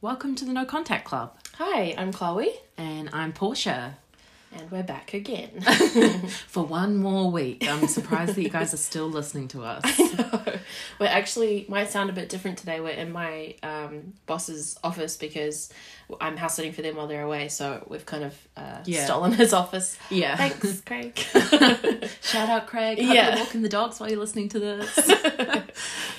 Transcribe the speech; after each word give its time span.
Welcome 0.00 0.34
to 0.36 0.44
the 0.44 0.52
No 0.52 0.64
Contact 0.64 1.04
Club. 1.04 1.36
Hi, 1.56 1.94
I'm 1.98 2.12
Chloe, 2.12 2.52
And 2.76 3.10
I'm 3.12 3.32
Porsha. 3.32 3.94
and 4.52 4.70
we're 4.70 4.84
back 4.84 5.12
again. 5.12 5.60
For 6.46 6.64
one 6.64 6.96
more 6.96 7.30
week. 7.32 7.66
I'm 7.68 7.88
surprised 7.88 8.36
that 8.36 8.42
you 8.42 8.48
guys 8.48 8.72
are 8.72 8.76
still 8.78 9.08
listening 9.08 9.48
to 9.48 9.64
us. 9.64 9.82
I 9.84 10.12
know. 10.46 10.52
we're 11.00 11.06
actually 11.06 11.66
might 11.68 11.90
sound 11.90 12.10
a 12.10 12.12
bit 12.12 12.28
different 12.28 12.58
today. 12.58 12.78
We're 12.80 12.90
in 12.90 13.10
my 13.10 13.56
um, 13.64 14.14
boss's 14.26 14.78
office 14.84 15.16
because 15.16 15.72
I'm 16.20 16.36
house 16.36 16.54
sitting 16.54 16.72
for 16.72 16.82
them 16.82 16.94
while 16.94 17.08
they're 17.08 17.22
away. 17.24 17.48
So 17.48 17.84
we've 17.90 18.06
kind 18.06 18.22
of 18.22 18.48
uh, 18.56 18.78
Yeah. 18.84 19.04
stolen 19.04 19.32
his 19.32 19.52
office. 19.52 19.98
Yeah. 20.10 20.36
Thanks, 20.36 20.80
Craig. 20.82 21.16
Shout 22.22 22.48
out, 22.48 22.68
Craig. 22.68 22.98
Hope 23.02 23.14
Yeah. 23.14 23.36
walking 23.40 23.62
the 23.62 23.68
dogs 23.68 23.98
while 23.98 24.08
you're 24.08 24.20
listening 24.20 24.48
to 24.50 24.60
this. 24.60 25.10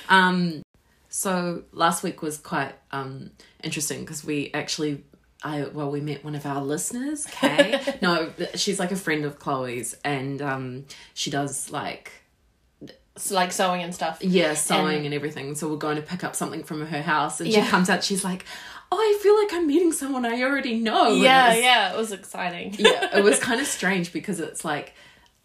um, 0.09 0.64
so 1.07 1.64
last 1.71 2.04
week 2.04 2.21
was 2.21 2.38
quite 2.38 2.74
um, 2.91 3.32
interesting 3.63 4.01
because 4.01 4.23
we 4.23 4.51
actually. 4.54 5.04
I 5.41 5.63
well, 5.71 5.89
we 5.89 6.01
met 6.01 6.25
one 6.25 6.36
of 6.36 6.45
our 6.45 6.61
listeners, 6.61 7.25
Kay. 7.25 7.79
no, 8.01 8.33
she's 8.55 8.77
like 8.77 8.91
a 8.91 8.97
friend 8.97 9.23
of 9.23 9.39
Chloe's, 9.39 9.95
and 10.04 10.41
um, 10.41 10.85
she 11.13 11.32
does 11.32 11.71
like 11.71 12.11
like 13.32 13.51
sewing 13.51 13.82
and 13.83 13.93
stuff. 13.93 14.19
yeah 14.21 14.54
sewing 14.54 14.97
And- 14.97 15.05
and, 15.07 15.13
everything. 15.13 15.55
So 15.55 15.69
we're 15.69 15.77
going 15.77 15.95
to 15.97 16.01
pick 16.01 16.23
up 16.25 16.35
something 16.35 16.63
from 16.63 16.85
her 16.85 17.01
house, 17.01 17.39
and 17.39 17.49
Yeah. 17.49 17.63
she 17.63 17.69
comes 17.69 17.89
out. 17.89 18.04
She's 18.04 18.23
like, 18.25 18.43
"Oh, 18.91 18.97
I 18.97 19.19
feel 19.23 19.37
like 19.37 19.54
I'm 19.54 19.65
meeting 19.68 19.93
someone 19.93 20.25
I 20.25 20.41
already 20.43 20.77
know." 20.79 21.13
It 21.13 21.19
Yeah, 21.19 21.49
was- 21.54 21.63
yeah, 21.63 21.93
it 21.93 21.97
was 21.97 22.11
exciting. 22.11 22.75
yeah, 22.77 23.18
it 23.18 23.23
was 23.23 23.39
kind 23.47 23.61
of 23.61 23.68
strange 23.68 24.11
because 24.11 24.39
it's 24.41 24.65
like 24.65 24.93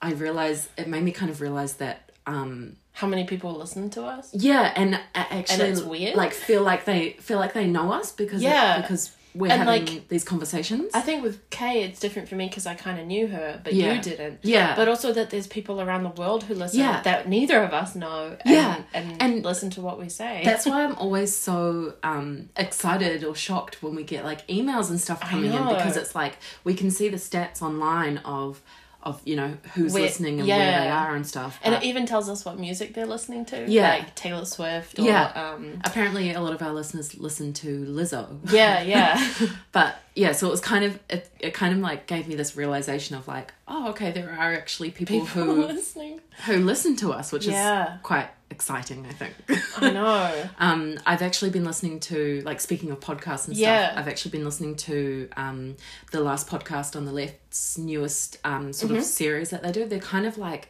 I 0.03 0.13
realized 0.13 0.69
it 0.77 0.89
made 0.89 1.03
me 1.05 1.13
kind 1.13 1.31
of 1.31 1.41
realize 1.41 1.75
that 1.75 2.11
um 2.27 2.77
How 2.95 3.07
many 3.07 3.25
people 3.25 3.53
listen 3.55 3.91
to 3.91 4.05
us? 4.05 4.31
yeah, 4.33 4.73
and 4.77 4.99
actually 5.15 5.69
it's 5.69 5.83
weird? 5.83 6.17
like 6.17 6.33
feel 6.33 6.63
like 6.63 6.85
they 6.85 7.11
feel 7.21 7.39
like 7.39 7.53
they 7.53 7.67
know 7.67 7.93
us 7.93 8.13
because 8.13 8.43
Yeah. 8.43 8.81
because 8.81 9.13
we're 9.37 9.51
And, 9.51 9.65
having 9.65 9.87
like, 9.87 10.09
these 10.09 10.23
conversations. 10.23 10.93
I 10.95 11.01
think 11.01 11.25
with 11.25 11.51
Kay, 11.51 11.83
it's 11.83 11.99
different 11.99 12.29
for 12.29 12.37
me 12.37 12.47
because 12.47 12.67
I 12.67 12.75
kind 12.75 13.01
of 13.01 13.07
knew 13.09 13.27
her, 13.27 13.61
but 13.65 13.73
Yeah. 13.75 13.95
you 13.95 14.01
didn't. 14.01 14.39
Yeah. 14.43 14.77
But 14.77 14.87
also 14.89 15.13
that 15.13 15.31
there's 15.31 15.49
people 15.49 15.81
around 15.81 16.05
the 16.05 16.11
world 16.11 16.45
who 16.45 16.55
listen 16.55 16.79
Yeah. 16.79 17.03
that 17.03 17.29
neither 17.29 17.61
of 17.65 17.73
us 17.73 17.97
know. 17.97 18.37
And, 18.43 18.55
Yeah. 18.55 18.77
And, 18.95 19.21
And 19.21 19.45
listen 19.45 19.71
to 19.71 19.81
what 19.81 19.99
we 19.99 20.09
say. 20.09 20.43
That's 20.45 20.65
why 20.67 20.85
I'm 20.85 20.95
always 20.95 21.37
so 21.37 21.95
um, 22.05 22.49
excited 22.57 23.25
or 23.25 23.35
shocked 23.35 23.83
when 23.83 23.97
we 23.97 24.05
get 24.05 24.25
like 24.25 24.47
emails 24.47 24.89
and 24.89 25.01
stuff 25.01 25.21
coming 25.21 25.53
in 25.53 25.67
because 25.67 25.97
it's 25.97 26.15
like 26.15 26.37
we 26.63 26.75
can 26.75 26.93
see 26.93 27.09
the 27.09 27.17
stats 27.17 27.61
online 27.61 28.19
of 28.19 28.63
of 29.05 29.21
you 29.25 29.37
know 29.37 29.57
who's 29.75 29.93
Where- 29.93 30.03
listening 30.05 30.41
and 30.41 30.49
where 30.49 30.81
they 30.81 30.89
are 30.89 31.15
and 31.15 31.27
stuff. 31.27 31.59
And 31.63 31.75
but 31.75 31.83
it 31.83 31.87
even 31.87 32.07
tells 32.07 32.29
us 32.29 32.45
what 32.45 32.59
music 32.59 32.95
they're 32.95 33.07
listening 33.07 33.45
to. 33.47 33.69
Yeah. 33.71 33.91
Like 33.91 34.15
Taylor 34.15 34.45
Swift 34.45 34.99
or 34.99 35.03
Yeah. 35.03 35.31
um 35.55 35.81
apparently 35.85 36.33
a 36.33 36.41
lot 36.41 36.53
of 36.55 36.63
our 36.63 36.73
listeners 36.73 37.15
listen 37.19 37.53
to 37.55 37.85
Lizzo. 37.87 38.39
Yeah, 38.51 38.83
yeah. 38.83 39.33
but 39.73 39.97
yeah 40.17 40.33
so 40.33 40.47
it 40.47 40.51
was 40.51 40.61
kind 40.61 40.85
of 40.85 40.99
it, 41.11 41.29
it 41.41 41.55
kind 41.55 41.73
of 41.75 41.81
like 41.81 42.07
gave 42.07 42.27
me 42.29 42.35
this 42.35 42.57
realization 42.57 43.17
of 43.17 43.27
like 43.29 43.53
oh 43.69 43.91
okay 43.91 44.11
there 44.13 44.31
are 44.31 44.53
actually 44.55 44.91
people, 44.91 45.21
People 45.21 45.45
who 45.45 45.67
listening. 45.67 46.21
who 46.47 46.57
listen 46.59 46.97
to 46.97 47.13
us 47.13 47.33
which 47.33 47.47
Yeah. 47.47 47.97
is 47.97 48.01
quite 48.03 48.29
exciting 48.55 49.05
i 49.07 49.13
think 49.13 49.35
I 49.79 49.91
know. 49.91 50.49
um 50.59 50.99
i've 51.05 51.23
actually 51.23 51.51
been 51.51 51.65
listening 51.65 52.01
to 52.11 52.41
like 52.45 52.61
speaking 52.61 52.91
of 52.93 53.01
podcasts 53.01 53.49
and 53.49 53.57
Yeah. 53.57 53.87
stuff 53.89 53.99
i've 53.99 54.09
actually 54.09 54.31
been 54.37 54.45
listening 54.45 54.77
to 54.89 55.29
um 55.37 55.77
the 56.13 56.21
last 56.21 56.49
podcast 56.49 56.95
on 56.97 57.05
the 57.05 57.13
left's 57.13 57.77
newest 57.77 58.39
um 58.45 58.73
sort 58.73 58.91
Mm-hmm. 58.93 58.99
of 59.01 59.05
series 59.05 59.51
that 59.51 59.63
they 59.63 59.73
do 59.73 59.85
they're 59.87 59.99
kind 60.15 60.27
of 60.27 60.39
like 60.39 60.69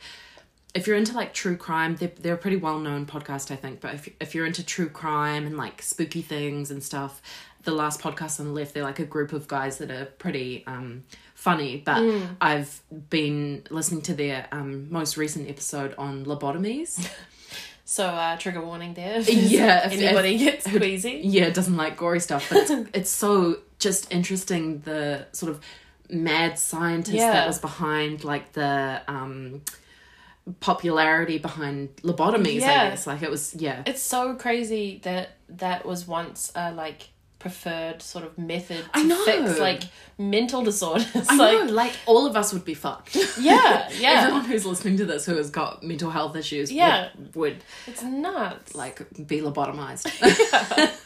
if 0.74 0.88
you're 0.88 0.96
into 0.96 1.14
like 1.14 1.32
true 1.32 1.56
crime, 1.56 1.94
they're, 1.94 2.10
they're 2.20 2.34
a 2.34 2.36
pretty 2.36 2.56
well 2.56 2.80
known 2.80 3.06
podcast, 3.06 3.52
I 3.52 3.54
think. 3.54 3.80
But 3.80 3.94
if, 3.94 4.08
if 4.20 4.34
you're 4.34 4.44
into 4.44 4.64
true 4.66 4.88
crime 4.88 5.46
and 5.46 5.56
like 5.56 5.80
spooky 5.80 6.20
things 6.20 6.72
and 6.72 6.82
stuff, 6.82 7.22
the 7.62 7.70
last 7.70 8.00
podcast 8.00 8.40
on 8.40 8.46
the 8.46 8.52
left, 8.52 8.74
they're 8.74 8.82
like 8.82 8.98
a 8.98 9.04
group 9.04 9.32
of 9.32 9.46
guys 9.46 9.78
that 9.78 9.92
are 9.92 10.06
pretty 10.06 10.64
um, 10.66 11.04
funny. 11.36 11.76
But 11.86 11.98
Mm. 12.02 12.26
I've 12.40 12.82
been 13.08 13.62
listening 13.70 14.02
to 14.02 14.14
their 14.14 14.48
um, 14.50 14.90
most 14.90 15.16
recent 15.16 15.48
episode 15.48 15.94
on 15.96 16.24
lobotomies. 16.26 17.08
So 17.84 18.06
uh 18.06 18.36
trigger 18.36 18.62
warning 18.64 18.94
there. 18.94 19.18
If 19.20 19.28
Yeah, 19.28 19.86
if- 19.86 19.92
anybody 20.00 20.38
gets 20.38 20.66
queasy. 20.66 21.20
yeah, 21.24 21.44
it 21.44 21.54
doesn't 21.54 21.76
like 21.76 21.96
gory 21.96 22.20
stuff, 22.20 22.48
but 22.48 22.58
it's, 22.58 22.70
it's 22.94 23.10
so 23.10 23.58
just 23.78 24.10
interesting 24.12 24.80
the 24.80 25.26
sort 25.32 25.50
of 25.52 25.60
mad 26.10 26.58
scientist 26.58 27.16
Yeah. 27.16 27.32
that 27.32 27.46
was 27.46 27.58
behind 27.58 28.24
like 28.24 28.52
the 28.52 29.02
um, 29.08 29.62
popularity 30.60 31.38
behind 31.38 31.94
lobotomies. 32.02 32.62
I 32.62 32.90
guess 32.90 33.06
like 33.06 33.22
it 33.22 33.30
was 33.30 33.54
yeah. 33.54 33.82
It's 33.86 34.02
so 34.02 34.34
crazy 34.34 35.00
that 35.04 35.30
that 35.48 35.84
was 35.86 36.06
once 36.06 36.52
a 36.54 36.72
like 36.72 37.08
preferred 37.44 38.00
sort 38.00 38.24
of 38.24 38.38
method 38.38 38.82
to 38.94 39.24
fix 39.26 39.58
like 39.60 39.82
mental 40.16 40.62
disorders. 40.64 41.14
I 41.28 41.36
like 41.36 41.66
know, 41.66 41.72
like 41.74 41.92
all 42.06 42.24
of 42.26 42.36
us 42.36 42.54
would 42.54 42.64
be 42.64 42.72
fucked. 42.72 43.14
Yeah, 43.38 43.86
yeah. 43.98 44.22
Everyone 44.22 44.46
who's 44.46 44.64
listening 44.64 44.96
to 44.96 45.04
this 45.04 45.26
who 45.26 45.36
has 45.36 45.50
got 45.50 45.82
mental 45.82 46.10
health 46.10 46.36
issues 46.36 46.72
Yeah. 46.72 47.10
would, 47.18 47.34
would 47.36 47.56
it's 47.86 48.02
nuts. 48.02 48.74
like 48.74 48.96
be 49.26 49.42
lobotomized. 49.42 50.06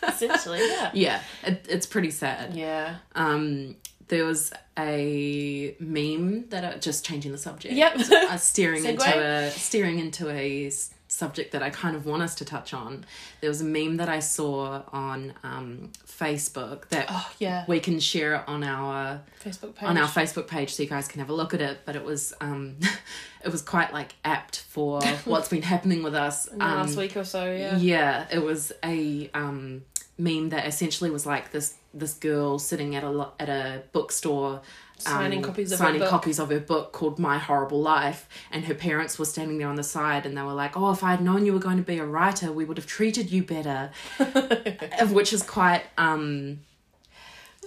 essentially, 0.08 0.60
yeah. 0.60 0.90
yeah, 0.94 1.22
it, 1.42 1.66
it's 1.68 1.86
pretty 1.86 2.12
sad. 2.12 2.54
Yeah. 2.54 2.98
Um, 3.16 3.74
there 4.06 4.24
was 4.24 4.52
a 4.78 5.74
meme 5.80 6.48
that 6.50 6.64
I, 6.64 6.78
just 6.78 7.04
changing 7.04 7.32
the 7.32 7.38
subject. 7.38 7.74
Yep. 7.74 7.96
uh, 8.12 8.36
steering 8.36 8.84
into 8.84 9.02
a 9.04 9.50
steering 9.50 9.98
into 9.98 10.30
a 10.30 10.70
subject 11.18 11.52
that 11.52 11.62
I 11.62 11.70
kind 11.70 11.96
of 11.96 12.06
want 12.06 12.22
us 12.22 12.34
to 12.36 12.44
touch 12.44 12.72
on. 12.72 13.04
There 13.40 13.50
was 13.50 13.60
a 13.60 13.64
meme 13.64 13.96
that 13.96 14.08
I 14.08 14.20
saw 14.20 14.82
on 14.92 15.34
um, 15.42 15.90
Facebook 16.06 16.88
that 16.90 17.06
Oh, 17.10 17.30
yeah. 17.38 17.64
we 17.66 17.80
can 17.80 17.98
share 18.00 18.36
it 18.36 18.42
on 18.46 18.62
our 18.62 19.20
Facebook 19.44 19.74
page. 19.74 19.88
on 19.88 19.98
our 19.98 20.06
Facebook 20.08 20.46
page 20.46 20.74
so 20.74 20.82
you 20.84 20.88
guys 20.88 21.08
can 21.08 21.18
have 21.20 21.28
a 21.30 21.34
look 21.34 21.52
at 21.54 21.60
it. 21.60 21.80
But 21.84 21.96
it 21.96 22.04
was 22.04 22.32
um, 22.40 22.76
it 23.44 23.50
was 23.50 23.62
quite 23.62 23.92
like 23.92 24.14
apt 24.24 24.60
for 24.68 25.02
what's 25.24 25.48
been 25.48 25.62
happening 25.62 26.02
with 26.02 26.14
us 26.14 26.46
In 26.46 26.58
the 26.58 26.64
um, 26.64 26.76
last 26.78 26.96
week 26.96 27.16
or 27.16 27.24
so, 27.24 27.44
yeah. 27.52 27.76
yeah, 27.78 28.26
it 28.30 28.42
was 28.42 28.72
a 28.84 29.28
um, 29.34 29.82
meme 30.18 30.50
that 30.50 30.66
essentially 30.66 31.10
was 31.10 31.26
like 31.26 31.50
this 31.50 31.74
this 31.94 32.14
girl 32.14 32.58
sitting 32.58 32.94
at 32.94 33.02
a 33.04 33.28
at 33.40 33.48
a 33.48 33.82
bookstore. 33.92 34.60
Signing 34.98 35.42
copies 35.42 35.72
of 35.72 35.78
her 35.78 35.84
signing 35.86 36.00
book. 36.00 36.10
copies 36.10 36.38
of 36.38 36.50
her 36.50 36.60
book 36.60 36.92
called 36.92 37.18
My 37.18 37.38
Horrible 37.38 37.80
Life, 37.80 38.28
and 38.50 38.64
her 38.64 38.74
parents 38.74 39.18
were 39.18 39.24
standing 39.24 39.58
there 39.58 39.68
on 39.68 39.76
the 39.76 39.82
side, 39.84 40.26
and 40.26 40.36
they 40.36 40.42
were 40.42 40.52
like, 40.52 40.76
"Oh, 40.76 40.90
if 40.90 41.02
I 41.04 41.10
had 41.12 41.22
known 41.22 41.46
you 41.46 41.52
were 41.52 41.58
going 41.60 41.76
to 41.76 41.82
be 41.82 41.98
a 41.98 42.04
writer, 42.04 42.50
we 42.52 42.64
would 42.64 42.76
have 42.78 42.86
treated 42.86 43.30
you 43.30 43.42
better," 43.44 43.90
which 45.10 45.32
is 45.32 45.42
quite 45.42 45.82
um, 45.96 46.60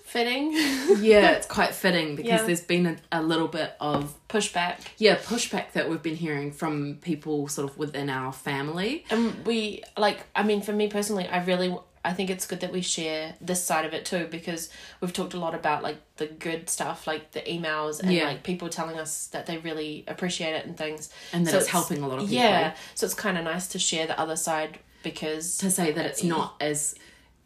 Fitting. 0.04 0.52
yeah, 1.00 1.32
it's 1.38 1.48
quite 1.48 1.74
fitting 1.74 2.18
because 2.18 2.42
Yeah. 2.42 2.44
there's 2.44 2.60
been 2.62 2.86
a, 2.86 2.98
a 3.14 3.22
little 3.24 3.48
bit 3.48 3.76
of 3.80 4.14
Pushback. 4.28 4.80
yeah 4.98 5.16
pushback 5.16 5.72
that 5.72 5.90
we've 5.90 6.02
been 6.04 6.18
hearing 6.18 6.52
from 6.52 6.96
people 7.02 7.48
sort 7.48 7.70
of 7.70 7.78
within 7.78 8.10
our 8.10 8.34
family. 8.34 9.06
And 9.10 9.46
we, 9.46 9.84
like, 9.98 10.26
I 10.36 10.44
mean, 10.44 10.62
for 10.62 10.74
me 10.74 10.90
personally, 10.90 11.28
I 11.30 11.42
really, 11.46 11.78
I 12.04 12.14
think 12.14 12.30
it's 12.32 12.48
good 12.48 12.62
that 12.62 12.72
we 12.72 12.82
share 12.82 13.36
this 13.40 13.64
side 13.64 13.86
of 13.86 13.94
it 13.94 14.06
too 14.06 14.28
because 14.32 14.70
we've 15.02 15.14
talked 15.14 15.34
a 15.36 15.40
lot 15.40 15.54
about, 15.54 15.84
like, 15.84 15.98
the 16.18 16.26
good 16.26 16.68
stuff, 16.70 17.06
like 17.06 17.32
the 17.32 17.42
emails 17.42 18.00
and, 18.00 18.12
Yeah. 18.12 18.26
like, 18.26 18.44
people 18.44 18.70
telling 18.70 18.98
us 18.98 19.28
that 19.28 19.46
they 19.46 19.58
really 19.60 20.04
appreciate 20.08 20.54
it 20.56 20.66
and 20.66 20.76
things. 20.76 21.10
And 21.32 21.46
that 21.46 21.52
So 21.52 21.58
it's 21.60 21.68
helping 21.68 22.02
a 22.02 22.08
lot 22.08 22.16
of 22.20 22.22
people. 22.28 22.36
Yeah. 22.44 22.74
So 22.96 23.06
it's 23.06 23.14
kind 23.14 23.38
of 23.38 23.44
nice 23.44 23.68
to 23.70 23.80
share 23.80 24.08
the 24.08 24.20
other 24.20 24.36
side 24.36 24.80
because 25.04 25.58
to 25.60 25.70
say 25.70 25.92
that 25.92 26.06
it's 26.06 26.24
not 26.24 26.56
as 26.60 26.96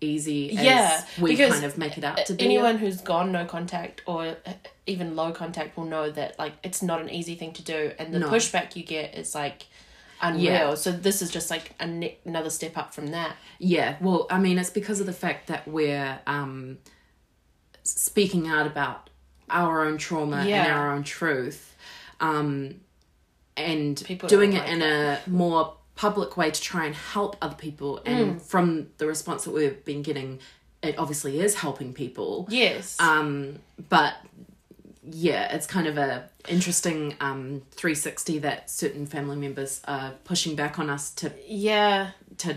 easy 0.01 0.51
as 0.57 0.63
Yeah, 0.63 1.05
we 1.19 1.35
kind 1.37 1.63
of 1.63 1.77
make 1.77 1.97
it 1.97 2.03
out 2.03 2.25
to 2.25 2.33
be. 2.33 2.45
anyone 2.45 2.77
who's 2.77 3.01
gone 3.01 3.31
no 3.31 3.45
contact 3.45 4.01
or 4.05 4.35
even 4.85 5.15
low 5.15 5.31
contact 5.31 5.77
will 5.77 5.85
know 5.85 6.11
that 6.11 6.37
like 6.37 6.53
it's 6.63 6.81
not 6.81 7.01
an 7.01 7.09
easy 7.09 7.35
thing 7.35 7.53
to 7.53 7.63
do 7.63 7.91
and 7.97 8.13
the 8.13 8.19
No. 8.19 8.29
pushback 8.29 8.75
you 8.75 8.83
get 8.83 9.15
is 9.15 9.33
like 9.33 9.63
unreal 10.21 10.43
Yeah. 10.43 10.75
so 10.75 10.91
this 10.91 11.21
is 11.21 11.29
just 11.29 11.49
like 11.49 11.71
a 11.79 11.85
ne- 11.87 12.17
another 12.25 12.49
step 12.49 12.77
up 12.77 12.93
from 12.93 13.07
that 13.07 13.35
Yeah, 13.59 13.95
well, 14.01 14.27
I 14.29 14.39
mean, 14.39 14.57
it's 14.57 14.69
because 14.69 14.99
of 14.99 15.05
the 15.05 15.13
fact 15.13 15.47
that 15.47 15.67
we're 15.67 16.19
um, 16.27 16.77
speaking 17.83 18.47
out 18.47 18.67
about 18.67 19.09
our 19.49 19.85
own 19.85 19.97
trauma 19.97 20.37
and 20.37 20.71
our 20.71 20.91
own 20.93 21.03
truth, 21.03 21.75
um, 22.19 22.81
and 23.57 24.01
People 24.05 24.27
doing 24.27 24.53
it 24.53 24.59
like 24.63 24.69
in 24.69 24.81
a 24.81 25.19
more 25.27 25.75
public 25.95 26.35
way 26.35 26.51
to 26.51 26.61
try 26.61 26.85
and 26.85 26.95
help 26.95 27.37
other 27.41 27.55
people. 27.55 28.01
Mm. 28.05 28.11
And 28.11 28.41
from 28.41 28.87
the 28.97 29.07
response 29.07 29.45
that 29.45 29.51
we've 29.51 29.83
been 29.85 30.01
getting, 30.01 30.39
it 30.81 30.97
obviously 30.97 31.39
is 31.39 31.55
helping 31.55 31.93
people. 31.93 32.47
yes 32.49 32.97
Um, 32.99 33.59
but 33.89 34.15
yeah, 35.11 35.53
it's 35.53 35.67
kind 35.67 35.87
of 35.87 35.97
a 35.97 36.29
interesting 36.47 37.15
um 37.19 37.61
360 37.71 38.39
that 38.39 38.69
certain 38.69 39.05
family 39.05 39.35
members 39.35 39.81
are 39.87 40.13
pushing 40.23 40.55
back 40.55 40.77
on 40.77 40.89
us 40.91 41.09
to 41.11 41.31
yeah 41.47 42.11
to 42.37 42.55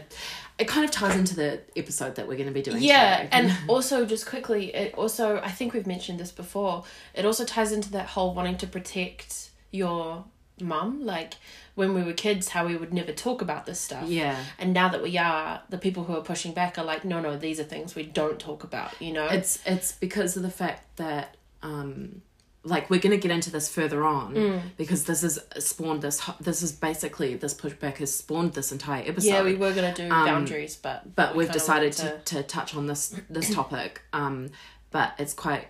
it 0.59 0.69
kind 0.69 0.85
of 0.85 0.91
ties 0.91 1.17
into 1.17 1.35
the 1.35 1.61
episode 1.75 2.15
that 2.17 2.29
we're 2.29 2.37
going 2.37 2.49
to 2.49 2.53
be 2.53 2.61
doing 2.61 2.83
yeah 2.83 3.23
today. 3.23 3.29
and 3.33 3.53
also 3.69 4.05
just 4.05 4.27
quickly 4.27 4.75
it 4.75 4.93
also 4.95 5.41
i 5.41 5.51
think 5.51 5.73
we've 5.73 5.87
mentioned 5.87 6.21
this 6.21 6.31
before 6.31 6.85
it 7.15 7.25
also 7.25 7.47
ties 7.47 7.73
into 7.73 7.91
that 7.91 8.09
whole 8.09 8.35
wanting 8.35 8.59
to 8.59 8.67
protect 8.67 9.49
your 9.71 10.27
mum. 10.61 11.05
Like 11.05 11.35
when 11.75 11.95
we 11.95 12.03
were 12.03 12.13
kids, 12.13 12.49
how 12.49 12.67
we 12.67 12.77
would 12.77 12.93
never 12.93 13.13
talk 13.13 13.43
about 13.43 13.67
this 13.67 13.81
stuff. 13.81 14.09
Yeah. 14.09 14.43
And 14.59 14.73
now 14.73 14.89
that 14.89 15.03
we 15.03 15.17
are, 15.19 15.63
the 15.69 15.79
people 15.79 16.05
who 16.05 16.17
are 16.17 16.23
pushing 16.23 16.53
back 16.53 16.79
are 16.79 16.85
like, 16.85 17.05
no, 17.05 17.21
no, 17.21 17.37
these 17.37 17.61
are 17.61 17.65
things 17.65 17.95
we 17.95 18.05
don't 18.05 18.39
talk 18.39 18.65
about. 18.65 19.01
You 19.01 19.13
know. 19.13 19.27
It's 19.27 19.61
it's 19.67 19.93
because 19.93 20.37
of 20.37 20.43
the 20.43 20.51
fact 20.51 20.97
that 20.97 21.37
um 21.63 22.23
like 22.65 22.91
we're 22.91 23.01
going 23.01 23.13
to 23.19 23.29
get 23.29 23.31
into 23.31 23.51
this 23.51 23.69
further 23.69 24.05
on 24.05 24.35
Mm. 24.35 24.63
because 24.77 25.05
this 25.05 25.23
has 25.23 25.39
spawned 25.59 26.03
this 26.03 26.21
this 26.41 26.61
is 26.63 26.73
basically 26.73 27.35
this 27.37 27.55
pushback 27.55 27.99
has 27.99 28.15
spawned 28.15 28.53
this 28.55 28.73
entire 28.73 29.03
episode. 29.07 29.29
yeah, 29.29 29.43
we 29.43 29.55
were 29.55 29.73
gonna 29.73 29.95
do 29.95 30.09
boundaries, 30.09 30.77
but 30.77 31.03
Um, 31.05 31.13
but 31.15 31.35
we 31.35 31.45
we've 31.45 31.53
decided 31.53 31.93
to, 31.95 32.19
to 32.27 32.43
touch 32.43 32.75
on 32.75 32.87
this 32.87 33.15
this 33.31 33.55
topic 33.55 34.03
um 34.13 34.51
but 34.91 35.13
it's 35.19 35.35
quite 35.35 35.69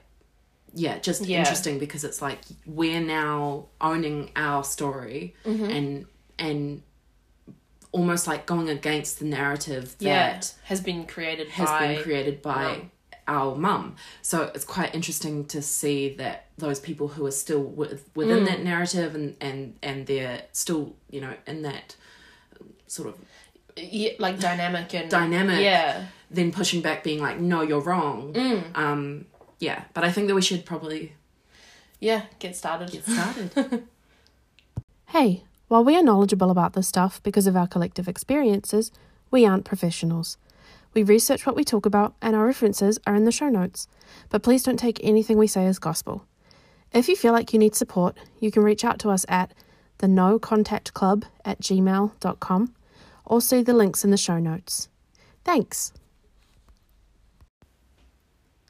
yeah 0.74 0.98
just 0.98 1.24
Yeah. 1.26 1.38
interesting 1.40 1.78
because 1.78 2.04
it's 2.04 2.20
like 2.22 2.40
we're 2.66 3.00
now 3.00 3.66
owning 3.80 4.30
our 4.34 4.64
story 4.64 5.34
Mm-hmm. 5.44 5.64
and 5.70 6.06
and 6.38 6.82
almost 7.92 8.26
like 8.26 8.44
going 8.46 8.68
against 8.68 9.18
the 9.18 9.24
narrative 9.24 9.96
that 9.98 10.04
yeah 10.04 10.40
has 10.64 10.80
been 10.80 11.06
created 11.06 11.48
has 11.48 11.68
by 11.68 11.94
been 11.94 12.02
created 12.02 12.42
by. 12.42 12.90
Our 13.28 13.54
mum 13.54 13.94
so 14.22 14.50
it's 14.54 14.64
quite 14.64 14.94
interesting 14.94 15.44
to 15.44 15.60
see 15.62 16.14
that 16.14 16.46
those 16.56 16.80
people 16.80 17.08
who 17.08 17.24
are 17.26 17.30
still 17.44 17.60
with, 17.62 18.08
within 18.14 18.40
Mm. 18.44 18.46
that 18.46 18.62
narrative 18.62 19.14
and 19.14 19.36
and 19.40 19.74
and 19.82 20.06
they're 20.06 20.42
still 20.52 20.94
you 21.10 21.20
know 21.20 21.34
in 21.46 21.62
that 21.62 21.94
sort 22.86 23.08
of 23.10 23.14
yeah, 23.76 24.10
like 24.18 24.40
dynamic 24.40 24.92
and 24.94 25.08
Dynamic. 25.08 25.60
Yeah, 25.60 26.06
then 26.30 26.50
pushing 26.50 26.80
back 26.82 27.04
being 27.04 27.20
like 27.20 27.38
no 27.38 27.62
you're 27.62 27.80
wrong 27.90 28.32
Mm. 28.32 28.62
um 28.76 29.24
yeah 29.60 29.84
but 29.94 30.02
i 30.04 30.10
think 30.10 30.26
that 30.28 30.34
we 30.34 30.42
should 30.42 30.64
probably 30.64 31.12
yeah. 32.00 32.22
Get 32.38 32.54
started. 32.56 32.90
get 32.92 33.04
started 33.04 33.82
Hey, 35.06 35.42
while 35.68 35.82
we 35.84 35.96
are 35.96 36.02
knowledgeable 36.02 36.50
about 36.50 36.72
this 36.74 36.86
stuff 36.88 37.20
because 37.22 37.46
of 37.46 37.56
our 37.56 37.66
collective 37.66 38.06
experiences, 38.08 38.92
we 39.30 39.46
aren't 39.46 39.64
professionals. 39.64 40.36
We 40.94 41.02
research 41.02 41.46
what 41.46 41.56
we 41.56 41.64
talk 41.64 41.86
about, 41.86 42.14
and 42.22 42.34
our 42.34 42.46
references 42.46 42.98
are 43.06 43.14
in 43.14 43.24
the 43.24 43.32
show 43.32 43.48
notes. 43.48 43.86
But 44.30 44.42
please 44.42 44.62
don't 44.62 44.78
take 44.78 44.98
anything 45.02 45.38
we 45.38 45.46
say 45.46 45.66
as 45.66 45.78
gospel. 45.78 46.24
If 46.92 47.08
you 47.08 47.16
feel 47.16 47.32
like 47.32 47.52
you 47.52 47.58
need 47.58 47.74
support, 47.74 48.16
you 48.40 48.50
can 48.50 48.62
reach 48.62 48.84
out 48.84 48.98
to 49.00 49.10
us 49.10 49.26
at 49.28 49.52
the 49.98 50.08
no 50.08 50.38
contact 50.38 50.94
club 50.94 51.24
at 51.44 51.60
gmail.com 51.60 52.74
or 53.26 53.40
see 53.42 53.62
the 53.62 53.74
links 53.74 54.04
in 54.04 54.10
the 54.10 54.16
show 54.16 54.38
notes. 54.38 54.88
Thanks. 55.44 55.92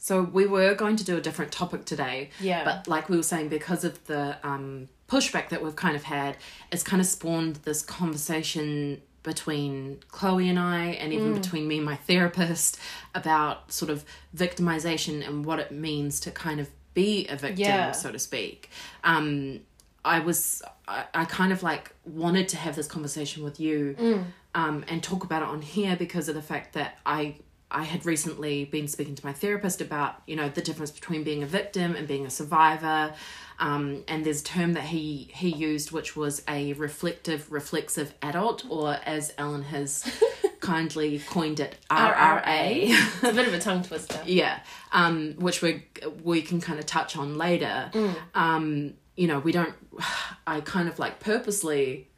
so 0.00 0.22
we 0.22 0.46
were 0.46 0.74
going 0.74 0.96
to 0.96 1.04
do 1.04 1.18
a 1.18 1.20
different 1.20 1.52
topic 1.52 1.84
today 1.84 2.30
Yeah. 2.40 2.64
but 2.64 2.88
like 2.88 3.10
we 3.10 3.16
were 3.18 3.22
saying 3.22 3.48
because 3.50 3.84
of 3.84 4.02
the 4.06 4.38
um 4.42 4.88
pushback 5.06 5.50
that 5.50 5.62
we've 5.62 5.76
kind 5.76 5.96
of 5.96 6.04
had 6.04 6.38
it's 6.72 6.82
kind 6.82 7.00
of 7.02 7.06
spawned 7.06 7.56
this 7.56 7.82
conversation 7.82 9.02
between 9.22 9.98
chloe 10.10 10.48
and 10.48 10.58
i 10.58 10.86
and 10.86 11.12
even 11.12 11.32
Mm. 11.32 11.42
between 11.42 11.68
me 11.68 11.76
and 11.76 11.84
my 11.84 11.96
therapist 11.96 12.78
about 13.14 13.72
sort 13.72 13.90
of 13.90 14.04
victimization 14.36 15.26
and 15.26 15.44
what 15.44 15.58
it 15.58 15.70
means 15.72 16.20
to 16.20 16.30
kind 16.30 16.60
of 16.60 16.68
be 16.94 17.26
a 17.28 17.36
victim 17.36 17.58
Yeah. 17.66 17.92
so 17.92 18.10
to 18.12 18.18
speak 18.18 18.70
um 19.04 19.60
i 20.04 20.18
was 20.20 20.62
I, 20.86 21.04
I 21.14 21.24
kind 21.26 21.52
of 21.52 21.62
like 21.62 21.92
wanted 22.04 22.48
to 22.50 22.56
have 22.56 22.74
this 22.76 22.86
conversation 22.86 23.44
with 23.44 23.60
you 23.60 23.94
Mm. 23.98 24.24
um 24.54 24.84
and 24.88 25.02
talk 25.02 25.24
about 25.24 25.42
it 25.42 25.48
on 25.48 25.62
here 25.62 25.96
because 25.96 26.28
of 26.28 26.34
the 26.34 26.42
fact 26.42 26.74
that 26.74 26.98
i 27.06 27.36
I 27.70 27.82
had 27.84 28.06
recently 28.06 28.64
been 28.64 28.88
speaking 28.88 29.14
to 29.14 29.26
my 29.26 29.34
therapist 29.34 29.82
about, 29.82 30.22
you 30.26 30.36
know, 30.36 30.48
the 30.48 30.62
difference 30.62 30.90
between 30.90 31.22
being 31.22 31.42
a 31.42 31.46
victim 31.46 31.94
and 31.96 32.08
being 32.08 32.24
a 32.24 32.30
survivor. 32.30 33.12
Um, 33.60 34.04
and 34.06 34.24
there's 34.24 34.40
a 34.40 34.44
term 34.44 34.74
that 34.74 34.84
he 34.84 35.30
he 35.34 35.48
used, 35.50 35.90
which 35.90 36.16
was 36.16 36.42
a 36.48 36.72
reflective, 36.74 37.50
reflexive 37.50 38.14
adult, 38.22 38.64
or 38.68 38.98
as 39.04 39.32
Ellen 39.36 39.62
has 39.64 40.04
kindly 40.60 41.18
coined 41.18 41.58
it, 41.60 41.76
RRA. 41.90 42.88
it's 42.88 43.22
a 43.22 43.32
bit 43.32 43.48
of 43.48 43.54
a 43.54 43.58
tongue 43.58 43.82
twister. 43.82 44.20
yeah, 44.26 44.60
um, 44.92 45.34
which 45.38 45.60
we 45.62 45.84
we 46.22 46.40
can 46.42 46.60
kind 46.60 46.78
of 46.78 46.86
touch 46.86 47.16
on 47.16 47.36
later. 47.36 47.90
Um, 48.34 48.94
you 49.16 49.26
know, 49.26 49.40
we 49.40 49.50
don't. 49.52 49.74
I 50.46 50.60
kind 50.60 50.88
of 50.88 50.98
like 51.00 51.18
purposely, 51.20 52.08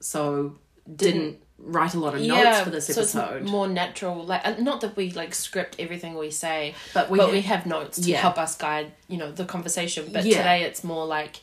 so 0.00 0.58
didn't, 0.94 1.42
write 1.62 1.94
a 1.94 1.98
lot 2.00 2.14
of 2.14 2.20
notes 2.22 2.60
for 2.60 2.70
this 2.70 2.86
so 2.86 3.00
episode. 3.02 3.42
it's 3.42 3.50
more 3.50 3.68
natural. 3.68 4.24
Like, 4.24 4.58
not 4.60 4.80
that 4.80 4.96
we 4.96 5.10
like 5.12 5.34
script 5.34 5.76
everything 5.78 6.14
we 6.16 6.30
say, 6.30 6.74
But 6.94 7.10
we 7.10 7.18
but 7.18 7.26
ha- 7.26 7.32
we 7.32 7.40
have 7.42 7.66
notes 7.66 7.98
to 8.00 8.10
Yeah. 8.10 8.18
help 8.20 8.38
us 8.38 8.56
guide, 8.56 8.92
you 9.08 9.18
know, 9.18 9.30
the 9.30 9.44
conversation. 9.44 10.10
But 10.12 10.24
Yeah. 10.24 10.38
today 10.38 10.62
it's 10.62 10.82
more 10.82 11.06
like 11.06 11.40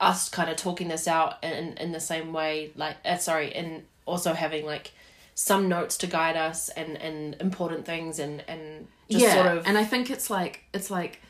us 0.00 0.28
kind 0.28 0.48
of 0.50 0.56
talking 0.56 0.88
this 0.88 1.08
out 1.08 1.42
in 1.42 1.76
in 1.78 1.92
the 1.92 2.00
same 2.00 2.32
way, 2.32 2.70
like 2.76 2.96
uh, 3.04 3.16
sorry, 3.16 3.54
and 3.54 3.84
also 4.06 4.32
having 4.34 4.64
like 4.66 4.92
some 5.34 5.68
notes 5.68 5.96
to 5.98 6.06
guide 6.06 6.36
us 6.36 6.68
and 6.70 6.96
and 7.00 7.36
important 7.40 7.84
things 7.86 8.18
and 8.18 8.42
and 8.48 8.86
just 9.10 9.24
yeah, 9.24 9.34
sort 9.34 9.46
of 9.46 9.66
and 9.66 9.76
I 9.78 9.84
think 9.84 10.10
it's 10.10 10.30
like 10.30 10.64
it's 10.72 10.90
like 10.90 11.20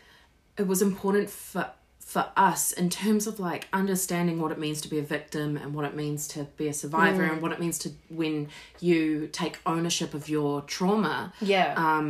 it 0.56 0.66
was 0.66 0.82
important 0.82 1.30
for 1.30 1.66
for 2.12 2.24
us 2.50 2.72
in 2.72 2.88
terms 2.88 3.26
of 3.26 3.38
like 3.38 3.62
understanding 3.82 4.40
what 4.40 4.50
it 4.50 4.58
means 4.58 4.80
to 4.80 4.88
be 4.88 4.98
a 4.98 5.02
victim 5.16 5.58
and 5.58 5.74
what 5.74 5.84
it 5.84 5.94
means 5.94 6.26
to 6.34 6.44
be 6.56 6.66
a 6.68 6.72
survivor 6.72 7.22
Mm. 7.24 7.32
and 7.32 7.42
what 7.42 7.52
it 7.52 7.60
means 7.60 7.76
to 7.80 7.88
when 8.08 8.48
you 8.80 9.26
take 9.42 9.54
ownership 9.66 10.14
of 10.14 10.26
your 10.36 10.62
trauma. 10.62 11.16
yeah 11.54 11.74
Um, 11.76 12.08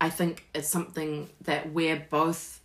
I 0.00 0.08
think 0.18 0.34
it's 0.54 0.68
something 0.68 1.30
that 1.48 1.72
we're 1.72 2.02
both 2.20 2.60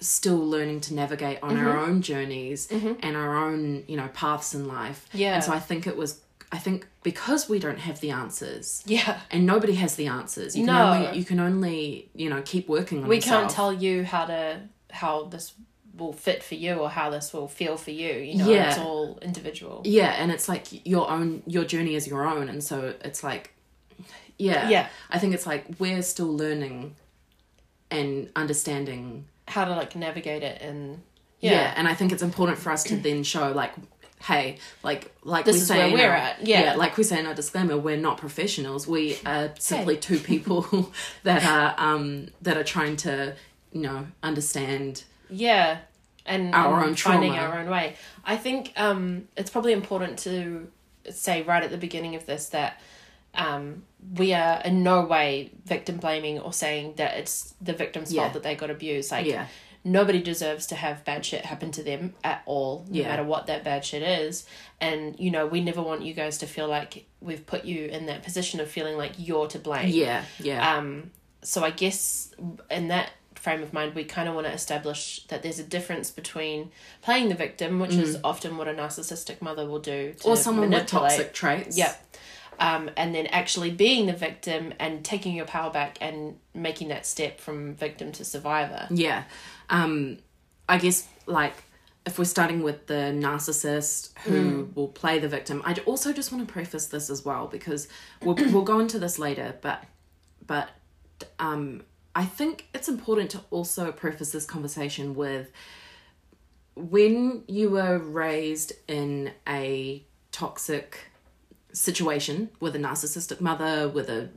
still 0.00 0.44
learning 0.54 0.80
to 0.86 0.94
navigate 0.94 1.38
on 1.42 1.56
our 1.56 1.74
Mm-hmm. 1.76 1.84
own 1.90 2.02
journeys 2.02 2.60
and 3.06 3.16
our 3.16 3.36
own 3.46 3.84
you 3.86 3.96
know 3.96 4.08
paths 4.12 4.54
in 4.54 4.66
life. 4.66 5.06
Yeah. 5.12 5.34
and 5.34 5.44
so 5.44 5.52
I 5.52 5.60
think 5.60 5.86
it 5.86 5.96
was. 5.96 6.20
I 6.52 6.58
think 6.58 6.86
because 7.02 7.48
we 7.48 7.58
don't 7.58 7.80
have 7.88 7.98
the 8.00 8.10
answers, 8.10 8.82
yeah. 8.86 9.20
and 9.30 9.44
nobody 9.44 9.74
has 9.74 9.96
the 9.96 10.06
answers. 10.06 10.54
You 10.56 10.64
can 10.66 10.74
No. 10.74 10.92
only 10.92 11.18
you 11.18 11.24
can 11.24 11.40
only 11.40 12.08
you 12.14 12.28
know 12.30 12.42
keep 12.42 12.68
working 12.68 13.02
on. 13.02 13.08
We 13.08 13.16
yourself. 13.16 13.42
can't 13.42 13.50
tell 13.60 13.72
you 13.72 14.04
how 14.04 14.24
to 14.26 14.60
how 14.90 15.14
this 15.34 15.52
will 15.96 16.12
fit 16.12 16.42
for 16.42 16.54
you 16.56 16.74
or 16.74 16.90
how 16.90 17.10
this 17.10 17.32
will 17.32 17.46
feel 17.48 17.76
for 17.76 17.90
you. 17.92 18.12
You 18.14 18.34
know, 18.38 18.48
Yeah. 18.50 18.70
it's 18.70 18.78
all 18.78 19.18
individual. 19.22 19.82
Yeah, 19.84 20.10
and 20.18 20.30
it's 20.32 20.48
like 20.48 20.66
your 20.86 21.10
own 21.10 21.42
your 21.46 21.64
journey 21.64 21.94
is 21.94 22.06
your 22.06 22.26
own, 22.26 22.48
and 22.48 22.62
so 22.64 22.94
it's 23.04 23.22
like, 23.22 23.52
yeah, 24.38 24.68
Yeah. 24.68 24.88
I 25.10 25.18
think 25.18 25.34
it's 25.34 25.46
like 25.46 25.64
we're 25.78 26.02
still 26.02 26.36
learning 26.36 26.96
and 27.90 28.30
understanding. 28.36 29.26
How 29.46 29.64
to 29.64 29.70
like 29.72 29.94
navigate 29.94 30.42
it 30.42 30.60
and 30.62 31.02
Yeah. 31.40 31.52
yeah. 31.52 31.74
and 31.76 31.86
I 31.86 31.94
think 31.94 32.12
it's 32.12 32.22
important 32.22 32.58
for 32.58 32.70
us 32.72 32.84
to 32.84 32.96
then 32.96 33.22
show 33.24 33.52
like. 33.52 33.72
Hey, 34.22 34.56
like 34.82 35.12
like 35.22 35.44
This 35.44 35.56
we 35.56 35.60
is 35.60 35.66
say 35.68 35.92
where 35.92 35.92
we're 35.92 36.10
our- 36.10 36.16
at, 36.16 36.46
yeah. 36.46 36.76
like 36.76 36.96
we 36.96 37.04
say 37.04 37.18
in 37.20 37.26
our 37.26 37.34
disclaimer, 37.34 37.76
we're 37.76 37.98
not 37.98 38.16
professionals. 38.16 38.88
We 38.88 39.18
are 39.26 39.50
simply 39.58 39.98
two 39.98 40.18
people 40.18 40.90
that 41.24 41.44
are 41.44 41.74
um 41.76 42.28
that 42.40 42.56
are 42.56 42.64
trying 42.64 42.96
to 42.98 43.34
you 43.70 43.82
know 43.82 44.06
understand 44.22 45.04
Yeah, 45.30 45.78
and 46.26 46.54
Our 46.54 46.78
and 46.80 46.90
own 46.90 46.94
finding 46.96 47.32
trauma. 47.32 47.48
our 47.48 47.58
own 47.60 47.70
way. 47.70 47.96
I 48.24 48.36
think 48.36 48.72
um, 48.76 49.28
it's 49.36 49.50
probably 49.50 49.72
important 49.72 50.18
to 50.20 50.68
say 51.10 51.42
right 51.42 51.62
at 51.62 51.70
the 51.70 51.76
beginning 51.78 52.14
of 52.14 52.24
this 52.26 52.48
that 52.50 52.80
um, 53.34 53.82
we 54.16 54.32
are 54.32 54.60
in 54.64 54.82
no 54.82 55.04
way 55.04 55.50
victim 55.64 55.96
blaming 55.98 56.38
or 56.38 56.52
saying 56.52 56.94
that 56.96 57.16
it's 57.18 57.54
the 57.60 57.72
victim's 57.72 58.12
Yeah. 58.12 58.22
fault 58.22 58.34
that 58.34 58.42
they 58.42 58.54
got 58.54 58.70
abused. 58.70 59.10
Like 59.10 59.26
Yeah. 59.26 59.46
nobody 59.82 60.22
deserves 60.22 60.66
to 60.68 60.76
have 60.76 61.04
bad 61.04 61.26
shit 61.26 61.44
happen 61.44 61.70
to 61.72 61.82
them 61.82 62.14
at 62.22 62.42
all, 62.46 62.86
no 62.88 63.00
Yeah. 63.00 63.08
matter 63.08 63.24
what 63.24 63.46
that 63.48 63.64
bad 63.64 63.84
shit 63.84 64.02
is. 64.02 64.46
And 64.80 65.18
you 65.18 65.30
know, 65.30 65.46
we 65.46 65.60
never 65.60 65.82
want 65.82 66.02
you 66.02 66.14
guys 66.14 66.38
to 66.38 66.46
feel 66.46 66.68
like 66.68 67.06
we've 67.20 67.44
put 67.44 67.64
you 67.64 67.86
in 67.86 68.06
that 68.06 68.22
position 68.22 68.60
of 68.60 68.70
feeling 68.70 68.96
like 68.96 69.12
you're 69.18 69.48
to 69.48 69.58
blame. 69.58 69.88
yeah 69.88 70.24
yeah 70.38 70.76
Um, 70.78 71.10
so 71.42 71.62
I 71.64 71.70
guess 71.70 72.32
in 72.70 72.88
that 72.88 73.10
frame 73.44 73.62
of 73.62 73.72
mind, 73.72 73.94
we 73.94 74.04
kind 74.04 74.28
of 74.28 74.34
want 74.34 74.46
to 74.46 74.52
establish 74.52 75.24
that 75.28 75.42
there's 75.42 75.58
a 75.58 75.64
difference 75.76 76.10
between 76.10 76.70
playing 77.02 77.28
the 77.28 77.34
victim, 77.34 77.78
which 77.78 77.94
is 77.94 78.18
often 78.24 78.56
what 78.56 78.66
a 78.68 78.72
narcissistic 78.72 79.42
mother 79.42 79.64
will 79.66 79.78
do, 79.78 80.14
to 80.14 80.24
Mm. 80.24 80.30
or 80.30 80.36
someone 80.36 80.62
with 80.62 80.70
manipulate. 80.70 81.10
toxic 81.10 81.32
traits 81.34 81.76
Yeah. 81.76 81.94
Um, 82.58 82.88
and 82.96 83.14
then 83.14 83.26
actually 83.26 83.70
being 83.70 84.06
the 84.06 84.12
victim 84.12 84.72
and 84.78 85.04
taking 85.04 85.34
your 85.34 85.44
power 85.44 85.70
back 85.70 85.98
and 86.00 86.38
making 86.54 86.88
that 86.88 87.04
step 87.04 87.40
from 87.40 87.74
victim 87.74 88.12
to 88.12 88.24
survivor. 88.24 88.86
Yeah. 88.90 89.24
Um, 89.68 90.18
I 90.68 90.78
guess, 90.78 91.06
like, 91.26 91.54
if 92.06 92.18
we're 92.18 92.24
starting 92.36 92.62
with 92.62 92.86
the 92.86 93.02
narcissist 93.26 94.16
who 94.24 94.70
will 94.74 94.88
play 94.88 95.18
the 95.18 95.28
victim, 95.28 95.62
I 95.64 95.74
also 95.84 96.12
just 96.12 96.32
want 96.32 96.46
to 96.46 96.52
preface 96.52 96.86
this 96.86 97.10
as 97.10 97.24
well 97.24 97.46
because 97.48 97.88
we'll, 98.22 98.36
we'll 98.52 98.62
go 98.74 98.78
into 98.78 98.98
this 98.98 99.18
later, 99.18 99.56
but, 99.60 99.84
but, 100.46 100.70
um, 101.38 101.82
I 102.14 102.24
think 102.24 102.68
it's 102.74 102.88
important 102.88 103.30
to 103.32 103.40
also 103.50 103.90
preface 103.92 104.30
this 104.32 104.44
conversation 104.44 105.14
with 105.14 105.50
when 106.76 107.44
you 107.46 107.70
were 107.70 107.98
raised 107.98 108.72
in 108.88 109.32
a 109.48 110.04
toxic 110.32 111.10
situation 111.72 112.50
with 112.60 112.76
a 112.76 112.78
narcissistic 112.78 113.40
mother, 113.40 113.88
with 113.88 114.08
a 114.08 114.30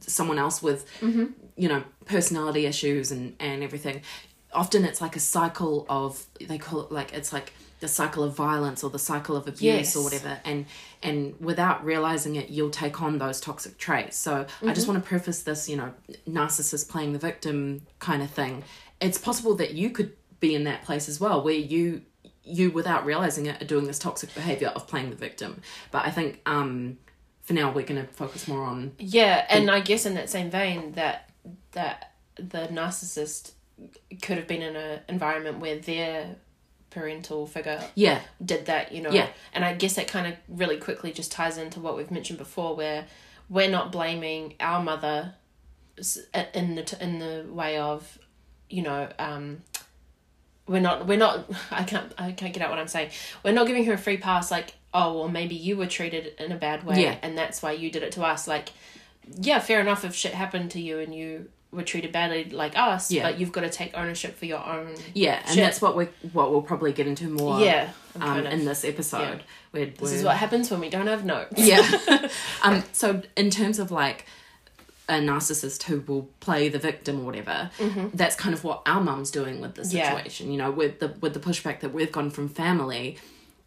someone 0.00 0.38
else 0.38 0.62
with 0.62 0.86
mm-hmm. 1.00 1.26
you 1.56 1.68
know 1.68 1.82
personality 2.04 2.66
issues 2.66 3.10
and 3.10 3.34
and 3.40 3.62
everything 3.62 4.02
often 4.54 4.84
it's 4.84 5.00
like 5.00 5.16
a 5.16 5.20
cycle 5.20 5.84
of 5.88 6.24
they 6.40 6.58
call 6.58 6.80
it 6.82 6.92
like 6.92 7.12
it's 7.12 7.32
like 7.32 7.52
the 7.80 7.88
cycle 7.88 8.22
of 8.24 8.34
violence 8.34 8.82
or 8.82 8.88
the 8.90 8.98
cycle 8.98 9.36
of 9.36 9.46
abuse 9.46 9.60
Yes. 9.62 9.96
or 9.96 10.02
whatever 10.04 10.38
and 10.44 10.64
and 11.02 11.34
without 11.40 11.84
realizing 11.84 12.36
it 12.36 12.48
you'll 12.48 12.70
take 12.70 13.02
on 13.02 13.18
those 13.18 13.40
toxic 13.40 13.76
traits 13.78 14.16
so 14.16 14.32
i 14.36 14.44
Mm-hmm. 14.44 14.72
just 14.72 14.88
want 14.88 15.02
to 15.02 15.06
preface 15.08 15.42
this 15.42 15.68
you 15.68 15.76
know 15.76 15.92
narcissist 16.28 16.88
playing 16.88 17.12
the 17.12 17.18
victim 17.18 17.82
kind 17.98 18.22
of 18.22 18.30
thing 18.30 18.64
it's 19.00 19.18
possible 19.18 19.54
that 19.56 19.74
you 19.74 19.90
could 19.90 20.12
be 20.40 20.54
in 20.54 20.64
that 20.64 20.82
place 20.84 21.08
as 21.08 21.20
well 21.20 21.42
where 21.42 21.54
you 21.54 22.02
you 22.42 22.70
without 22.70 23.04
realizing 23.04 23.46
it 23.46 23.60
are 23.60 23.66
doing 23.66 23.86
this 23.86 23.98
toxic 23.98 24.32
behavior 24.34 24.68
of 24.68 24.86
playing 24.86 25.10
the 25.10 25.16
victim 25.16 25.60
but 25.90 26.06
i 26.06 26.10
think 26.10 26.40
um 26.46 26.96
for 27.42 27.52
now 27.52 27.70
we're 27.70 27.84
going 27.84 28.00
to 28.00 28.10
focus 28.14 28.48
more 28.48 28.62
on 28.64 28.92
Yeah, 28.98 29.44
and 29.50 29.70
I 29.70 29.80
guess 29.80 30.06
in 30.06 30.14
that 30.14 30.30
same 30.30 30.50
vein 30.50 30.92
that 30.92 31.28
that 31.72 32.12
the 32.36 32.68
narcissist 32.68 33.52
could 34.22 34.36
have 34.38 34.46
been 34.46 34.62
in 34.62 34.76
an 34.76 35.00
environment 35.08 35.58
where 35.58 35.78
their 35.78 36.36
parental 36.90 37.46
figure 37.46 37.82
yeah 37.96 38.20
did 38.44 38.66
that, 38.66 38.92
you 38.92 39.02
know. 39.02 39.10
Yeah. 39.10 39.28
And 39.52 39.64
I 39.64 39.74
guess 39.74 39.94
that 39.94 40.06
kind 40.08 40.26
of 40.26 40.34
really 40.48 40.76
quickly 40.76 41.12
just 41.12 41.32
ties 41.32 41.58
into 41.58 41.80
what 41.80 41.96
we've 41.96 42.10
mentioned 42.10 42.38
before, 42.38 42.76
where 42.76 43.06
we're 43.48 43.70
not 43.70 43.90
blaming 43.92 44.54
our 44.60 44.82
mother 44.82 45.34
in 46.54 46.74
the 46.74 46.96
in 47.00 47.18
the 47.18 47.46
way 47.52 47.78
of, 47.78 48.18
you 48.70 48.82
know, 48.82 49.08
um, 49.18 49.62
we're 50.66 50.80
not 50.80 51.06
we're 51.06 51.18
not 51.18 51.50
I 51.70 51.84
can't 51.84 52.12
I 52.18 52.32
can't 52.32 52.52
get 52.54 52.62
out 52.62 52.70
what 52.70 52.78
I'm 52.78 52.88
saying. 52.88 53.10
We're 53.44 53.52
not 53.52 53.66
giving 53.66 53.84
her 53.86 53.94
a 53.94 53.98
free 53.98 54.16
pass 54.16 54.50
like, 54.50 54.74
oh 54.92 55.18
well 55.18 55.28
maybe 55.28 55.54
you 55.56 55.76
were 55.76 55.86
treated 55.86 56.34
in 56.38 56.52
a 56.52 56.56
bad 56.56 56.84
way 56.84 57.02
Yeah. 57.02 57.16
and 57.22 57.36
that's 57.36 57.62
why 57.62 57.72
you 57.72 57.90
did 57.90 58.02
it 58.02 58.12
to 58.12 58.22
us. 58.22 58.46
Like, 58.46 58.70
yeah, 59.40 59.58
fair 59.58 59.80
enough 59.80 60.04
if 60.04 60.14
shit 60.14 60.34
happened 60.34 60.70
to 60.72 60.80
you 60.80 60.98
and 61.00 61.14
you 61.14 61.48
were 61.74 61.82
treated 61.82 62.12
badly 62.12 62.44
like 62.50 62.76
us, 62.78 63.10
Yeah. 63.10 63.24
but 63.30 63.38
you've 63.38 63.52
got 63.52 63.62
to 63.62 63.70
take 63.70 63.96
ownership 63.96 64.36
for 64.36 64.46
your 64.46 64.64
own 64.64 64.94
yeah 65.14 65.40
and 65.44 65.48
Shit. 65.54 65.64
that's 65.64 65.80
what 65.82 65.96
we 65.96 66.06
what 66.32 66.50
we'll 66.50 66.62
probably 66.62 66.92
get 66.92 67.06
into 67.06 67.28
more 67.28 67.60
Yeah. 67.60 67.90
Um, 68.20 68.38
of- 68.38 68.46
in 68.46 68.64
this 68.64 68.84
episode 68.84 69.42
yeah. 69.72 69.86
This 69.98 70.12
is 70.12 70.22
what 70.22 70.36
happens 70.36 70.70
when 70.70 70.78
we 70.80 70.88
don't 70.88 71.08
have 71.08 71.24
notes. 71.24 71.52
yeah 71.58 71.82
um 72.62 72.82
so 72.92 73.22
in 73.36 73.50
terms 73.50 73.78
of 73.78 73.90
like 73.90 74.26
a 75.08 75.14
narcissist 75.14 75.82
who 75.82 76.00
will 76.06 76.28
play 76.40 76.68
the 76.70 76.78
victim 76.78 77.20
or 77.20 77.24
whatever 77.24 77.70
that's 78.14 78.36
kind 78.36 78.54
of 78.54 78.64
what 78.64 78.80
our 78.86 79.00
mum's 79.02 79.30
doing 79.30 79.60
with 79.60 79.74
the 79.74 79.82
Mm-hmm. 79.82 79.96
Yeah. 79.96 80.08
situation 80.16 80.50
you 80.52 80.56
know 80.58 80.70
with 80.70 81.00
the 81.00 81.08
with 81.20 81.34
the 81.34 81.40
pushback 81.40 81.80
that 81.80 81.92
we've 81.92 82.10
gone 82.12 82.30
from 82.30 82.48
family 82.48 83.18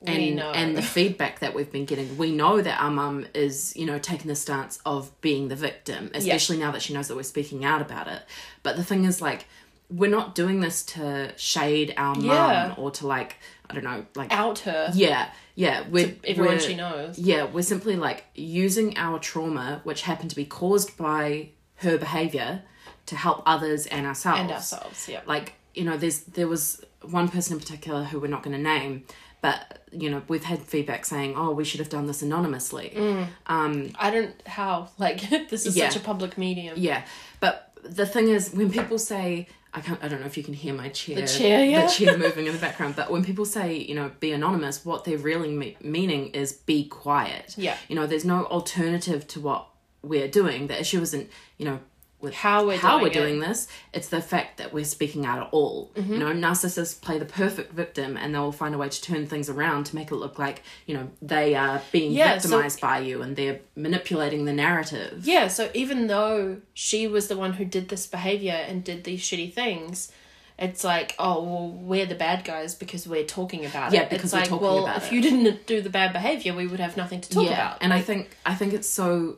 and 0.06 0.40
and 0.40 0.78
the 0.78 0.82
feedback 0.82 1.40
that 1.40 1.54
we've 1.56 1.72
been 1.72 1.86
getting 1.86 2.18
we 2.18 2.32
know 2.32 2.62
that 2.62 2.80
our 2.80 2.92
mum 2.92 3.26
is 3.34 3.76
you 3.76 3.86
know 3.86 3.98
taking 3.98 4.28
the 4.28 4.36
stance 4.36 4.80
of 4.86 5.10
being 5.22 5.48
the 5.48 5.56
victim 5.56 6.12
especially 6.14 6.58
now 6.58 6.72
that 6.72 6.82
she 6.84 6.94
knows 6.94 7.08
that 7.08 7.16
we're 7.16 7.24
speaking 7.24 7.66
out 7.66 7.82
about 7.82 8.08
it 8.08 8.22
but 8.62 8.76
the 8.76 8.84
thing 8.84 9.06
is 9.06 9.22
like 9.22 9.46
we're 9.90 10.10
not 10.12 10.36
doing 10.36 10.60
this 10.60 10.84
to 10.84 11.34
shade 11.38 11.94
our 11.98 12.14
mum 12.14 12.26
Yeah. 12.26 12.76
or 12.78 12.92
to 12.92 13.08
like 13.08 13.38
i 13.70 13.74
don't 13.74 13.84
know 13.84 14.06
like 14.16 14.32
Out 14.32 14.60
her. 14.60 14.92
yeah 14.94 15.32
yeah 15.56 15.84
we're 15.90 16.14
everyone 16.24 16.56
we're- 16.58 16.68
she 16.68 16.76
knows. 16.76 17.18
yeah, 17.18 17.46
we're 17.46 17.64
simply 17.64 17.96
like 17.96 18.26
using 18.36 18.96
our 18.98 19.18
trauma, 19.18 19.82
which 19.84 20.04
happened 20.04 20.30
to 20.30 20.36
be 20.36 20.46
caused 20.46 20.96
by 20.98 21.50
her 21.78 21.98
behavior, 21.98 22.62
to 23.08 23.16
help 23.16 23.42
others 23.48 23.88
and 23.88 24.06
ourselves. 24.06 24.42
And 24.42 24.52
ourselves, 24.52 25.10
yeah. 25.10 25.22
Like 25.26 25.54
you 25.74 25.84
know, 25.84 25.98
there's 25.98 26.20
there 26.22 26.48
was 26.48 26.84
one 27.02 27.28
person 27.28 27.54
in 27.54 27.60
particular 27.60 28.04
who 28.04 28.20
we're 28.20 28.28
not 28.28 28.44
going 28.44 28.56
to 28.56 28.62
name, 28.62 29.04
but 29.50 29.82
you 29.92 30.10
know, 30.10 30.22
we've 30.28 30.44
had 30.44 30.60
feedback 30.60 31.06
saying, 31.06 31.34
"Oh, 31.38 31.52
we 31.52 31.64
should 31.64 31.80
have 31.80 31.90
done 31.90 32.08
this 32.08 32.22
anonymously." 32.22 32.88
Mm. 32.96 33.28
Um, 33.48 33.92
I 33.98 34.12
don't 34.12 34.36
how 34.48 34.90
like 34.98 35.20
this 35.50 35.66
is 35.66 35.76
Yeah. 35.78 35.90
such 35.90 36.02
a 36.02 36.04
public 36.06 36.38
medium. 36.38 36.76
Yeah, 36.78 37.04
but 37.40 37.72
the 37.84 38.06
thing 38.06 38.28
is, 38.30 38.52
when 38.54 38.70
people 38.70 39.00
say, 39.00 39.48
I 39.74 39.80
can't, 39.82 40.04
I 40.04 40.08
don't 40.10 40.20
know 40.20 40.26
if 40.26 40.38
you 40.38 40.44
can 40.44 40.54
hear 40.54 40.74
my 40.74 40.90
chair, 40.90 41.16
The 41.22 41.28
chair, 41.28 41.64
yeah. 41.64 41.86
the 41.86 41.92
chair 41.98 42.18
moving 42.18 42.48
in 42.48 42.54
the 42.54 42.60
background. 42.60 42.96
But 42.96 43.10
when 43.12 43.24
people 43.24 43.46
say, 43.46 43.76
you 43.78 43.96
know, 43.96 44.12
be 44.20 44.32
anonymous, 44.34 44.84
what 44.84 45.04
they're 45.06 45.18
really 45.32 45.52
me- 45.62 45.78
meaning 45.82 46.28
is 46.42 46.52
be 46.54 46.86
quiet. 46.88 47.56
Yeah. 47.58 47.78
you 47.88 47.96
know, 47.96 48.06
there's 48.08 48.26
no 48.26 48.46
alternative 48.46 49.26
to 49.34 49.40
what 49.40 49.68
we're 50.02 50.28
doing. 50.28 50.68
The 50.68 50.80
issue 50.80 51.02
isn't, 51.02 51.30
you 51.58 51.66
know. 51.66 51.80
With 52.20 52.34
How 52.34 52.66
we're 52.66 52.78
how 52.78 52.94
doing 52.98 53.04
we're 53.04 53.10
doing 53.14 53.40
this, 53.42 53.68
it's 53.94 54.10
the 54.10 54.22
fact 54.22 54.58
that 54.58 54.74
we're 54.74 54.86
speaking 54.86 55.24
out 55.24 55.38
at 55.38 55.50
all. 55.52 55.92
Mm-hmm. 55.96 56.14
You 56.14 56.18
know, 56.20 56.34
narcissists 56.34 57.00
play 57.00 57.20
the 57.20 57.26
perfect 57.26 57.74
victim, 57.74 58.18
and 58.18 58.34
they'll 58.34 58.52
find 58.52 58.74
a 58.74 58.78
way 58.80 58.90
to 58.90 59.02
turn 59.02 59.28
things 59.28 59.50
around 59.50 59.84
to 59.86 59.96
make 59.96 60.10
it 60.10 60.16
look 60.16 60.40
like 60.40 60.64
you 60.88 60.96
know 60.96 61.10
they 61.22 61.54
are 61.54 61.80
being 61.92 62.12
Yeah, 62.14 62.40
so- 62.40 62.50
victimized 62.50 62.82
by 62.82 63.00
you, 63.02 63.22
and 63.22 63.36
they're 63.36 63.60
manipulating 63.76 64.46
the 64.46 64.54
narrative. 64.54 65.28
Yeah, 65.28 65.48
so 65.48 65.70
even 65.76 66.08
though 66.08 66.58
she 66.74 67.06
was 67.08 67.28
the 67.28 67.38
one 67.38 67.54
who 67.54 67.66
did 67.66 67.90
this 67.90 68.08
behavior 68.08 68.54
and 68.68 68.84
did 68.84 69.04
these 69.04 69.22
shitty 69.22 69.54
things, 69.54 70.12
it's 70.58 70.84
like, 70.84 71.14
oh, 71.20 71.44
well, 71.44 71.70
we're 71.70 72.08
the 72.08 72.16
bad 72.16 72.44
guys 72.44 72.74
because 72.74 73.08
we're 73.08 73.26
talking 73.26 73.64
about 73.64 73.92
Yeah, 73.94 74.02
it. 74.02 74.10
because 74.10 74.26
it's 74.26 74.34
we're 74.34 74.40
like, 74.40 74.50
talking 74.50 74.66
well, 74.66 74.84
about 74.86 74.98
if 74.98 75.12
it. 75.12 75.16
you 75.16 75.22
didn't 75.22 75.68
do 75.68 75.82
the 75.82 75.92
bad 75.92 76.14
behavior, 76.14 76.56
we 76.56 76.66
would 76.66 76.80
have 76.80 76.98
nothing 76.98 77.22
to 77.22 77.30
talk 77.30 77.46
about. 77.48 77.78
And 77.82 77.94
I 77.94 78.02
think 78.02 78.36
I 78.44 78.56
think 78.56 78.74
it's 78.74 78.90
so 78.90 79.36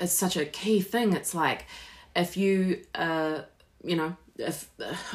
it's 0.00 0.14
such 0.14 0.38
a 0.38 0.46
key 0.46 0.80
thing. 0.80 1.12
It's 1.12 1.34
like 1.34 1.66
if 2.16 2.36
you 2.36 2.82
uh 2.94 3.40
you 3.84 3.96
know 3.96 4.16
if 4.38 4.68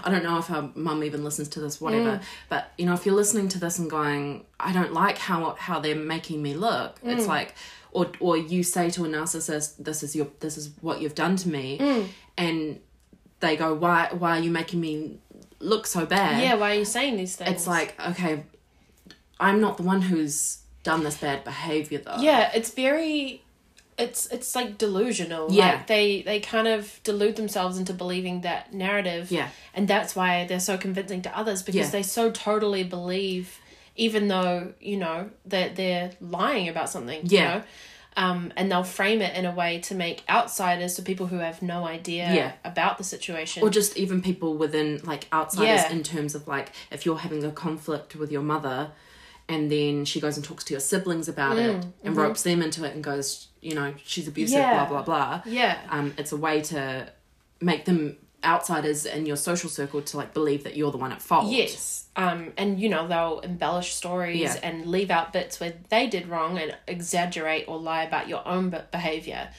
I 0.03 0.11
don't 0.11 0.23
know 0.23 0.37
if 0.37 0.49
our 0.51 0.69
mum 0.75 1.03
even 1.03 1.23
listens 1.23 1.47
to 1.49 1.59
this, 1.59 1.81
whatever. 1.81 2.17
Mm. 2.17 2.21
But 2.49 2.71
you 2.77 2.85
know, 2.85 2.93
if 2.93 3.05
you're 3.05 3.15
listening 3.15 3.47
to 3.49 3.59
this 3.59 3.79
and 3.79 3.89
going, 3.89 4.45
I 4.59 4.71
don't 4.71 4.93
like 4.93 5.17
how 5.17 5.55
how 5.59 5.79
they're 5.79 5.95
making 5.95 6.41
me 6.41 6.53
look. 6.53 7.01
Mm. 7.01 7.17
It's 7.17 7.25
like, 7.27 7.55
or 7.91 8.11
or 8.19 8.37
you 8.37 8.61
say 8.63 8.89
to 8.91 9.05
a 9.05 9.07
narcissist, 9.07 9.77
this 9.79 10.03
is 10.03 10.15
your 10.15 10.27
this 10.39 10.55
is 10.57 10.69
what 10.81 11.01
you've 11.01 11.15
done 11.15 11.35
to 11.37 11.49
me, 11.49 11.77
Mm. 11.79 12.07
and 12.37 12.79
they 13.39 13.57
go, 13.57 13.73
why 13.73 14.09
why 14.11 14.37
are 14.37 14.41
you 14.41 14.51
making 14.51 14.79
me 14.81 15.17
look 15.59 15.87
so 15.87 16.05
bad? 16.05 16.41
yeah, 16.41 16.53
why 16.53 16.71
are 16.75 16.79
you 16.79 16.85
saying 16.85 17.17
these 17.17 17.35
things? 17.35 17.49
It's 17.51 17.67
like 17.67 17.95
okay, 18.11 18.43
I'm 19.39 19.59
not 19.59 19.77
the 19.77 19.83
one 19.83 20.01
who's 20.03 20.59
done 20.83 21.03
this 21.03 21.17
bad 21.17 21.43
behavior 21.43 21.99
though. 22.05 22.17
yeah, 22.19 22.51
it's 22.53 22.69
very. 22.69 23.41
It's 23.97 24.27
it's 24.27 24.53
like 24.55 24.77
delusional. 24.77 25.51
Yeah. 25.51 25.71
Like 25.73 25.87
they 25.87 26.21
they 26.21 26.39
kind 26.39 26.67
of 26.67 26.99
delude 27.03 27.35
themselves 27.35 27.77
into 27.79 27.93
believing 27.93 28.41
that 28.41 28.73
narrative. 28.73 29.31
Yeah. 29.31 29.49
And 29.73 29.87
that's 29.87 30.15
why 30.15 30.45
they're 30.45 30.59
so 30.59 30.77
convincing 30.77 31.21
to 31.23 31.35
others 31.37 31.63
because 31.63 31.87
Yeah. 31.87 31.89
they 31.89 32.03
so 32.03 32.29
totally 32.31 32.83
believe, 32.83 33.59
even 33.95 34.27
though 34.27 34.73
you 34.79 34.97
know 34.97 35.29
that 35.45 35.75
they're 35.75 36.11
lying 36.21 36.69
about 36.69 36.89
something. 36.89 37.21
Yeah. 37.25 37.39
You 37.41 37.59
know? 37.59 37.63
Um, 38.17 38.51
and 38.57 38.71
they'll 38.71 38.83
frame 38.83 39.21
it 39.21 39.35
in 39.35 39.45
a 39.45 39.51
way 39.51 39.77
to 39.81 39.93
make 39.93 40.23
outsiders, 40.27 40.95
so 40.95 41.03
people 41.03 41.27
who 41.27 41.37
have 41.37 41.61
no 41.61 41.85
idea 41.85 42.33
Yeah. 42.33 42.51
about 42.65 42.97
the 42.97 43.03
situation. 43.03 43.61
or 43.61 43.69
just 43.69 43.95
even 43.95 44.23
people 44.23 44.55
within 44.57 45.01
like 45.03 45.27
outsiders 45.31 45.83
Yeah. 45.83 45.91
in 45.91 46.01
terms 46.03 46.33
of 46.33 46.47
like 46.47 46.71
if 46.91 47.05
you're 47.05 47.19
having 47.19 47.43
a 47.43 47.51
conflict 47.51 48.15
with 48.15 48.31
your 48.31 48.41
mother 48.41 48.89
and 49.49 49.71
then 49.71 50.05
she 50.05 50.19
goes 50.19 50.35
and 50.37 50.45
talks 50.45 50.63
to 50.65 50.73
your 50.73 50.79
siblings 50.81 51.27
about 51.29 51.57
it 51.57 51.85
and 52.03 52.15
ropes 52.17 52.43
them 52.43 52.61
into 52.61 52.83
it 52.83 52.93
and 52.93 53.03
goes 53.03 53.47
you 53.61 53.73
know 53.75 53.93
she's 54.03 54.27
abusive 54.27 54.57
Mm, 54.59 54.61
mm-hmm. 54.63 54.71
Yeah. 54.73 54.85
blah 54.89 55.01
blah 55.03 55.41
blah 55.41 55.41
yeah. 55.51 55.77
um 55.89 56.13
it's 56.17 56.31
a 56.31 56.37
way 56.37 56.61
to 56.61 57.07
make 57.61 57.85
them 57.85 58.17
outsiders 58.43 59.05
in 59.05 59.25
your 59.25 59.35
social 59.35 59.69
circle 59.69 60.01
to 60.01 60.15
like 60.17 60.33
believe 60.33 60.63
that 60.63 60.75
you're 60.77 60.91
the 60.91 60.97
one 60.97 61.11
at 61.11 61.21
fault 61.21 61.51
Yes. 61.51 62.05
Um, 62.15 62.51
and 62.57 62.79
you 62.79 62.89
know, 62.89 63.07
they'll 63.07 63.39
embellish 63.41 63.93
stories 63.93 64.39
Yeah. 64.39 64.55
and 64.63 64.85
leave 64.87 65.11
out 65.11 65.33
bits 65.33 65.59
where 65.59 65.73
they 65.89 66.07
did 66.07 66.27
wrong 66.27 66.57
and 66.57 66.75
exaggerate 66.87 67.65
or 67.67 67.77
lie 67.79 68.03
about 68.03 68.27
your 68.27 68.47
own 68.47 68.69
behavior. 68.91 69.49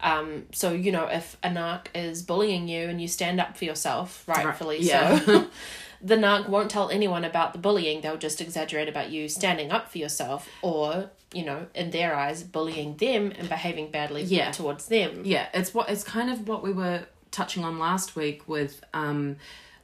Um, 0.00 0.46
so 0.52 0.72
you 0.72 0.90
know, 0.92 1.06
if 1.06 1.36
a 1.42 1.48
narc 1.48 1.86
is 1.94 2.22
bullying 2.22 2.68
you 2.68 2.88
and 2.88 3.00
you 3.00 3.06
stand 3.08 3.40
up 3.40 3.56
for 3.56 3.64
yourself, 3.64 4.24
rightfully 4.28 4.78
yeah. 4.80 5.18
so, 5.20 5.46
the 6.00 6.16
narc 6.16 6.48
won't 6.48 6.70
tell 6.70 6.90
anyone 6.90 7.24
about 7.24 7.52
the 7.52 7.58
bullying. 7.58 8.00
They'll 8.00 8.16
just 8.16 8.40
exaggerate 8.40 8.88
about 8.88 9.10
you 9.10 9.28
standing 9.28 9.70
up 9.72 9.90
for 9.90 9.98
yourself, 9.98 10.48
or 10.62 11.10
you 11.32 11.44
know, 11.44 11.66
in 11.74 11.90
their 11.90 12.14
eyes, 12.14 12.42
bullying 12.42 12.96
them 12.96 13.32
and 13.38 13.48
behaving 13.48 13.90
badly 13.90 14.22
Yeah. 14.22 14.50
towards 14.50 14.86
them. 14.86 15.22
yeah 15.24 15.48
it's 15.52 15.74
what 15.74 15.90
it's 15.90 16.02
kind 16.04 16.30
of 16.30 16.48
what 16.48 16.62
we 16.62 16.72
were 16.72 17.06
touching 17.30 17.64
on 17.64 17.78
last 17.78 18.16
week 18.16 18.48
with 18.48 18.82
um 18.94 19.36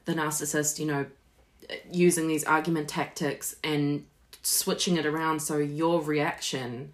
the 0.05 0.13
narcissist 0.13 0.79
you 0.79 0.85
know 0.87 1.05
using 1.91 2.27
these 2.27 2.43
argument 2.43 2.87
tactics 2.87 3.55
and 3.63 4.05
switching 4.41 4.97
it 4.97 5.05
around 5.05 5.39
so 5.41 5.57
your 5.57 6.01
reaction 6.01 6.93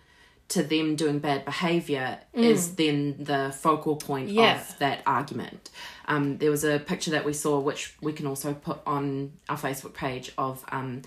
to 0.51 0.63
them 0.63 0.95
doing 0.95 1.19
bad 1.19 1.45
behavior 1.45 2.19
is 2.33 2.75
then 2.75 3.15
the 3.19 3.53
focal 3.57 3.95
point 3.95 4.29
Mm. 4.29 4.33
Yeah. 4.33 4.59
of 4.61 4.79
that 4.79 5.01
argument. 5.05 5.69
Um, 6.07 6.37
there 6.37 6.51
was 6.51 6.63
a 6.63 6.79
picture 6.79 7.11
that 7.11 7.25
we 7.25 7.33
saw, 7.33 7.59
which 7.59 7.95
we 8.01 8.13
can 8.13 8.27
also 8.27 8.53
put 8.53 8.79
on 8.85 9.33
our 9.49 9.57
Facebook 9.57 9.93
page 9.93 10.31
of. 10.37 10.63
Um, 10.71 11.01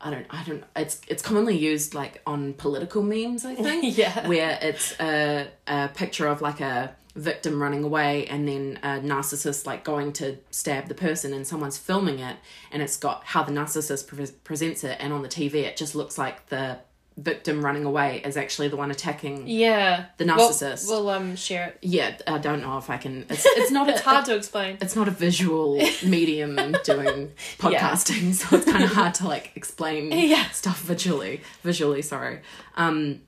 I 0.00 0.10
don't. 0.10 0.26
I 0.30 0.42
don't. 0.44 0.64
It's 0.76 1.00
it's 1.08 1.22
commonly 1.22 1.56
used 1.56 1.94
like 1.94 2.20
on 2.26 2.54
political 2.54 3.02
memes. 3.02 3.44
I 3.44 3.54
think. 3.54 3.96
Yeah. 4.02 4.26
Where 4.28 4.58
it's 4.60 4.94
a 5.00 5.48
a 5.66 5.88
picture 5.94 6.26
of 6.26 6.40
like 6.42 6.60
a 6.60 6.94
victim 7.14 7.62
running 7.62 7.84
away 7.84 8.26
and 8.26 8.48
then 8.48 8.78
a 8.82 8.98
narcissist 8.98 9.66
like 9.66 9.84
going 9.84 10.12
to 10.14 10.36
stab 10.50 10.88
the 10.88 10.94
person 10.94 11.32
and 11.34 11.46
someone's 11.46 11.76
filming 11.76 12.18
it 12.20 12.36
and 12.72 12.82
it's 12.82 12.96
got 12.96 13.22
how 13.24 13.42
the 13.42 13.52
narcissist 13.52 14.06
pre- 14.06 14.26
presents 14.44 14.82
it 14.82 14.96
and 14.98 15.12
on 15.12 15.20
the 15.20 15.28
TV 15.28 15.56
it 15.56 15.76
just 15.76 15.94
looks 15.94 16.16
like 16.16 16.46
the 16.48 16.78
victim 17.16 17.64
running 17.64 17.84
away 17.84 18.22
is 18.24 18.36
actually 18.36 18.68
the 18.68 18.76
one 18.76 18.90
attacking. 18.90 19.46
Yeah. 19.46 20.06
The 20.16 20.24
We'll- 20.24 20.50
narcissist. 20.50 20.88
We'll, 20.88 21.08
um 21.10 21.36
share 21.36 21.68
it. 21.68 21.78
Yeah, 21.82 22.16
I 22.26 22.38
don't 22.38 22.60
know 22.62 22.78
if 22.78 22.88
I 22.90 22.96
can. 22.96 23.26
It's, 23.28 23.44
it's 23.46 23.70
not. 23.70 23.88
It's 23.88 24.00
a, 24.00 24.04
hard 24.04 24.24
to 24.26 24.36
explain. 24.36 24.78
It's 24.80 24.96
not 24.96 25.08
a 25.08 25.10
visual 25.10 25.76
medium 26.04 26.56
doing 26.84 27.32
podcasting, 27.58 28.34
so 28.34 28.56
it's 28.56 28.70
kind 28.70 28.84
of 28.84 28.92
hard 28.92 29.14
to 29.14 29.26
like 29.28 29.52
explain 29.56 30.10
Yeah. 30.12 30.48
stuff 30.50 30.80
visually. 30.80 31.40
Visually, 31.62 32.02
sorry. 32.02 32.40
Um, 32.76 33.22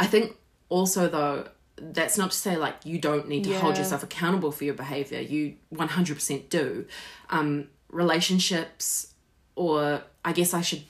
I 0.00 0.06
think 0.06 0.36
also 0.68 1.08
though 1.08 1.48
that's 1.78 2.16
not 2.16 2.30
to 2.30 2.36
say 2.36 2.56
like 2.56 2.74
you 2.84 2.98
don't 2.98 3.28
need 3.28 3.44
to 3.44 3.58
hold 3.58 3.76
yourself 3.78 4.02
accountable 4.02 4.50
for 4.50 4.64
your 4.64 4.74
behavior. 4.74 5.20
You 5.20 5.56
one 5.70 5.88
hundred 5.88 6.14
percent 6.14 6.48
do. 6.50 6.86
Um, 7.30 7.68
relationships, 7.90 9.12
or 9.54 10.02
I 10.24 10.32
guess 10.32 10.52
I 10.54 10.60
should 10.60 10.82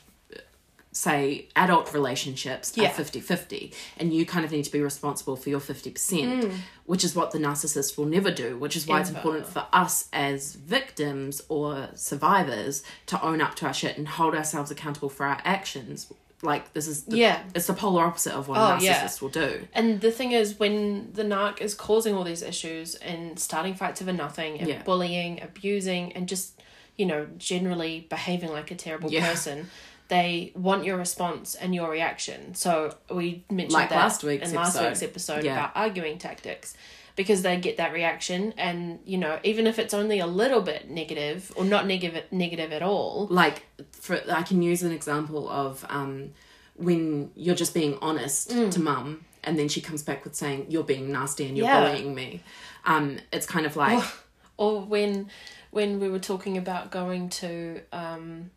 say 0.97 1.47
adult 1.55 1.93
relationships 1.93 2.73
Yeah. 2.75 2.89
are 2.89 2.95
50-50 2.95 3.75
and 3.99 4.15
you 4.15 4.25
kind 4.25 4.47
of 4.47 4.51
need 4.51 4.65
to 4.65 4.73
be 4.73 4.81
responsible 4.81 5.37
for 5.37 5.51
your 5.51 5.61
50% 5.61 5.93
mm. 5.93 6.53
which 6.87 7.05
is 7.05 7.15
what 7.15 7.33
the 7.33 7.39
narcissist 7.39 7.99
will 7.99 8.07
never 8.07 8.31
do 8.31 8.57
which 8.57 8.77
is 8.77 8.87
why 8.87 9.01
it's 9.01 9.11
important 9.11 9.47
for 9.47 9.67
us 9.75 10.09
as 10.13 10.55
victims 10.55 11.43
or 11.51 11.89
survivors 11.95 12.83
to 13.07 13.23
own 13.23 13.43
up 13.43 13.55
to 13.57 13.67
our 13.67 13.75
shit 13.75 13.99
and 13.99 14.09
hold 14.09 14.35
ourselves 14.35 14.71
accountable 14.71 15.11
for 15.11 15.27
our 15.27 15.39
actions 15.45 16.11
like 16.43 16.73
this 16.73 16.87
is 16.89 17.05
the, 17.05 17.17
Yeah. 17.19 17.43
it's 17.55 17.67
the 17.67 17.75
polar 17.75 18.05
opposite 18.05 18.33
of 18.33 18.49
what 18.49 18.57
Oh, 18.59 18.63
a 18.65 18.77
narcissist 18.77 18.83
yeah. 18.83 19.19
will 19.21 19.29
do 19.29 19.69
And 19.75 20.01
the 20.01 20.11
thing 20.11 20.33
is, 20.33 20.59
when 20.59 21.11
the 21.13 21.25
narc 21.25 21.61
is 21.61 21.75
causing 21.75 22.15
all 22.15 22.25
these 22.25 22.43
issues 22.43 22.95
and 22.97 23.39
starting 23.39 23.75
fights 23.75 24.01
over 24.03 24.13
nothing 24.13 24.59
and 24.61 24.69
Yeah. 24.69 24.83
bullying, 24.83 25.43
abusing, 25.43 26.13
and 26.15 26.27
just, 26.29 26.53
you 26.97 27.05
know, 27.07 27.27
generally 27.37 28.07
behaving 28.09 28.51
like 28.51 28.71
a 28.71 28.75
terrible 28.75 29.11
person, 29.11 29.71
they 30.09 30.53
want 30.55 30.85
your 30.85 30.97
response 30.97 31.55
and 31.55 31.75
your 31.75 31.91
reaction. 31.91 32.55
So 32.55 32.95
we 33.11 33.45
mentioned 33.51 33.73
Like 33.73 33.89
that 33.91 33.97
last 33.97 34.23
week's 34.25 34.51
in 34.51 34.55
last 34.57 34.77
episode. 34.77 34.89
week's 34.89 35.03
episode 35.03 35.45
Yeah. 35.45 35.55
about 35.55 35.73
arguing 35.75 36.19
tactics. 36.19 36.77
Because 37.17 37.41
they 37.41 37.57
get 37.57 37.79
that 37.79 37.95
reaction, 37.95 38.53
and 38.59 38.99
you 39.07 39.17
know, 39.17 39.39
even 39.43 39.67
if 39.67 39.79
it's 39.79 39.95
only 39.95 40.19
a 40.19 40.27
little 40.27 40.61
bit 40.61 40.91
negative 40.91 41.51
or 41.57 41.65
not 41.65 41.87
negative 41.87 42.25
negative 42.31 42.73
at 42.73 42.83
all, 42.83 43.27
like 43.31 43.63
for 43.93 44.21
I 44.31 44.43
can 44.43 44.61
use 44.61 44.83
an 44.83 44.93
example 44.93 45.49
of 45.49 45.85
um 45.89 46.33
when 46.77 47.31
you're 47.35 47.55
just 47.55 47.73
being 47.73 47.97
honest 48.03 48.51
Mm. 48.51 48.71
to 48.71 48.81
mum 48.81 49.25
and 49.43 49.59
then 49.59 49.69
she 49.69 49.81
comes 49.81 50.03
back 50.03 50.25
with 50.25 50.35
saying 50.35 50.67
you're 50.69 50.85
being 50.85 51.11
nasty 51.11 51.47
and 51.47 51.57
you're 51.57 51.67
Yeah. 51.67 51.89
bullying 51.89 52.15
me 52.15 52.43
um 52.85 53.19
it's 53.33 53.47
kind 53.47 53.65
of 53.65 53.77
like 53.77 54.05
or 54.59 54.83
when 54.83 55.31
when 55.71 56.01
we 56.01 56.11
were 56.11 56.19
talking 56.19 56.59
about 56.59 56.91
going 56.91 57.31
to 57.31 57.81
um 57.93 58.51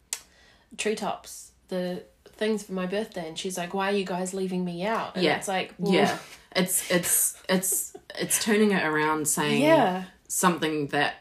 treetops 0.77 1.51
the 1.69 2.03
things 2.37 2.63
for 2.63 2.73
my 2.73 2.85
birthday 2.85 3.27
and 3.27 3.37
she's 3.37 3.57
like 3.57 3.73
why 3.73 3.89
are 3.91 3.95
you 3.95 4.05
guys 4.05 4.33
leaving 4.33 4.63
me 4.63 4.85
out 4.85 5.15
and 5.15 5.23
Yeah. 5.23 5.35
it's 5.37 5.47
like 5.47 5.73
well, 5.77 5.93
yeah 5.93 6.17
it's 6.55 6.89
it's 6.89 7.35
it's 7.49 7.93
it's 8.17 8.43
turning 8.43 8.71
it 8.71 8.83
around 8.83 9.27
saying 9.27 9.61
yeah 9.61 10.05
something 10.27 10.87
that 10.87 11.15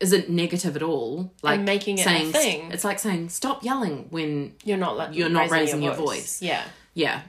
isn't 0.00 0.30
negative 0.30 0.76
at 0.76 0.82
all 0.82 1.30
like 1.42 1.56
And 1.56 1.66
making 1.66 1.98
it 1.98 2.06
a 2.06 2.32
thing. 2.32 2.72
it's 2.72 2.84
like 2.84 2.98
saying 2.98 3.28
stop 3.28 3.62
yelling 3.62 4.06
when 4.10 4.54
you're 4.64 4.78
not 4.78 4.96
like 4.96 5.14
You're 5.14 5.28
not 5.28 5.50
raising 5.50 5.82
your 5.82 5.94
voice. 5.94 6.40
yeah 6.40 6.64
yeah 6.94 7.20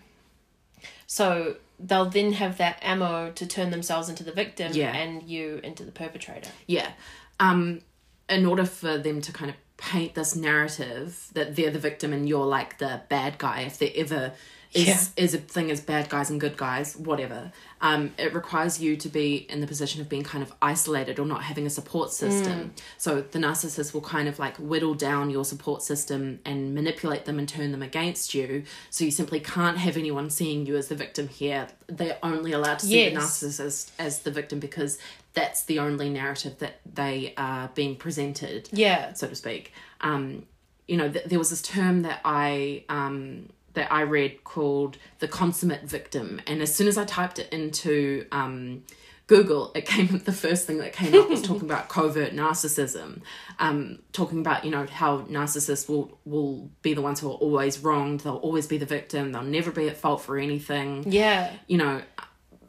so 1.06 1.58
they'll 1.80 2.06
then 2.10 2.34
have 2.34 2.58
that 2.60 2.78
ammo 2.82 3.32
to 3.32 3.46
turn 3.46 3.72
themselves 3.72 4.08
into 4.08 4.24
the 4.24 4.32
victim 4.32 4.72
Yeah. 4.74 4.94
and 4.96 5.24
you 5.24 5.60
into 5.64 5.84
the 5.84 5.92
perpetrator 5.92 6.52
Yeah. 6.68 6.92
Um, 7.40 7.82
in 8.30 8.46
order 8.46 8.66
for 8.66 8.98
them 9.00 9.20
to 9.22 9.34
kind 9.34 9.50
of 9.50 9.58
paint 9.82 10.14
this 10.14 10.36
narrative 10.36 11.28
that 11.34 11.56
they're 11.56 11.72
the 11.72 11.80
victim 11.80 12.14
and 12.14 12.30
you're 12.30 12.46
like 12.46 12.78
the 12.78 13.02
bad 13.10 13.38
guy, 13.38 13.62
if 13.62 13.80
there 13.80 13.90
ever 13.96 14.34
is 14.74 14.88
Yeah. 14.88 15.00
is 15.18 15.34
a 15.34 15.38
thing 15.38 15.70
as 15.70 15.82
bad 15.82 16.08
guys 16.10 16.30
and 16.30 16.40
good 16.40 16.56
guys, 16.58 16.96
whatever. 16.96 17.52
Um, 17.82 18.14
it 18.18 18.34
requires 18.34 18.80
you 18.80 18.96
to 18.96 19.10
be 19.10 19.36
in 19.50 19.60
the 19.60 19.68
position 19.68 20.02
of 20.02 20.08
being 20.08 20.24
kind 20.24 20.44
of 20.44 20.54
isolated 20.62 21.20
or 21.20 21.26
not 21.26 21.44
having 21.44 21.66
a 21.66 21.70
support 21.70 22.12
system. 22.12 22.74
So 22.98 23.22
the 23.22 23.40
narcissist 23.40 23.94
will 23.94 24.02
kind 24.02 24.28
of 24.30 24.38
like 24.40 24.56
whittle 24.58 24.94
down 24.94 25.30
your 25.32 25.44
support 25.46 25.82
system 25.82 26.40
and 26.46 26.74
manipulate 26.76 27.26
them 27.26 27.40
and 27.40 27.50
turn 27.50 27.72
them 27.72 27.82
against 27.82 28.34
you. 28.34 28.64
So 28.92 29.04
you 29.04 29.12
simply 29.12 29.40
can't 29.40 29.78
have 29.80 29.98
anyone 29.98 30.30
seeing 30.30 30.66
you 30.66 30.78
as 30.78 30.88
the 30.90 30.96
victim 30.96 31.28
here. 31.28 31.68
They're 31.88 32.20
only 32.24 32.52
allowed 32.52 32.80
to 32.80 32.86
see 32.86 33.10
the 33.10 33.16
narcissist 33.20 33.90
as 34.00 34.20
the 34.20 34.32
victim 34.32 34.60
because 34.60 35.00
that's 35.34 35.64
the 35.64 35.80
only 35.80 36.10
narrative 36.10 36.60
that 36.60 36.82
they 36.86 37.34
are 37.36 37.70
being 37.74 37.96
presented, 37.96 38.70
yeah 38.72 39.14
so 39.14 39.28
to 39.28 39.36
speak. 39.36 39.72
Um, 40.02 40.46
you 40.88 40.98
know, 40.98 41.10
th- 41.10 41.26
there 41.26 41.40
was 41.40 41.50
this 41.50 41.62
term 41.62 42.02
that 42.04 42.20
I 42.26 42.84
um, 42.90 43.50
that 43.74 43.92
I 43.92 44.02
read 44.02 44.44
called 44.44 44.98
the 45.20 45.28
consummate 45.28 45.84
victim, 45.84 46.42
and 46.48 46.62
as 46.62 46.74
soon 46.76 46.88
as 46.88 46.98
I 46.98 47.06
typed 47.06 47.40
it 47.40 47.52
into 47.54 48.26
um, 48.32 48.84
Google, 49.28 49.72
it 49.76 49.86
came 49.86 50.14
up. 50.14 50.22
The 50.26 50.34
first 50.34 50.68
thing 50.68 50.80
that 50.80 50.94
came 50.94 51.14
up 51.16 51.30
was 51.30 51.42
talking 51.42 51.64
about 51.64 51.88
covert 51.96 52.34
narcissism, 52.34 53.22
um, 53.60 54.00
talking 54.12 54.40
about 54.40 54.66
you 54.66 54.72
know 54.72 54.86
how 54.88 55.22
narcissists 55.22 55.88
will 55.88 56.18
will 56.26 56.70
be 56.82 56.94
the 56.94 57.02
ones 57.02 57.20
who 57.22 57.30
are 57.30 57.36
always 57.36 57.80
wronged. 57.80 58.22
They'll 58.22 58.36
always 58.36 58.68
be 58.68 58.78
the 58.78 58.86
victim. 58.86 59.32
They'll 59.32 59.44
never 59.44 59.72
be 59.72 59.88
at 59.88 59.98
fault 59.98 60.22
for 60.22 60.38
anything. 60.38 61.06
yeah 61.08 61.52
You 61.68 61.78
know, 61.78 62.02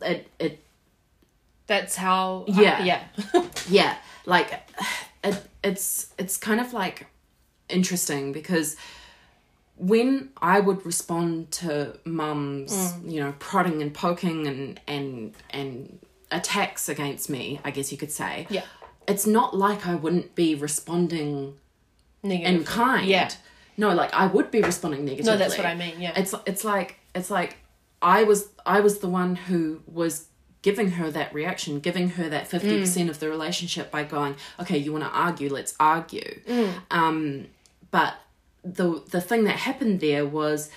it 0.03 0.29
it 0.39 0.65
that's 1.67 1.97
how 1.97 2.45
Yeah. 2.49 2.85
yeah 2.85 3.03
yeah 3.69 3.97
like 4.27 4.53
it, 5.25 5.43
it's 5.65 6.13
it's 6.19 6.37
kind 6.37 6.61
of 6.61 6.73
like 6.73 7.07
interesting 7.69 8.33
because 8.33 8.77
when 9.83 10.31
i 10.41 10.61
would 10.61 10.85
respond 10.87 11.51
to 11.51 11.99
mum's 12.05 12.73
mm. 12.73 13.13
you 13.13 13.21
know 13.21 13.35
prodding 13.39 13.83
and 13.83 13.93
poking 13.93 14.47
and 14.47 14.81
and 14.87 15.35
and 15.51 15.99
attacks 16.31 16.89
against 16.89 17.29
me 17.29 17.61
i 17.65 17.71
guess 17.71 17.91
you 17.93 17.99
could 17.99 18.13
say 18.13 18.47
yeah. 18.49 18.65
it's 19.07 19.27
not 19.27 19.57
like 19.57 19.87
i 19.87 19.95
wouldn't 19.95 20.35
be 20.35 20.55
responding 20.55 21.55
negative 22.23 22.61
in 22.61 22.65
kind. 22.65 23.07
Yeah. 23.07 23.31
No 23.77 23.93
like 23.93 24.15
i 24.15 24.27
would 24.27 24.51
be 24.51 24.63
responding 24.63 25.05
negatively. 25.05 25.33
No 25.33 25.39
that's 25.39 25.57
what 25.57 25.67
i 25.67 25.75
mean 25.75 26.01
yeah. 26.01 26.13
It's 26.17 26.35
it's 26.47 26.65
like 26.65 27.01
it's 27.15 27.31
like 27.31 27.57
I 28.03 28.25
was 28.25 28.49
I 28.67 28.81
was 28.81 28.99
the 28.99 29.09
one 29.09 29.37
who 29.37 29.81
was 29.87 30.27
giving 30.61 30.93
her 30.93 31.11
that 31.11 31.33
reaction, 31.33 31.81
giving 31.81 32.11
her 32.11 32.29
that 32.29 32.49
fifty 32.49 32.77
mm. 32.77 32.81
percent 32.81 33.09
of 33.09 33.21
the 33.21 33.29
relationship 33.29 33.91
by 33.91 34.05
going, 34.05 34.35
okay, 34.61 34.77
you 34.77 34.93
want 34.93 35.05
to 35.05 35.11
argue, 35.11 35.49
let's 35.49 35.75
argue. 35.79 36.41
Mm. 36.47 36.73
Um, 36.91 37.47
but 37.91 38.15
the 38.65 39.03
the 39.11 39.21
thing 39.21 39.45
that 39.45 39.57
happened 39.57 40.01
there 40.01 40.25
was 40.27 40.71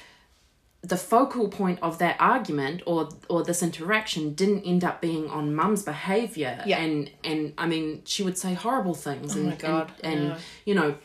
the 0.82 0.98
focal 0.98 1.48
point 1.50 1.80
of 1.82 1.98
that 1.98 2.16
argument 2.20 2.82
or 2.86 3.10
or 3.30 3.44
this 3.44 3.64
interaction 3.64 4.34
didn't 4.34 4.64
end 4.64 4.84
up 4.84 5.02
being 5.02 5.30
on 5.30 5.54
mum's 5.56 5.84
behavior 5.84 6.62
Yeah. 6.66 6.80
and 6.80 7.12
and 7.24 7.54
i 7.58 7.66
mean 7.68 8.02
she 8.06 8.22
would 8.24 8.38
say 8.38 8.54
horrible 8.54 8.94
things 8.94 9.36
oh 9.36 9.40
and, 9.40 9.50
my 9.50 9.56
God, 9.56 9.92
and, 10.04 10.14
and 10.14 10.30
know. 10.30 10.38
you 10.66 10.76
know 10.76 10.96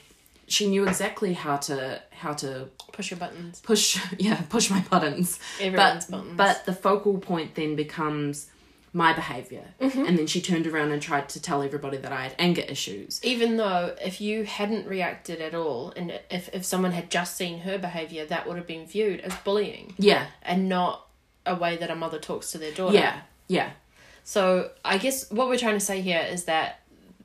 she 0.46 0.68
knew 0.68 0.86
exactly 0.86 1.32
how 1.32 1.56
to 1.58 2.02
how 2.10 2.32
to 2.34 2.68
push 2.92 3.10
your 3.10 3.18
buttons 3.18 3.60
push 3.60 3.98
yeah 4.18 4.40
push 4.48 4.68
my 4.70 4.80
buttons 4.90 5.38
Everyone's 5.60 6.06
but, 6.06 6.16
buttons. 6.18 6.36
but 6.36 6.66
the 6.66 6.72
focal 6.74 7.18
point 7.18 7.54
then 7.54 7.76
becomes 7.76 8.50
my 8.92 9.12
behavior. 9.12 9.64
Mm-hmm. 9.80 10.04
and 10.04 10.18
then 10.18 10.26
she 10.26 10.40
turned 10.40 10.66
around 10.66 10.90
and 10.92 11.00
tried 11.00 11.28
to 11.30 11.40
tell 11.40 11.62
everybody 11.62 11.96
that 11.98 12.12
i 12.12 12.22
had 12.22 12.34
anger 12.38 12.62
issues. 12.62 13.20
Even 13.22 13.56
though 13.56 13.94
if 14.02 14.20
you 14.20 14.44
hadn't 14.44 14.86
reacted 14.86 15.40
at 15.40 15.54
all 15.54 15.92
and 15.96 16.18
if, 16.30 16.48
if 16.52 16.64
someone 16.64 16.92
had 16.92 17.10
just 17.10 17.36
seen 17.36 17.60
her 17.60 17.78
behavior 17.78 18.24
that 18.26 18.46
would 18.46 18.56
have 18.56 18.66
been 18.66 18.86
viewed 18.86 19.20
as 19.20 19.34
bullying. 19.44 19.94
Yeah. 19.98 20.26
And 20.42 20.68
not 20.68 21.06
a 21.46 21.54
way 21.54 21.76
that 21.76 21.90
a 21.90 21.94
mother 21.94 22.18
talks 22.18 22.50
to 22.52 22.58
their 22.58 22.72
daughter. 22.72 22.94
Yeah. 22.94 23.20
Yeah. 23.48 23.70
So 24.24 24.70
i 24.84 24.98
guess 24.98 25.30
what 25.30 25.48
we're 25.48 25.58
trying 25.58 25.78
to 25.78 25.84
say 25.84 26.00
here 26.00 26.24
is 26.28 26.44
that 26.44 26.80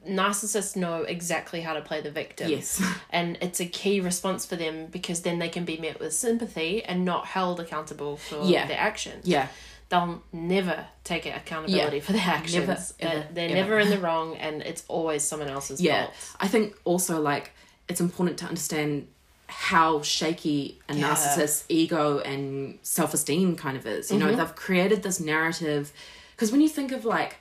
narcissists 0.07 0.75
know 0.75 1.01
exactly 1.01 1.61
how 1.61 1.73
to 1.73 1.81
play 1.81 1.99
the 2.01 2.11
victim. 2.11 2.49
Yes. 2.49 2.83
And 3.09 3.37
it's 3.41 3.59
a 3.59 3.65
key 3.65 4.01
response 4.01 4.45
for 4.45 4.55
them 4.55 4.87
because 4.87 5.21
then 5.21 5.39
they 5.39 5.49
can 5.49 5.65
be 5.65 5.77
met 5.77 5.99
with 5.99 6.13
sympathy 6.13 6.83
and 6.83 7.05
not 7.05 7.25
held 7.27 7.59
accountable 7.59 8.17
for 8.17 8.43
Yeah. 8.43 8.67
their 8.67 8.79
actions. 8.79 9.25
Yeah 9.27 9.47
they'll 9.89 10.21
never 10.33 10.85
take 11.03 11.25
accountability 11.25 11.97
Yeah. 11.97 12.03
for 12.03 12.11
their 12.13 12.21
actions 12.21 12.53
Never, 12.67 12.77
they're, 12.99 13.09
ever, 13.11 13.27
they're 13.33 13.45
ever. 13.49 13.55
never 13.55 13.79
in 13.79 13.89
the 13.91 13.99
wrong 14.07 14.35
and 14.37 14.61
it's 14.63 14.83
always 14.87 15.23
someone 15.23 15.47
else's 15.49 15.79
yeah 15.81 16.05
fault 16.05 16.13
i 16.39 16.47
think 16.47 16.75
also 16.85 17.21
like 17.21 17.51
it's 17.87 18.01
important 18.01 18.37
to 18.39 18.45
understand 18.45 19.07
how 19.47 20.01
shaky 20.01 20.79
a 20.89 20.95
Yeah. 20.95 21.13
narcissist's 21.13 21.65
ego 21.69 22.19
and 22.19 22.79
self-esteem 22.81 23.55
kind 23.57 23.77
of 23.77 23.85
is 23.85 24.09
you 24.11 24.17
Mm-hmm. 24.17 24.27
know 24.31 24.35
they've 24.35 24.55
created 24.55 25.03
this 25.03 25.19
narrative 25.19 25.93
because 26.35 26.51
when 26.51 26.61
you 26.61 26.69
think 26.69 26.91
of 26.91 27.05
like 27.05 27.37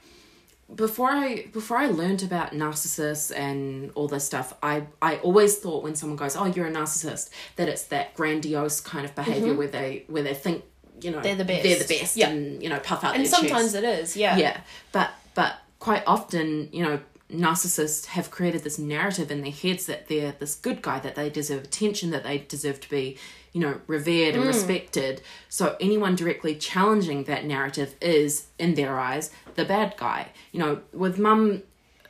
before 0.74 1.10
I 1.10 1.46
before 1.52 1.76
I 1.76 1.86
learned 1.86 2.22
about 2.22 2.52
narcissists 2.52 3.30
and 3.36 3.90
all 3.94 4.08
this 4.08 4.24
stuff, 4.24 4.54
I 4.62 4.84
I 5.02 5.16
always 5.16 5.58
thought 5.58 5.82
when 5.84 5.94
someone 5.94 6.16
goes, 6.16 6.36
"Oh, 6.36 6.46
you're 6.46 6.66
a 6.66 6.72
narcissist," 6.72 7.28
that 7.56 7.68
it's 7.68 7.84
that 7.84 8.14
grandiose 8.14 8.80
kind 8.80 9.04
of 9.04 9.14
behavior 9.14 9.52
where 9.54 9.68
they 9.68 10.04
where 10.08 10.22
they 10.22 10.32
think 10.32 10.64
you 11.00 11.10
know. 11.10 11.20
They're 11.20 11.36
the 11.36 11.44
best. 11.44 11.62
they're 11.62 11.78
the 11.78 11.98
best, 12.00 12.16
Yeah. 12.16 12.30
and 12.30 12.62
you 12.62 12.68
know 12.68 12.78
puff 12.78 13.04
out 13.04 13.16
and 13.16 13.26
sometimes 13.26 13.72
chest. 13.72 13.76
it 13.76 13.84
is 13.84 14.16
yeah 14.16 14.36
yeah, 14.36 14.60
but 14.92 15.10
but 15.34 15.56
quite 15.78 16.02
often 16.06 16.68
you 16.72 16.82
know 16.82 17.00
narcissists 17.30 18.06
have 18.06 18.30
created 18.30 18.62
this 18.62 18.78
narrative 18.78 19.30
in 19.30 19.40
their 19.42 19.50
heads 19.50 19.86
that 19.86 20.08
they're 20.08 20.32
this 20.32 20.54
good 20.54 20.82
guy, 20.82 21.00
that 21.00 21.14
they 21.14 21.28
deserve 21.30 21.64
attention, 21.64 22.10
that 22.10 22.22
they 22.22 22.38
deserve 22.38 22.80
to 22.80 22.88
be 22.88 23.16
you 23.54 23.60
know, 23.60 23.80
revered 23.86 24.34
and 24.34 24.44
mm. 24.44 24.48
respected. 24.48 25.22
So 25.48 25.76
anyone 25.80 26.16
directly 26.16 26.56
challenging 26.56 27.24
that 27.24 27.46
narrative 27.46 27.94
is, 28.02 28.48
in 28.58 28.74
their 28.74 28.98
eyes, 28.98 29.30
the 29.54 29.64
bad 29.64 29.94
guy. 29.96 30.30
You 30.50 30.58
know, 30.58 30.80
with 30.92 31.18
mum 31.18 31.62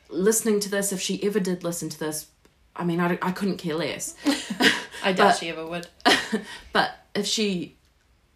listening 0.09 0.59
to 0.61 0.71
this, 0.71 0.91
if 0.91 1.01
she 1.01 1.23
ever 1.23 1.39
did 1.39 1.63
listen 1.63 1.91
to 1.91 1.99
this, 2.01 2.29
I 2.75 2.85
mean, 2.85 2.99
I, 2.99 3.19
I 3.21 3.31
couldn't 3.31 3.59
care 3.59 3.75
less. 3.75 4.17
I 5.05 5.13
doubt 5.13 5.29
But- 5.29 5.37
she 5.37 5.51
ever 5.51 5.65
would. 5.65 5.87
But 6.73 6.91
if 7.15 7.27
she 7.27 7.77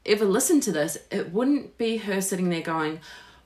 ever 0.08 0.24
listened 0.24 0.62
to 0.64 0.72
this, 0.72 0.98
it 1.10 1.32
wouldn't 1.32 1.78
be 1.78 1.98
her 1.98 2.20
sitting 2.20 2.50
there 2.50 2.60
going, 2.60 3.00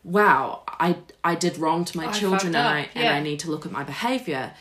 "Wow, 0.05 0.63
I 0.67 0.97
I 1.23 1.35
did 1.35 1.59
wrong 1.59 1.85
to 1.87 1.97
my 1.97 2.09
I 2.09 2.13
children, 2.13 2.55
and 2.55 2.57
up." 2.57 2.73
I 2.73 2.89
and 2.95 3.09
I 3.09 3.21
need 3.21 3.41
to 3.41 3.51
look 3.51 3.67
at 3.67 3.73
my 3.73 3.85
behavior." 3.85 4.55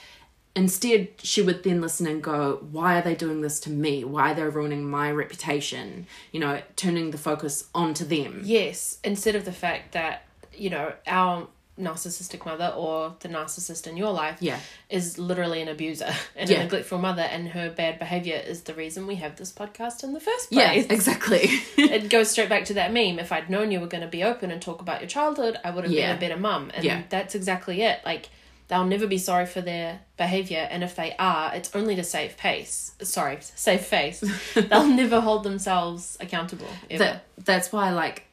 Instead, 0.53 1.07
she 1.23 1.41
would 1.41 1.63
then 1.63 1.79
listen 1.79 2.05
and 2.07 2.21
go, 2.21 2.67
"Why 2.71 2.97
are 2.97 3.01
they 3.01 3.15
doing 3.15 3.39
this 3.39 3.59
to 3.61 3.69
me? 3.69 4.03
Why 4.03 4.31
are 4.31 4.35
they 4.35 4.43
ruining 4.43 4.89
my 4.89 5.09
reputation?" 5.09 6.07
You 6.33 6.41
know, 6.41 6.61
turning 6.75 7.11
the 7.11 7.17
focus 7.17 7.69
onto 7.73 8.03
them. 8.03 8.41
Yes, 8.43 8.97
instead 9.03 9.35
of 9.35 9.45
the 9.45 9.53
fact 9.53 9.93
that, 9.93 10.23
you 10.53 10.69
know, 10.69 10.93
our 11.07 11.47
narcissistic 11.79 12.45
mother 12.45 12.73
or 12.75 13.15
the 13.21 13.29
narcissist 13.29 13.87
in 13.87 13.97
your 13.97 14.11
life 14.11 14.37
Yeah. 14.39 14.59
is 14.89 15.17
literally 15.17 15.61
an 15.61 15.67
abuser 15.67 16.13
and 16.35 16.49
Yeah. 16.49 16.59
a 16.59 16.63
neglectful 16.63 16.97
mother 16.99 17.21
and 17.23 17.47
her 17.49 17.69
bad 17.69 17.97
behavior 17.97 18.35
is 18.35 18.61
the 18.63 18.73
reason 18.73 19.07
we 19.07 19.15
have 19.15 19.35
this 19.37 19.51
podcast 19.51 20.03
in 20.03 20.13
the 20.13 20.19
first 20.19 20.51
place. 20.51 20.59
Yeah, 20.59 20.73
exactly. 20.93 21.39
it 21.77 22.09
goes 22.09 22.29
straight 22.29 22.49
back 22.49 22.65
to 22.65 22.73
that 22.75 22.91
meme. 22.93 23.19
If 23.19 23.31
I'd 23.31 23.49
known 23.49 23.71
you 23.71 23.79
were 23.79 23.87
going 23.87 24.01
to 24.03 24.07
be 24.09 24.23
open 24.23 24.51
and 24.51 24.61
talk 24.61 24.81
about 24.81 25.01
your 25.01 25.09
childhood, 25.09 25.57
I 25.63 25.71
would 25.71 25.85
have 25.85 25.93
Yeah. 25.93 26.13
been 26.13 26.17
a 26.17 26.19
better 26.29 26.39
mum. 26.39 26.71
And 26.73 26.83
Yeah. 26.83 27.01
that's 27.09 27.35
exactly 27.35 27.81
it. 27.81 27.99
Like, 28.05 28.29
they'll 28.67 28.85
never 28.85 29.07
be 29.07 29.17
sorry 29.17 29.45
for 29.45 29.61
their 29.61 30.01
behavior. 30.17 30.67
And 30.69 30.83
if 30.83 30.95
they 30.95 31.15
are, 31.17 31.53
it's 31.55 31.73
only 31.75 31.95
to 31.95 32.03
save 32.03 32.33
face. 32.33 32.91
Sorry, 33.01 33.37
save 33.41 33.81
face. 33.81 34.23
they'll 34.53 34.87
never 34.87 35.19
hold 35.21 35.43
themselves 35.43 36.17
accountable. 36.19 36.67
Ever. 36.89 37.03
that 37.03 37.25
that's 37.43 37.71
why 37.71 37.91
like 37.91 38.25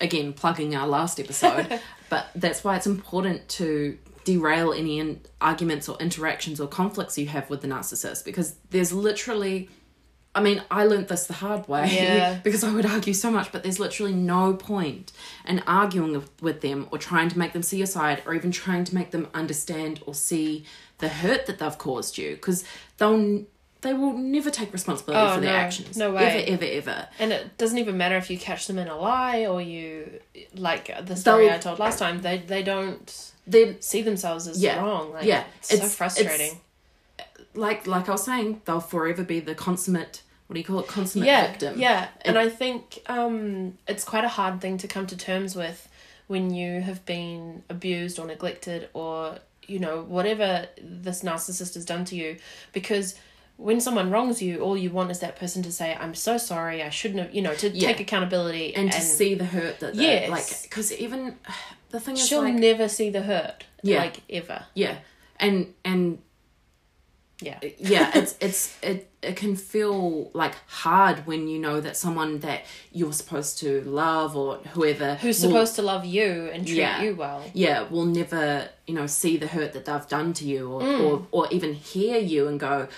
again 0.00 0.32
plugging 0.32 0.74
our 0.74 0.86
last 0.86 1.18
episode 1.20 1.80
but 2.10 2.28
that's 2.34 2.62
why 2.64 2.76
it's 2.76 2.86
important 2.86 3.48
to 3.48 3.96
derail 4.24 4.72
any 4.72 4.98
in- 4.98 5.20
arguments 5.40 5.88
or 5.88 5.96
interactions 5.98 6.60
or 6.60 6.66
conflicts 6.68 7.16
you 7.16 7.26
have 7.26 7.48
with 7.48 7.60
the 7.62 7.68
narcissist 7.68 8.24
because 8.24 8.54
there's 8.70 8.92
literally 8.92 9.68
I 10.34 10.42
mean, 10.42 10.62
I 10.70 10.84
learnt 10.84 11.08
this 11.08 11.26
the 11.26 11.32
hard 11.32 11.66
way 11.66 11.88
Yeah. 11.96 12.38
because 12.44 12.62
I 12.62 12.70
would 12.70 12.84
argue 12.84 13.14
so 13.14 13.30
much, 13.30 13.50
but 13.52 13.62
there's 13.62 13.80
literally 13.80 14.12
no 14.12 14.52
point 14.52 15.10
in 15.48 15.60
arguing 15.60 16.12
with- 16.12 16.42
with 16.42 16.60
them 16.60 16.88
or 16.90 16.98
trying 16.98 17.30
to 17.30 17.38
make 17.38 17.54
them 17.54 17.62
see 17.62 17.78
your 17.78 17.86
side 17.86 18.22
or 18.26 18.34
even 18.34 18.50
trying 18.50 18.84
to 18.84 18.94
make 18.94 19.12
them 19.12 19.28
understand 19.32 20.00
or 20.04 20.14
see 20.14 20.66
the 20.98 21.08
hurt 21.08 21.46
that 21.46 21.58
they've 21.58 21.78
caused 21.78 22.18
you 22.18 22.34
because 22.34 22.64
they'll 22.98 23.46
they 23.86 23.94
will 23.94 24.12
never 24.12 24.50
take 24.50 24.72
responsibility 24.72 25.24
Oh, 25.24 25.34
for 25.36 25.40
their 25.40 25.52
no. 25.52 25.58
actions. 25.58 25.96
No 25.96 26.10
way. 26.12 26.44
Ever, 26.46 26.64
ever, 26.64 26.90
ever. 26.90 27.08
And 27.18 27.32
it 27.32 27.56
doesn't 27.58 27.78
even 27.78 27.96
matter 27.96 28.16
if 28.16 28.28
you 28.30 28.38
catch 28.38 28.66
them 28.66 28.78
in 28.78 28.88
a 28.88 28.96
lie 28.96 29.46
or 29.46 29.60
you, 29.62 30.20
like 30.54 30.90
the 31.06 31.16
story 31.16 31.46
They'll- 31.46 31.54
I 31.54 31.58
told 31.58 31.78
last 31.78 31.98
time, 31.98 32.20
they, 32.22 32.38
they 32.38 32.62
don't 32.62 33.32
They're 33.46 33.76
see 33.80 34.02
themselves 34.02 34.46
as 34.48 34.60
Yeah. 34.62 34.80
wrong. 34.80 35.12
Like, 35.12 35.24
Yeah. 35.24 35.44
It's, 35.58 35.68
so 35.70 35.74
It's- 35.76 35.94
frustrating. 35.94 36.60
like 37.54 37.86
like 37.86 38.08
I 38.08 38.12
was 38.12 38.24
saying, 38.24 38.60
they'll 38.64 38.80
forever 38.80 39.22
be 39.24 39.40
the 39.40 39.54
consummate. 39.54 40.22
What 40.46 40.54
do 40.54 40.60
you 40.60 40.64
call 40.66 40.80
it? 40.80 40.86
Consummate 40.86 41.26
yeah, 41.26 41.46
victim. 41.50 41.80
Yeah, 41.80 42.08
and 42.24 42.38
I 42.38 42.48
think 42.48 43.02
um, 43.06 43.78
it's 43.88 44.04
quite 44.04 44.24
a 44.24 44.28
hard 44.28 44.60
thing 44.60 44.78
to 44.78 44.86
come 44.88 45.06
to 45.08 45.16
terms 45.16 45.56
with 45.56 45.88
when 46.28 46.52
you 46.52 46.80
have 46.82 47.04
been 47.06 47.62
abused 47.68 48.18
or 48.18 48.26
neglected 48.26 48.88
or 48.92 49.38
you 49.66 49.78
know 49.80 50.02
whatever 50.02 50.66
this 50.80 51.22
narcissist 51.22 51.74
has 51.74 51.84
done 51.84 52.04
to 52.06 52.14
you, 52.16 52.36
because 52.72 53.16
when 53.58 53.80
someone 53.80 54.10
wrongs 54.10 54.42
you, 54.42 54.60
all 54.60 54.76
you 54.76 54.90
want 54.90 55.10
is 55.10 55.20
that 55.20 55.36
person 55.36 55.62
to 55.62 55.72
say, 55.72 55.96
"I'm 55.98 56.14
so 56.14 56.36
sorry. 56.38 56.82
I 56.82 56.90
shouldn't 56.90 57.20
have," 57.20 57.34
you 57.34 57.42
know, 57.42 57.54
to 57.54 57.68
Yeah. 57.70 57.88
take 57.88 58.00
accountability 58.00 58.74
and, 58.74 58.92
to 58.92 59.00
see 59.00 59.34
the 59.34 59.46
hurt 59.46 59.80
that. 59.80 59.94
Yes. 59.94 60.28
Like 60.30 60.62
because 60.62 60.92
even 60.92 61.36
the 61.90 62.00
thing 62.00 62.14
is 62.16 62.26
she'll 62.26 62.42
like 62.42 62.54
never 62.54 62.88
see 62.88 63.10
the 63.10 63.22
hurt. 63.22 63.64
Yeah. 63.82 63.98
like 64.00 64.20
ever. 64.28 64.64
yeah, 64.74 64.96
and 65.38 65.72
and 65.84 66.18
Yeah, 67.40 67.58
yeah, 67.78 68.10
it's 68.14 68.34
it's 68.40 68.76
it 68.82 69.10
it 69.22 69.36
can 69.36 69.56
feel 69.56 70.30
like 70.32 70.54
hard 70.66 71.26
when 71.26 71.48
you 71.48 71.58
know 71.58 71.80
that 71.80 71.96
someone 71.96 72.40
that 72.40 72.62
you're 72.92 73.12
supposed 73.12 73.58
to 73.58 73.82
love 73.82 74.36
or 74.36 74.56
whoever 74.74 75.14
who's 75.16 75.40
will- 75.42 75.50
supposed 75.50 75.76
to 75.76 75.82
love 75.82 76.04
you 76.04 76.50
and 76.52 76.66
treat 76.66 76.78
Yeah. 76.78 77.02
you 77.02 77.14
well. 77.14 77.42
yeah 77.54 77.82
will 77.90 78.06
never 78.06 78.68
you 78.86 78.94
know 78.94 79.06
see 79.06 79.36
the 79.36 79.46
hurt 79.48 79.72
that 79.74 79.84
they've 79.84 80.08
done 80.08 80.32
to 80.34 80.44
you 80.46 80.70
or 80.72 80.80
Mm. 80.82 81.00
or, 81.04 81.26
or 81.32 81.48
even 81.52 81.74
hear 81.74 82.18
you 82.18 82.48
and 82.48 82.58
go 82.60 82.88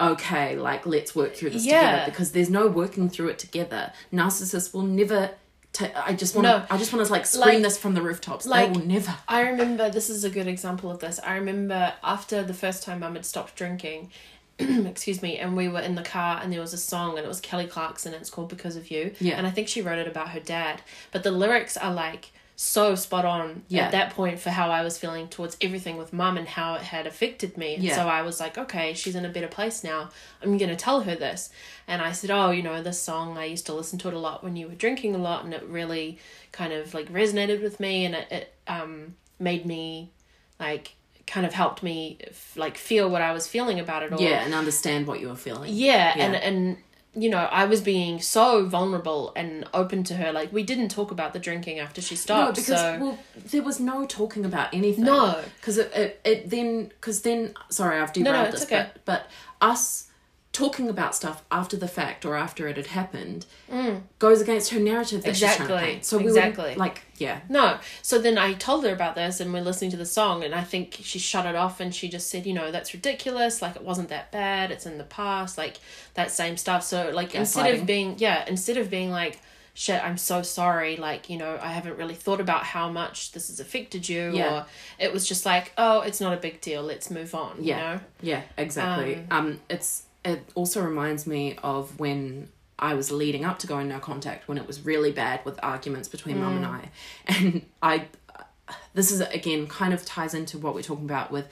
okay 0.00 0.56
like 0.56 0.86
let's 0.86 1.14
work 1.16 1.34
through 1.34 1.50
this 1.50 1.64
Yeah. 1.66 1.80
together 1.90 2.10
because 2.10 2.32
there's 2.32 2.50
no 2.50 2.66
working 2.68 3.08
through 3.10 3.28
it 3.28 3.38
together 3.38 3.92
narcissists 4.12 4.72
will 4.72 4.82
never 4.82 5.30
ta- 5.72 5.90
i 6.06 6.12
just 6.14 6.34
want 6.36 6.44
No. 6.44 6.60
to 6.60 6.66
i 6.72 6.78
just 6.78 6.92
want 6.92 7.04
to 7.04 7.12
like 7.12 7.26
scream 7.26 7.54
Like- 7.56 7.62
this 7.62 7.78
from 7.78 7.94
the 7.94 8.02
rooftops 8.02 8.46
like- 8.46 8.72
they 8.72 8.78
will 8.78 8.86
never 8.86 9.14
I 9.26 9.40
remember 9.40 9.90
this 9.90 10.08
is 10.08 10.22
a 10.24 10.30
good 10.30 10.46
example 10.46 10.90
of 10.90 11.00
this. 11.00 11.18
I 11.24 11.34
remember 11.34 11.94
after 12.04 12.42
the 12.42 12.54
first 12.54 12.82
time 12.84 13.00
Mum 13.00 13.14
had 13.14 13.26
stopped 13.26 13.56
drinking, 13.56 14.10
excuse 14.58 15.20
me, 15.22 15.36
and 15.38 15.56
we 15.56 15.68
were 15.68 15.80
in 15.80 15.94
the 15.94 16.02
car 16.02 16.40
and 16.42 16.52
there 16.52 16.60
was 16.60 16.72
a 16.72 16.78
song 16.78 17.16
and 17.16 17.24
it 17.24 17.28
was 17.28 17.40
Kelly 17.40 17.66
Clarkson 17.66 18.12
and 18.14 18.20
it's 18.20 18.30
called 18.30 18.48
Because 18.48 18.74
of 18.76 18.90
You. 18.90 19.12
Yeah. 19.20 19.36
And 19.36 19.46
I 19.46 19.50
think 19.50 19.68
she 19.68 19.82
wrote 19.82 19.98
it 19.98 20.08
about 20.08 20.30
her 20.30 20.40
dad. 20.40 20.80
But 21.12 21.22
the 21.24 21.30
lyrics 21.30 21.76
are 21.76 21.92
like 21.92 22.30
so 22.60 22.96
spot 22.96 23.24
on 23.24 23.62
Yeah. 23.68 23.84
at 23.84 23.92
that 23.92 24.10
point 24.14 24.40
for 24.40 24.50
how 24.50 24.68
I 24.72 24.82
was 24.82 24.98
feeling 24.98 25.28
towards 25.28 25.56
everything 25.60 25.96
with 25.96 26.12
mum 26.12 26.36
and 26.36 26.48
how 26.48 26.74
it 26.74 26.82
had 26.82 27.06
affected 27.06 27.56
me. 27.56 27.76
And 27.76 27.84
Yeah. 27.84 27.94
so 27.94 28.08
I 28.08 28.22
was 28.22 28.40
like, 28.40 28.58
okay, 28.58 28.94
she's 28.94 29.14
in 29.14 29.24
a 29.24 29.28
better 29.28 29.46
place 29.46 29.84
now. 29.84 30.10
I'm 30.42 30.58
going 30.58 30.68
to 30.68 30.74
tell 30.74 31.02
her 31.02 31.14
this. 31.14 31.50
And 31.86 32.02
I 32.02 32.10
said, 32.10 32.32
oh, 32.32 32.50
you 32.50 32.64
know, 32.64 32.82
this 32.82 33.00
song, 33.00 33.38
I 33.38 33.44
used 33.44 33.64
to 33.66 33.72
listen 33.74 33.96
to 34.00 34.08
it 34.08 34.14
a 34.14 34.18
lot 34.18 34.42
when 34.42 34.56
you 34.56 34.66
were 34.66 34.74
drinking 34.74 35.14
a 35.14 35.18
lot 35.18 35.44
and 35.44 35.54
it 35.54 35.62
really 35.68 36.18
kind 36.50 36.72
of 36.72 36.94
like 36.94 37.12
resonated 37.12 37.62
with 37.62 37.78
me 37.78 38.04
and 38.04 38.16
it, 38.16 38.32
it 38.32 38.54
um, 38.66 39.14
made 39.38 39.64
me 39.64 40.10
like 40.58 40.96
kind 41.28 41.46
of 41.46 41.52
helped 41.54 41.84
me 41.84 42.18
f- 42.26 42.56
like 42.56 42.76
feel 42.76 43.08
what 43.08 43.22
I 43.22 43.30
was 43.32 43.46
feeling 43.46 43.78
about 43.78 44.02
it 44.02 44.12
all. 44.12 44.20
yeah 44.20 44.42
and 44.44 44.52
understand 44.52 45.06
what 45.06 45.20
you 45.20 45.28
were 45.28 45.36
feeling 45.36 45.70
Yeah, 45.72 46.14
Yeah. 46.16 46.24
and 46.24 46.34
and 46.34 46.76
you 47.14 47.30
know, 47.30 47.38
I 47.38 47.64
was 47.64 47.80
being 47.80 48.20
so 48.20 48.66
vulnerable 48.66 49.32
and 49.34 49.66
open 49.74 50.04
to 50.04 50.14
her. 50.14 50.30
Like 50.32 50.52
we 50.52 50.62
didn't 50.62 50.90
talk 50.90 51.10
about 51.10 51.32
the 51.32 51.38
drinking 51.38 51.78
after 51.78 52.00
she 52.00 52.14
no 52.14 52.18
stopped. 52.18 52.56
because 52.56 52.78
so 52.80 52.98
well 53.00 53.18
there 53.50 53.62
was 53.62 53.80
no 53.80 54.04
talking 54.06 54.44
about 54.44 54.72
anything 54.74 55.04
No. 55.04 55.40
because 55.60 55.78
it, 55.78 55.92
it, 55.94 56.20
it 56.24 56.50
then 56.50 56.88
because 56.88 57.22
then 57.22 57.54
sorry 57.70 57.98
i've 57.98 58.14
no, 58.16 58.24
derailed 58.24 58.48
it's 58.48 58.60
this 58.60 58.72
okay. 58.72 58.90
but 59.04 59.04
but 59.04 59.30
us 59.60 60.07
talking 60.52 60.88
about 60.88 61.14
stuff 61.14 61.44
after 61.52 61.76
the 61.76 61.86
fact 61.86 62.24
or 62.24 62.34
after 62.34 62.66
it 62.66 62.76
had 62.76 62.86
happened 62.88 63.46
goes 64.18 64.40
against 64.40 64.70
her 64.70 64.80
narrative 64.80 65.22
that 65.22 65.36
she's 65.36 65.54
trying 65.54 65.68
to 65.68 65.74
Mm. 65.74 65.76
Exactly, 65.76 65.92
paint. 65.92 66.04
So 66.04 66.18
we 66.18 66.24
exactly. 66.24 66.68
would, 66.70 66.76
like 66.78 67.02
yeah, 67.18 67.40
No. 67.48 67.78
So 68.02 68.18
then 68.18 68.38
I 68.38 68.54
told 68.54 68.84
her 68.84 68.92
about 68.92 69.14
this 69.14 69.40
and 69.40 69.52
we're 69.52 69.60
listening 69.60 69.90
to 69.92 69.96
the 69.96 70.06
song 70.06 70.42
and 70.42 70.54
I 70.54 70.62
think 70.64 70.98
she 71.02 71.18
shut 71.18 71.46
it 71.46 71.54
off 71.54 71.80
and 71.80 71.94
she 71.94 72.08
just 72.08 72.30
said, 72.30 72.46
you 72.46 72.54
know, 72.54 72.70
that's 72.72 72.94
ridiculous, 72.94 73.60
like 73.62 73.76
it 73.76 73.82
wasn't 73.82 74.08
that 74.08 74.32
bad, 74.32 74.70
it's 74.70 74.86
in 74.86 74.98
the 74.98 75.04
past, 75.04 75.58
like 75.58 75.76
that 76.14 76.30
same 76.30 76.56
stuff. 76.56 76.82
So 76.82 77.10
like 77.14 77.34
instead 77.34 77.74
of 77.74 77.86
being 77.86 78.16
yeah, 78.18 78.44
instead 78.48 78.78
of 78.78 78.90
being 78.90 79.10
like 79.10 79.40
shit, 79.74 80.02
I'm 80.02 80.18
so 80.18 80.42
sorry, 80.42 80.96
like, 80.96 81.30
you 81.30 81.38
know, 81.38 81.56
I 81.62 81.68
haven't 81.68 81.96
really 81.98 82.14
thought 82.16 82.40
about 82.40 82.64
how 82.64 82.88
much 82.90 83.30
this 83.30 83.46
has 83.46 83.60
affected 83.60 84.08
you 84.08 84.32
Yeah. 84.34 84.52
or 84.62 84.66
it 84.98 85.12
was 85.12 85.24
just 85.28 85.46
like, 85.46 85.72
oh, 85.78 86.00
it's 86.00 86.20
not 86.20 86.32
a 86.32 86.36
big 86.36 86.60
deal, 86.60 86.82
let's 86.82 87.12
move 87.12 87.32
on, 87.32 87.58
yeah, 87.60 87.76
you 87.76 87.94
know? 87.94 88.00
yeah, 88.22 88.42
exactly. 88.56 89.24
Um, 89.30 89.60
it's 89.70 90.02
it 90.24 90.48
also 90.54 90.82
reminds 90.82 91.26
me 91.26 91.56
of 91.62 91.98
when 91.98 92.48
I 92.78 92.94
was 92.94 93.10
leading 93.10 93.44
up 93.44 93.58
to 93.60 93.66
going 93.66 93.88
no 93.88 93.98
contact 93.98 94.48
when 94.48 94.58
it 94.58 94.66
was 94.66 94.84
really 94.84 95.10
bad 95.10 95.44
with 95.44 95.58
arguments 95.62 96.08
between 96.08 96.40
mum 96.40 96.56
and 96.62 96.66
Mm. 96.66 96.68
I, 96.68 96.90
and 97.34 97.66
I. 97.82 98.06
This 98.92 99.10
is 99.10 99.20
again 99.20 99.66
kind 99.66 99.94
of 99.94 100.04
ties 100.04 100.34
into 100.34 100.58
what 100.58 100.74
we're 100.74 100.82
talking 100.82 101.06
about 101.06 101.30
with 101.30 101.48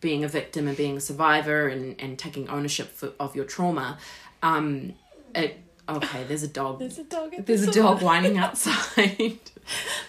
being 0.00 0.24
a 0.24 0.28
victim 0.28 0.66
and 0.68 0.76
being 0.76 0.96
a 0.96 1.00
survivor 1.00 1.68
and, 1.68 2.00
and 2.00 2.18
taking 2.18 2.48
ownership 2.48 2.88
for, 2.88 3.12
of 3.20 3.36
your 3.36 3.44
trauma. 3.44 3.98
Um, 4.42 4.94
it 5.34 5.58
okay. 5.88 6.24
There's 6.24 6.42
a 6.42 6.48
dog. 6.48 6.78
There's 6.78 6.98
a 6.98 7.04
dog 7.04 7.34
at 7.34 7.46
There's 7.46 7.64
the 7.66 7.70
a 7.70 7.74
dog 7.74 8.02
whining 8.02 8.38
outside. 8.44 9.38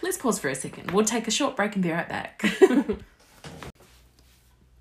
Let's 0.01 0.17
pause 0.17 0.39
for 0.39 0.47
a 0.49 0.55
second. 0.55 0.91
We'll 0.91 1.05
take 1.05 1.27
a 1.27 1.31
short 1.31 1.55
break 1.55 1.73
and 1.75 1.83
be 1.83 1.91
right 1.91 2.07
back. 2.07 2.43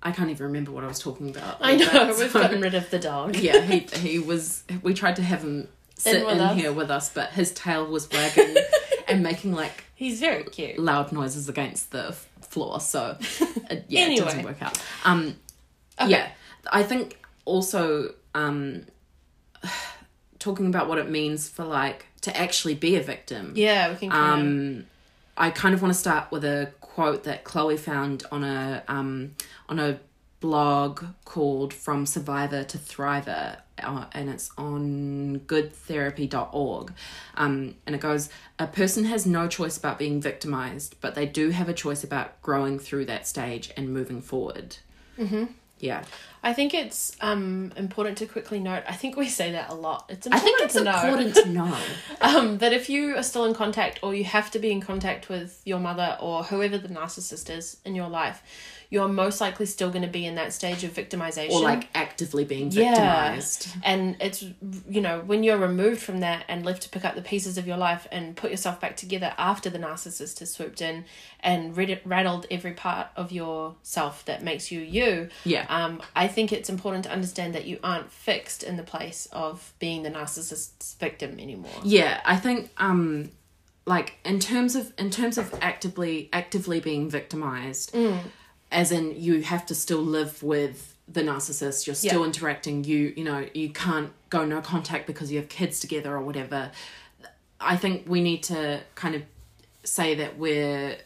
I 0.01 0.11
can't 0.11 0.29
even 0.29 0.45
remember 0.47 0.71
what 0.71 0.83
I 0.83 0.87
was 0.87 0.99
talking 0.99 1.29
about. 1.29 1.57
I 1.59 1.75
know, 1.75 1.85
that, 1.85 2.07
we've 2.17 2.31
so- 2.31 2.41
gotten 2.41 2.61
rid 2.61 2.73
of 2.75 2.89
the 2.89 2.99
dog. 2.99 3.35
Yeah, 3.47 3.61
he 3.61 3.79
he 3.97 4.19
was. 4.19 4.63
We 4.81 4.93
tried 4.93 5.17
to 5.17 5.23
have 5.23 5.41
him 5.43 5.67
sit 5.95 6.25
with 6.25 6.39
in, 6.39 6.57
here 6.57 6.71
with 6.71 6.89
us, 6.89 7.09
but 7.09 7.31
his 7.31 7.51
tail 7.51 7.85
was 7.85 8.09
wagging 8.09 8.55
and 9.09 9.21
making 9.23 9.51
like 9.53 9.83
He's 9.95 10.19
very 10.21 10.43
cute. 10.45 10.79
loud 10.79 11.11
noises 11.11 11.49
against 11.49 11.91
the 11.91 12.15
floor. 12.41 12.79
So 12.79 13.17
it, 13.69 13.85
yeah, 13.89 14.01
Anyway. 14.01 14.21
it 14.21 14.25
doesn't 14.25 14.43
work 14.43 14.61
out. 14.61 14.81
Um, 15.03 15.35
Okay. 16.01 16.11
yeah, 16.11 16.29
I 16.71 16.83
think 16.83 17.19
also 17.43 18.13
um, 18.33 18.85
talking 20.39 20.67
about 20.67 20.87
what 20.87 20.97
it 20.97 21.09
means 21.09 21.49
for 21.49 21.65
like 21.65 22.05
to 22.21 22.35
actually 22.37 22.75
be 22.75 22.95
a 22.95 23.01
victim. 23.01 23.53
Yeah, 23.55 23.91
we 23.91 23.95
can 23.97 24.11
Um, 24.13 24.85
I 25.37 25.49
kind 25.51 25.73
of 25.75 25.81
want 25.81 25.93
to 25.93 25.99
start 25.99 26.31
with 26.31 26.45
a 26.45 26.71
quote 26.99 27.23
that 27.23 27.45
Chloe 27.45 27.77
found 27.77 28.25
on 28.29 28.43
a 28.43 28.83
um, 28.89 29.33
on 29.69 29.79
a 29.79 30.01
blog 30.41 31.01
called 31.23 31.73
From 31.73 32.05
Survivor 32.05 32.65
to 32.65 32.77
Thriver, 32.77 33.61
uh, 33.81 34.05
and 34.11 34.29
it's 34.29 34.51
on 34.57 35.39
goodtherapy.org. 35.47 36.91
Um, 37.35 37.75
and 37.85 37.95
it 37.95 38.01
goes 38.01 38.27
A 38.59 38.67
person 38.67 39.05
has 39.05 39.25
no 39.25 39.47
choice 39.47 39.77
about 39.77 39.97
being 39.97 40.19
victimized, 40.19 40.97
but 40.99 41.15
they 41.15 41.25
do 41.25 41.51
have 41.51 41.69
a 41.69 41.73
choice 41.73 42.03
about 42.03 42.41
growing 42.41 42.79
through 42.79 43.05
that 43.05 43.25
stage 43.25 43.71
and 43.77 43.93
moving 43.93 44.21
forward. 44.21 44.75
Mm-hmm. 45.17 45.45
Yeah. 45.79 46.03
I 46.41 46.53
think 46.53 46.73
it's 46.73 47.15
um, 47.21 47.73
important 47.75 48.17
to 48.19 48.25
quickly 48.25 48.59
note. 48.59 48.83
I 48.87 48.93
think 48.93 49.17
we 49.17 49.27
say 49.27 49.51
that 49.51 49.69
a 49.69 49.73
lot. 49.75 50.05
It's 50.09 50.25
important 50.25 50.41
I 50.41 50.45
think 50.45 50.61
it's 50.61 50.73
to 50.75 50.83
know 50.83 51.01
important 51.03 51.35
to 51.35 51.49
know. 51.49 51.77
um, 52.21 52.57
that 52.59 52.71
if 52.73 52.89
you 52.89 53.17
are 53.17 53.23
still 53.23 53.45
in 53.45 53.53
contact 53.53 53.99
or 54.03 54.15
you 54.15 54.23
have 54.23 54.49
to 54.51 54.59
be 54.59 54.71
in 54.71 54.79
contact 54.81 55.27
with 55.29 55.61
your 55.65 55.79
mother 55.79 56.17
or 56.21 56.43
whoever 56.43 56.77
the 56.77 56.87
narcissist 56.89 57.49
is 57.49 57.77
in 57.83 57.93
your 57.95 58.07
life, 58.07 58.41
you're 58.91 59.07
most 59.07 59.39
likely 59.39 59.67
still 59.67 59.89
going 59.91 60.01
to 60.01 60.07
be 60.07 60.25
in 60.25 60.33
that 60.35 60.51
stage 60.51 60.83
of 60.83 60.91
victimization. 60.91 61.51
or 61.51 61.61
like 61.61 61.89
actively 61.93 62.43
being 62.43 62.71
Yeah. 62.71 62.89
victimized. 62.89 63.67
And 63.83 64.15
it's, 64.19 64.41
you 64.89 65.01
know, 65.01 65.19
when 65.23 65.43
you're 65.43 65.59
removed 65.59 66.01
from 66.01 66.21
that 66.21 66.45
and 66.47 66.65
left 66.65 66.81
to 66.83 66.89
pick 66.89 67.05
up 67.05 67.13
the 67.15 67.21
pieces 67.21 67.57
of 67.59 67.67
your 67.67 67.77
life 67.77 68.07
and 68.11 68.35
put 68.35 68.49
yourself 68.49 68.79
back 68.81 68.95
together 68.97 69.33
after 69.37 69.69
the 69.69 69.77
narcissist 69.77 70.39
has 70.39 70.51
swooped 70.51 70.81
in 70.81 71.05
and 71.41 71.77
rid- 71.77 72.01
rattled 72.03 72.47
every 72.49 72.71
part 72.73 73.07
of 73.15 73.31
yourself 73.31 74.25
that 74.25 74.41
makes 74.43 74.71
you 74.71 74.79
you, 74.81 75.29
Yeah. 75.43 75.65
um, 75.69 76.01
I 76.15 76.27
think 76.29 76.53
it's 76.53 76.69
important 76.69 77.03
to 77.03 77.11
understand 77.11 77.53
that 77.55 77.65
you 77.65 77.77
aren't 77.83 78.09
fixed 78.11 78.63
in 78.63 78.77
the 78.77 78.83
place 78.83 79.27
of 79.33 79.73
being 79.79 80.03
the 80.03 80.09
narcissist's 80.11 80.93
victim 80.95 81.37
anymore. 81.39 81.79
Yeah, 81.83 82.21
I 82.23 82.37
think 82.37 82.69
um 82.77 83.31
like 83.85 84.09
in 84.23 84.39
terms 84.39 84.75
of 84.75 84.93
in 84.97 85.09
terms 85.09 85.37
of 85.37 85.53
actively 85.61 86.29
actively 86.31 86.79
being 86.79 87.09
victimized, 87.09 87.95
as 88.71 88.91
in 88.91 89.19
you 89.19 89.41
have 89.41 89.65
to 89.65 89.75
still 89.75 90.01
live 90.17 90.41
with 90.43 90.95
the 91.07 91.21
narcissist, 91.23 91.87
you're 91.87 91.95
still 91.95 92.19
Yeah. 92.21 92.27
interacting, 92.27 92.83
you 92.83 93.13
you 93.17 93.23
know, 93.23 93.47
you 93.53 93.69
can't 93.71 94.11
go 94.29 94.45
no 94.45 94.61
contact 94.61 95.07
because 95.07 95.31
you 95.31 95.39
have 95.39 95.49
kids 95.49 95.79
together 95.79 96.15
or 96.15 96.21
whatever. 96.21 96.71
I 97.59 97.75
think 97.77 98.03
we 98.07 98.21
need 98.21 98.43
to 98.43 98.81
kind 98.95 99.15
of 99.15 99.23
say 99.83 100.13
that 100.15 100.37
we're 100.37 100.97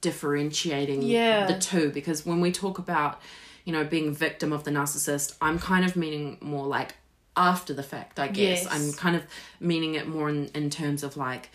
differentiating 0.00 1.02
Yeah. 1.02 1.46
the 1.46 1.58
two 1.58 1.90
because 1.90 2.24
when 2.26 2.40
we 2.40 2.52
talk 2.52 2.78
about 2.78 3.20
you 3.64 3.72
know 3.72 3.84
being 3.84 4.12
victim 4.14 4.52
of 4.52 4.64
the 4.64 4.70
narcissist 4.70 5.36
i'm 5.40 5.58
kind 5.58 5.84
of 5.84 5.96
meaning 5.96 6.38
more 6.40 6.66
like 6.66 6.94
after 7.36 7.72
the 7.74 7.82
fact 7.82 8.18
i 8.18 8.26
guess 8.28 8.64
Yes. 8.64 8.68
i'm 8.70 8.92
kind 8.94 9.14
of 9.16 9.22
meaning 9.60 9.94
it 9.94 10.06
more 10.08 10.28
in, 10.28 10.46
in 10.54 10.70
terms 10.70 11.02
of 11.02 11.16
like 11.16 11.50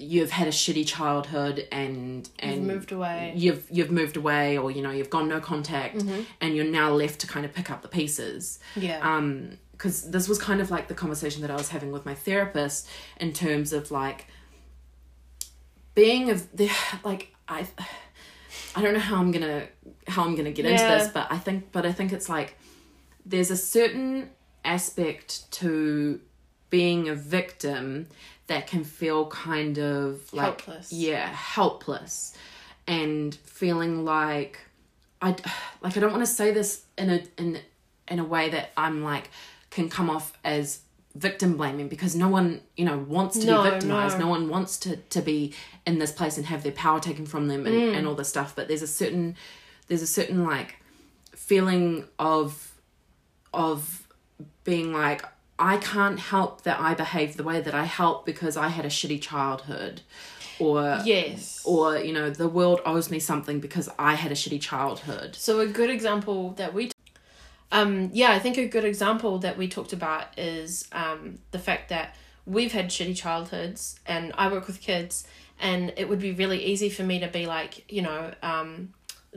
you've 0.00 0.30
had 0.30 0.46
a 0.46 0.52
shitty 0.52 0.86
childhood 0.86 1.66
and 1.72 2.28
and 2.38 2.56
You've 2.56 2.64
moved 2.64 2.92
away. 2.92 3.32
you've 3.36 3.66
you've 3.70 3.90
moved 3.90 4.16
away 4.16 4.56
or 4.56 4.70
you 4.70 4.80
know 4.80 4.92
you've 4.92 5.10
gone 5.10 5.28
no 5.28 5.40
contact 5.40 5.96
Mm-hmm. 5.96 6.20
and 6.40 6.54
you're 6.56 6.64
now 6.64 6.92
left 6.92 7.20
to 7.20 7.26
kind 7.26 7.44
of 7.44 7.52
pick 7.52 7.68
up 7.70 7.82
the 7.82 7.88
pieces 7.88 8.60
Yeah. 8.76 9.00
um 9.02 9.58
because 9.72 10.10
this 10.10 10.28
was 10.28 10.38
kind 10.40 10.60
of 10.60 10.70
like 10.72 10.88
the 10.88 10.94
conversation 10.94 11.42
that 11.42 11.50
I 11.52 11.56
was 11.56 11.68
having 11.68 11.92
with 11.92 12.04
my 12.04 12.14
therapist 12.14 12.88
in 13.20 13.32
terms 13.32 13.72
of 13.72 13.90
like 13.92 14.26
being 15.94 16.30
of 16.30 16.50
the 16.56 16.70
like 17.04 17.34
I 17.48 17.66
I 18.74 18.82
don't 18.82 18.94
know 18.94 19.00
how 19.00 19.16
I'm 19.16 19.30
gonna 19.30 19.66
how 20.06 20.24
I'm 20.24 20.34
gonna 20.36 20.52
get 20.52 20.66
into 20.66 20.82
this 20.82 21.08
but 21.08 21.26
I 21.30 21.38
think 21.38 21.72
but 21.72 21.86
I 21.86 21.92
think 21.92 22.12
it's 22.12 22.28
like 22.28 22.56
there's 23.24 23.50
a 23.50 23.56
certain 23.56 24.30
aspect 24.64 25.50
to 25.52 26.20
being 26.70 27.08
a 27.08 27.14
victim 27.14 28.06
that 28.46 28.66
can 28.66 28.84
feel 28.84 29.26
kind 29.26 29.78
of 29.78 30.32
like 30.32 30.62
Helpless. 30.62 30.92
yeah 30.92 31.26
helpless 31.28 32.34
and 32.86 33.34
feeling 33.34 34.04
like 34.04 34.58
I 35.20 35.36
like 35.82 35.96
I 35.96 36.00
don't 36.00 36.12
want 36.12 36.24
to 36.24 36.32
say 36.32 36.52
this 36.52 36.84
in 36.96 37.10
a 37.10 37.22
in 37.36 37.60
in 38.08 38.18
a 38.18 38.24
way 38.24 38.48
that 38.50 38.70
I'm 38.76 39.02
like 39.02 39.30
can 39.70 39.88
come 39.88 40.08
off 40.08 40.32
as 40.44 40.80
victim 41.18 41.56
blaming 41.56 41.88
because 41.88 42.14
no 42.14 42.28
one 42.28 42.60
you 42.76 42.84
know 42.84 42.96
wants 42.98 43.38
to 43.38 43.46
No, 43.46 43.62
be 43.64 43.70
victimized 43.70 44.18
no. 44.18 44.24
no. 44.26 44.30
one 44.30 44.48
wants 44.48 44.76
to 44.78 44.96
to 44.96 45.20
be 45.20 45.52
in 45.86 45.98
this 45.98 46.12
place 46.12 46.36
and 46.36 46.46
have 46.46 46.62
their 46.62 46.72
power 46.72 47.00
taken 47.00 47.26
from 47.26 47.48
them 47.48 47.66
and, 47.66 47.74
Mm. 47.74 47.96
and 47.96 48.06
all 48.06 48.14
this 48.14 48.28
stuff 48.28 48.54
but 48.54 48.68
there's 48.68 48.82
a 48.82 48.86
certain 48.86 49.36
there's 49.88 50.02
a 50.02 50.06
certain 50.06 50.44
like 50.44 50.76
feeling 51.34 52.04
of 52.18 52.74
of 53.52 54.06
being 54.64 54.92
like 54.92 55.24
I 55.58 55.78
can't 55.78 56.20
help 56.20 56.62
that 56.62 56.78
I 56.78 56.94
behave 56.94 57.36
the 57.36 57.42
way 57.42 57.60
that 57.60 57.74
I 57.74 57.84
help 57.84 58.24
because 58.24 58.56
I 58.56 58.68
had 58.68 58.84
a 58.84 58.88
shitty 58.88 59.20
childhood 59.20 60.02
or 60.60 61.00
yes. 61.04 61.62
or 61.64 61.98
you 61.98 62.12
know 62.12 62.30
the 62.30 62.48
world 62.48 62.80
owes 62.86 63.10
me 63.10 63.18
something 63.18 63.58
because 63.60 63.88
I 63.98 64.14
had 64.14 64.30
a 64.30 64.34
shitty 64.36 64.60
childhood. 64.60 65.34
So 65.36 65.60
a 65.60 65.66
good 65.66 65.90
example 65.90 66.50
that 66.60 66.74
we, 66.74 66.90
um, 67.70 68.10
yeah, 68.12 68.30
I 68.32 68.38
think 68.38 68.56
a 68.56 68.66
good 68.66 68.84
example 68.84 69.38
that 69.38 69.58
we 69.58 69.68
talked 69.68 69.92
about 69.92 70.38
is 70.38 70.88
um, 70.92 71.38
the 71.50 71.58
fact 71.58 71.90
that 71.90 72.14
we've 72.46 72.72
had 72.72 72.88
shitty 72.88 73.16
childhoods, 73.16 74.00
and 74.06 74.32
I 74.36 74.50
work 74.50 74.66
with 74.66 74.80
kids, 74.80 75.26
and 75.60 75.92
it 75.96 76.08
would 76.08 76.20
be 76.20 76.32
really 76.32 76.64
easy 76.64 76.88
for 76.88 77.02
me 77.02 77.20
to 77.20 77.28
be 77.28 77.46
like, 77.46 77.90
you 77.92 78.02
know, 78.02 78.32
um, 78.42 78.94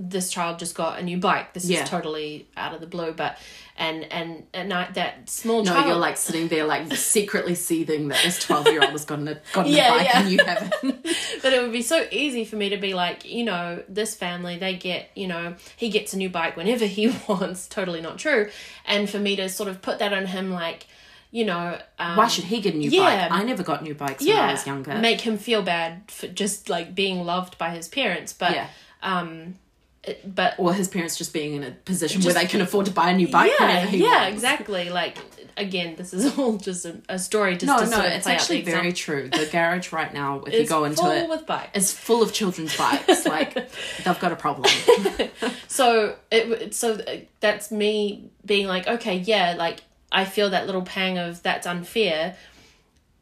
this 0.10 0.30
child 0.32 0.60
just 0.60 0.76
got 0.76 1.00
a 1.00 1.04
new 1.04 1.18
bike. 1.18 1.54
This 1.54 1.66
Yeah. 1.70 1.84
is 1.84 1.90
totally 1.90 2.48
out 2.58 2.74
of 2.74 2.82
the 2.82 2.88
blue, 2.88 3.12
but 3.14 3.38
and 3.78 4.04
and 4.12 4.44
and 4.54 4.74
I, 4.74 4.90
that 4.94 5.30
small 5.30 5.64
No, 5.64 5.72
child, 5.74 5.88
you're 5.88 5.96
like 5.96 6.18
sitting 6.18 6.48
there 6.48 6.66
like 6.66 6.94
secretly 6.96 7.56
seething 7.56 8.08
that 8.10 8.22
this 8.24 8.40
twelve 8.44 8.68
year 8.68 8.82
old 8.82 8.92
has 8.92 9.06
gotten 9.06 9.28
a 9.28 9.40
gotten 9.54 9.72
Yeah, 9.72 9.94
a 9.94 9.98
bike 9.98 10.06
yeah. 10.08 10.20
and 10.22 10.32
you 10.32 10.40
haven't. 10.46 11.06
But 11.42 11.54
it 11.54 11.62
would 11.62 11.72
be 11.72 11.82
so 11.82 12.06
easy 12.12 12.46
for 12.46 12.56
me 12.56 12.70
to 12.70 12.78
be 12.78 12.94
like, 12.94 13.26
you 13.26 13.44
know, 13.44 13.84
this 13.90 14.14
family, 14.16 14.58
they 14.58 14.76
get, 14.76 15.10
you 15.16 15.28
know, 15.28 15.56
he 15.76 15.90
gets 15.90 16.14
a 16.14 16.18
new 16.18 16.30
bike 16.30 16.56
whenever 16.56 16.86
he 16.86 17.08
wants. 17.28 17.68
Totally 17.68 18.02
not 18.02 18.18
true. 18.20 18.50
And 18.86 19.10
for 19.10 19.18
me 19.20 19.36
to 19.38 19.50
sort 19.50 19.70
of 19.70 19.82
put 19.82 20.00
that 20.00 20.14
on 20.14 20.28
him, 20.28 20.52
like, 20.52 20.86
you 21.32 21.46
know, 21.46 21.80
um, 21.98 22.18
Why 22.18 22.28
should 22.28 22.44
he 22.44 22.62
get 22.62 22.76
a 22.76 22.78
new 22.78 22.90
yeah. 22.92 23.30
bike? 23.30 23.40
I 23.40 23.44
never 23.44 23.64
got 23.64 23.82
new 23.84 23.96
bikes 23.96 24.24
when 24.24 24.38
I 24.38 24.52
was 24.52 24.68
younger. 24.68 24.96
make 25.00 25.22
him 25.22 25.38
feel 25.38 25.62
bad 25.64 26.04
for 26.12 26.28
just 26.28 26.70
like 26.70 26.94
being 26.94 27.24
loved 27.26 27.58
by 27.58 27.70
his 27.72 27.88
parents. 27.88 28.34
But, 28.34 28.52
yeah. 28.52 28.68
um, 29.02 29.56
it, 30.04 30.36
but 30.36 30.56
Or 30.58 30.74
his 30.74 30.88
parents 30.88 31.18
just 31.18 31.32
being 31.34 31.54
in 31.56 31.64
a 31.64 31.72
position 31.72 32.22
Just- 32.22 32.34
where 32.36 32.44
they 32.44 32.50
can 32.50 32.62
afford 32.62 32.86
to 32.88 32.92
buy 32.92 33.12
a 33.12 33.16
new 33.16 33.28
bike 33.28 33.52
yeah, 33.60 33.68
whenever 33.68 33.88
he 33.88 33.98
yeah, 33.98 34.22
wants. 34.24 34.34
exactly. 34.34 34.90
Like, 34.90 35.18
again, 35.58 35.96
this 35.96 36.14
is 36.14 36.36
all 36.40 36.58
just 36.58 36.86
a, 36.86 37.02
a 37.08 37.20
story 37.20 37.54
just 37.56 37.66
No, 37.68 37.78
to 37.80 37.90
no, 37.90 38.02
it's 38.06 38.26
actually 38.26 38.62
very 38.64 38.90
example. 38.90 39.30
true. 39.32 39.46
The 39.46 39.50
garage 39.52 39.92
right 39.92 40.12
now, 40.14 40.42
if 40.48 40.54
you 40.54 40.68
go 40.68 40.86
into 40.86 41.02
full 41.02 41.12
it, 41.12 41.30
with 41.30 41.46
bikes. 41.46 41.78
is 41.78 41.92
full 41.94 42.24
of 42.24 42.34
children's 42.34 42.76
bikes. 42.76 43.26
like 43.28 43.54
they've 44.04 44.20
got 44.20 44.32
a 44.32 44.36
problem. 44.36 44.72
so 45.68 46.16
it 46.32 46.74
so 46.74 47.00
that's 47.40 47.72
me 47.72 48.30
being 48.46 48.68
like 48.68 48.88
okay 48.88 49.18
yeah 49.18 49.56
like 49.58 49.82
i 50.12 50.26
feel 50.26 50.50
that 50.50 50.66
little 50.66 50.82
pang 50.82 51.18
of 51.18 51.42
that's 51.44 51.66
unfair 51.68 52.36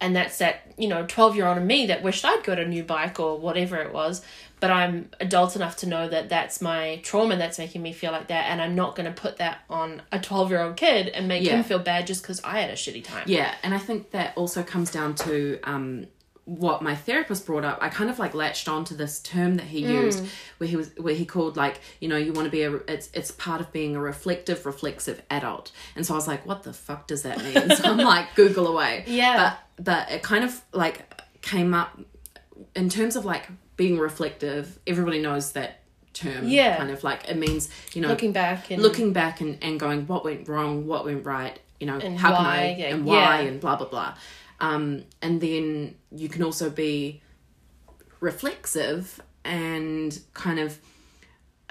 and 0.01 0.15
that's 0.15 0.37
that 0.37 0.61
you 0.77 0.87
know 0.87 1.05
12 1.07 1.35
year 1.35 1.47
old 1.47 1.57
in 1.57 1.67
me 1.67 1.85
that 1.87 2.01
wished 2.03 2.23
i'd 2.25 2.43
got 2.43 2.57
a 2.59 2.65
new 2.65 2.83
bike 2.83 3.19
or 3.19 3.37
whatever 3.37 3.75
it 3.77 3.93
was 3.93 4.21
but 4.59 4.71
i'm 4.71 5.09
adult 5.19 5.55
enough 5.55 5.75
to 5.77 5.85
know 5.87 6.07
that 6.07 6.29
that's 6.29 6.61
my 6.61 6.99
trauma 7.03 7.35
that's 7.35 7.57
making 7.59 7.81
me 7.81 7.91
feel 7.93 8.11
like 8.11 8.27
that 8.27 8.45
and 8.49 8.61
i'm 8.61 8.75
not 8.75 8.95
going 8.95 9.05
to 9.13 9.21
put 9.21 9.37
that 9.37 9.59
on 9.69 10.01
a 10.11 10.19
12 10.19 10.49
year 10.51 10.61
old 10.61 10.77
kid 10.77 11.07
and 11.09 11.27
make 11.27 11.43
Yeah. 11.43 11.57
him 11.57 11.63
feel 11.63 11.79
bad 11.79 12.07
just 12.07 12.21
because 12.21 12.41
i 12.43 12.59
had 12.61 12.69
a 12.69 12.73
shitty 12.73 13.03
time 13.03 13.23
Yeah, 13.27 13.53
and 13.63 13.73
I 13.73 13.77
think 13.79 14.11
that 14.11 14.33
also 14.37 14.63
comes 14.63 14.91
down 14.91 15.15
to 15.15 15.59
um, 15.63 16.07
what 16.49 16.81
my 16.81 16.95
therapist 16.95 17.45
brought 17.45 17.63
up. 17.63 17.77
I 17.79 17.89
kind 17.89 18.09
of 18.09 18.17
like 18.17 18.33
latched 18.33 18.67
onto 18.67 18.95
this 18.95 19.19
term 19.19 19.55
that 19.55 19.67
he 19.67 19.83
mm. 19.83 19.89
used, 19.89 20.25
where 20.57 20.67
he 20.67 20.75
was 20.75 20.91
where 20.97 21.13
he 21.13 21.25
called 21.25 21.55
like 21.55 21.79
you 21.99 22.09
know 22.09 22.17
you 22.17 22.33
want 22.33 22.45
to 22.45 22.51
be 22.51 22.63
a 22.63 22.73
it's 22.87 23.09
it's 23.13 23.29
part 23.29 23.61
of 23.61 23.71
being 23.71 23.95
a 23.95 24.01
reflective, 24.01 24.65
reflexive 24.65 25.21
adult. 25.29 25.71
And 25.95 26.05
so 26.05 26.13
I 26.13 26.17
was 26.17 26.27
like, 26.27 26.45
what 26.47 26.63
the 26.63 26.73
fuck 26.73 27.07
does 27.07 27.21
that 27.21 27.37
mean? 27.43 27.75
so 27.75 27.83
I'm 27.91 27.97
like 27.97 28.33
Google 28.35 28.67
away. 28.67 29.03
Yeah. 29.05 29.55
but 29.77 29.83
but 29.83 30.11
it 30.11 30.23
kind 30.23 30.43
of 30.43 30.59
like 30.73 31.21
came 31.41 31.73
up 31.75 31.99
in 32.75 32.89
terms 32.89 33.15
of 33.15 33.25
like 33.25 33.47
being 33.77 33.99
reflective. 33.99 34.79
Everybody 34.87 35.21
knows 35.21 35.51
that 35.51 35.81
term. 36.13 36.47
Yeah. 36.47 36.77
kind 36.77 36.89
of 36.89 37.03
like 37.03 37.29
it 37.29 37.37
means 37.37 37.69
you 37.93 38.01
know 38.01 38.07
looking 38.07 38.31
back 38.31 38.71
and 38.71 38.81
looking 38.81 39.13
back 39.13 39.39
and, 39.39 39.57
and 39.61 39.79
going 39.79 40.07
what 40.07 40.25
went 40.25 40.47
wrong 40.47 40.87
what 40.87 41.05
went 41.05 41.25
right 41.25 41.59
you 41.79 41.87
know 41.87 41.97
And 41.97 42.17
how 42.17 42.35
can 42.35 42.43
why, 42.43 42.57
i 42.57 42.75
yeah, 42.77 42.85
and 42.87 43.05
why 43.05 43.41
yeah. 43.41 43.47
and 43.47 43.61
blah 43.61 43.75
blah 43.75 43.87
blah 43.87 44.15
um 44.61 45.03
and 45.21 45.39
then 45.41 45.95
you 46.11 46.27
can 46.29 46.43
also 46.43 46.69
be 46.69 47.21
reflexive 48.19 49.21
and 49.45 50.19
kind 50.33 50.59
of 50.59 50.79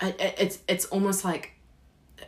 it, 0.01 0.17
it- 0.21 0.35
it's 0.39 0.59
it's 0.69 0.85
almost 0.87 1.25
like 1.25 1.53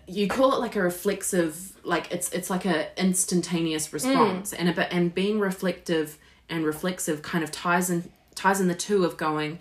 you 0.07 0.29
call 0.29 0.55
it 0.55 0.61
like 0.61 0.77
a 0.77 0.83
reflexive 0.83 1.73
like 1.85 2.11
it's 2.13 2.31
it's 2.33 2.51
like 2.51 2.65
a 2.65 2.89
instantaneous 3.01 3.93
response. 3.93 4.53
And 4.53 4.69
a 4.69 4.73
bit 4.73 4.89
and 4.91 5.15
being 5.15 5.41
reflective 5.41 6.19
and 6.49 6.65
reflexive 6.65 7.23
kind 7.23 7.43
of 7.45 7.51
ties 7.51 7.91
in 7.91 8.11
ties 8.35 8.61
in 8.61 8.69
the 8.69 8.75
two 8.75 9.05
of 9.05 9.17
going 9.17 9.59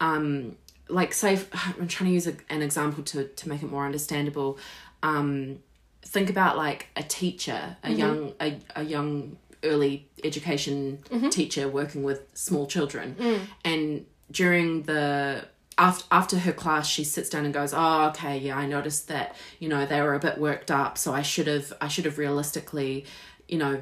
um 0.00 0.56
like 0.88 1.12
say 1.12 1.38
i'm 1.78 1.86
trying 1.88 2.10
to 2.10 2.14
use 2.14 2.26
a, 2.26 2.34
an 2.48 2.62
example 2.62 3.02
to 3.04 3.24
to 3.28 3.48
make 3.48 3.62
it 3.62 3.70
more 3.70 3.84
understandable. 3.84 4.58
Um 5.02 5.58
think 6.02 6.30
about 6.30 6.56
like 6.56 6.88
a 6.96 7.02
teacher 7.02 7.76
a 7.84 7.90
young 7.92 8.32
a, 8.40 8.58
a 8.76 8.82
young 8.82 9.36
early 9.64 10.08
education 10.24 11.02
mm-hmm. 11.10 11.28
teacher 11.28 11.68
working 11.68 12.02
with 12.02 12.22
small 12.34 12.66
children. 12.66 13.16
Mm. 13.18 13.40
And 13.64 14.06
during 14.30 14.82
the 14.82 15.44
after 15.78 16.04
after 16.10 16.38
her 16.38 16.52
class 16.52 16.86
she 16.86 17.02
sits 17.02 17.30
down 17.30 17.44
and 17.44 17.54
goes 17.54 17.72
oh 17.74 18.08
okay 18.08 18.36
yeah 18.36 18.56
i 18.56 18.66
noticed 18.66 19.08
that 19.08 19.34
you 19.58 19.68
know 19.68 19.86
they 19.86 20.00
were 20.00 20.14
a 20.14 20.18
bit 20.18 20.38
worked 20.38 20.70
up 20.70 20.98
so 20.98 21.12
i 21.12 21.22
should 21.22 21.46
have 21.46 21.72
i 21.80 21.88
should 21.88 22.04
have 22.04 22.18
realistically 22.18 23.04
you 23.48 23.58
know 23.58 23.80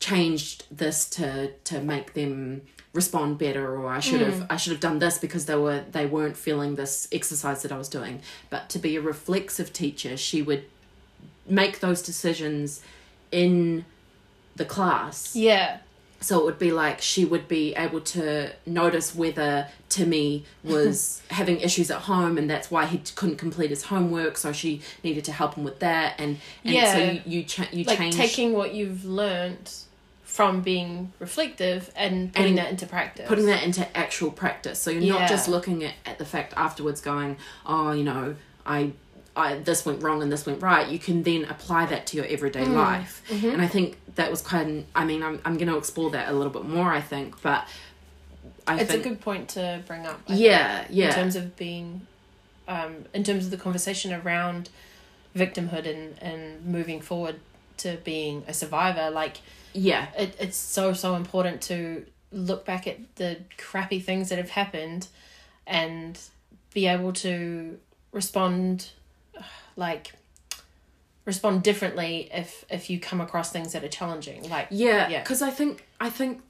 changed 0.00 0.64
this 0.70 1.08
to 1.08 1.52
to 1.64 1.80
make 1.80 2.14
them 2.14 2.62
respond 2.94 3.38
better 3.38 3.76
or 3.76 3.88
i 3.88 4.00
should 4.00 4.22
have 4.22 4.34
mm. 4.34 4.46
i 4.48 4.56
should 4.56 4.72
have 4.72 4.80
done 4.80 4.98
this 4.98 5.18
because 5.18 5.44
they 5.44 5.54
were 5.54 5.84
they 5.90 6.06
weren't 6.06 6.36
feeling 6.36 6.74
this 6.74 7.06
exercise 7.12 7.62
that 7.62 7.70
i 7.70 7.76
was 7.76 7.88
doing. 7.88 8.20
But 8.48 8.70
to 8.70 8.78
be 8.78 8.96
a 8.96 9.00
reflexive 9.02 9.72
teacher 9.72 10.16
she 10.16 10.40
would 10.40 10.64
make 11.46 11.80
those 11.80 12.02
decisions 12.02 12.82
in 13.30 13.84
the 14.56 14.64
class 14.64 15.36
Yeah. 15.36 15.78
so 16.20 16.38
it 16.40 16.44
would 16.44 16.58
be 16.58 16.72
like 16.72 17.00
she 17.02 17.24
would 17.24 17.46
be 17.46 17.74
able 17.76 18.00
to 18.00 18.52
notice 18.66 19.14
whether 19.14 19.68
Timmy 19.88 20.44
was 20.64 21.22
having 21.30 21.60
issues 21.60 21.90
at 21.90 22.02
home 22.02 22.36
and 22.38 22.48
that's 22.50 22.70
why 22.70 22.86
he 22.86 22.98
couldn't 23.14 23.36
complete 23.36 23.70
his 23.70 23.84
homework. 23.84 24.36
So 24.36 24.52
she 24.52 24.80
needed 25.04 25.24
to 25.26 25.32
help 25.32 25.54
him 25.54 25.64
with 25.64 25.78
that. 25.80 26.14
And, 26.18 26.38
and 26.64 26.88
so 26.88 26.98
you 26.98 27.38
you, 27.38 27.42
cha- 27.44 27.68
you 27.72 27.84
Like 27.84 27.98
change 27.98 28.16
taking 28.16 28.52
what 28.54 28.74
you've 28.74 29.04
learned 29.04 29.72
from 30.24 30.60
being 30.60 31.12
reflective 31.18 31.90
and 31.96 32.32
putting 32.34 32.48
And 32.50 32.58
that 32.58 32.70
into 32.70 32.86
practice. 32.86 33.26
putting 33.28 33.46
that 33.46 33.62
into 33.62 33.96
actual 33.96 34.30
practice. 34.30 34.78
So 34.78 34.90
you're 34.90 35.02
Yeah. 35.02 35.12
not 35.20 35.28
just 35.28 35.48
looking 35.48 35.84
at, 35.84 35.94
at 36.04 36.18
the 36.18 36.24
fact 36.26 36.52
afterwards 36.56 37.00
going, 37.00 37.36
oh, 37.64 37.92
you 37.92 38.04
know, 38.04 38.36
I, 38.66 38.92
I 39.36 39.58
this 39.58 39.84
went 39.84 40.02
wrong 40.02 40.22
and 40.22 40.32
this 40.32 40.46
went 40.46 40.62
right. 40.62 40.88
You 40.88 40.98
can 40.98 41.22
then 41.22 41.44
apply 41.44 41.86
that 41.86 42.06
to 42.08 42.16
your 42.16 42.26
everyday 42.26 42.64
Mm. 42.64 42.74
life. 42.74 43.22
Mm-hmm. 43.28 43.48
And 43.50 43.62
I 43.62 43.68
think 43.68 43.98
that 44.14 44.30
was 44.30 44.40
quite. 44.42 44.66
An, 44.66 44.86
I 44.94 45.04
mean, 45.04 45.22
I'm 45.22 45.40
I'm 45.44 45.56
going 45.56 45.68
to 45.68 45.76
explore 45.76 46.10
that 46.10 46.28
a 46.28 46.32
little 46.32 46.52
bit 46.52 46.64
more. 46.64 46.90
I 46.90 47.00
think, 47.00 47.40
but 47.42 47.68
I 48.66 48.80
it's 48.80 48.90
think 48.90 49.04
a 49.06 49.08
good 49.10 49.20
point 49.20 49.50
to 49.50 49.82
bring 49.86 50.06
up. 50.06 50.20
I 50.28 50.34
yeah, 50.34 50.78
think, 50.84 50.90
yeah. 50.92 51.08
In 51.08 51.14
terms 51.14 51.36
of 51.36 51.56
being, 51.56 52.06
um, 52.66 53.04
in 53.14 53.22
terms 53.24 53.44
of 53.44 53.50
the 53.50 53.56
conversation 53.58 54.12
around 54.12 54.70
victimhood 55.36 55.86
and 55.86 56.16
and 56.22 56.64
moving 56.64 57.00
forward 57.00 57.38
to 57.78 57.98
being 58.04 58.42
a 58.48 58.54
survivor, 58.54 59.10
like 59.10 59.40
yeah, 59.74 60.06
it, 60.18 60.34
it's 60.40 60.56
so 60.56 60.92
so 60.94 61.14
important 61.14 61.60
to 61.62 62.06
look 62.32 62.64
back 62.64 62.86
at 62.86 62.98
the 63.16 63.38
crappy 63.58 64.00
things 64.00 64.30
that 64.30 64.38
have 64.38 64.50
happened 64.50 65.08
and 65.66 66.18
be 66.74 66.86
able 66.86 67.12
to 67.12 67.78
respond 68.12 68.90
like 69.76 70.12
respond 71.24 71.62
differently 71.62 72.28
if 72.32 72.64
if 72.70 72.88
you 72.88 73.00
come 73.00 73.20
across 73.20 73.50
things 73.50 73.72
that 73.72 73.82
are 73.82 73.88
challenging 73.88 74.48
like 74.48 74.68
Yeah, 74.70 75.08
Yeah. 75.08 75.22
because 75.22 75.42
I 75.42 75.50
think 75.50 75.86
I 76.00 76.10
think 76.10 76.42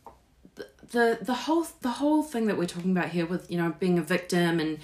the 0.91 1.19
the 1.21 1.35
whole 1.35 1.67
the 1.81 1.91
whole 1.91 2.23
thing 2.23 2.47
that 2.47 2.57
we're 2.57 2.67
talking 2.67 2.93
about 2.93 3.09
here 3.09 3.27
with 3.27 3.51
you 3.51 3.59
know 3.59 3.75
being 3.79 3.99
a 3.99 4.03
victim 4.03 4.61
and 4.61 4.79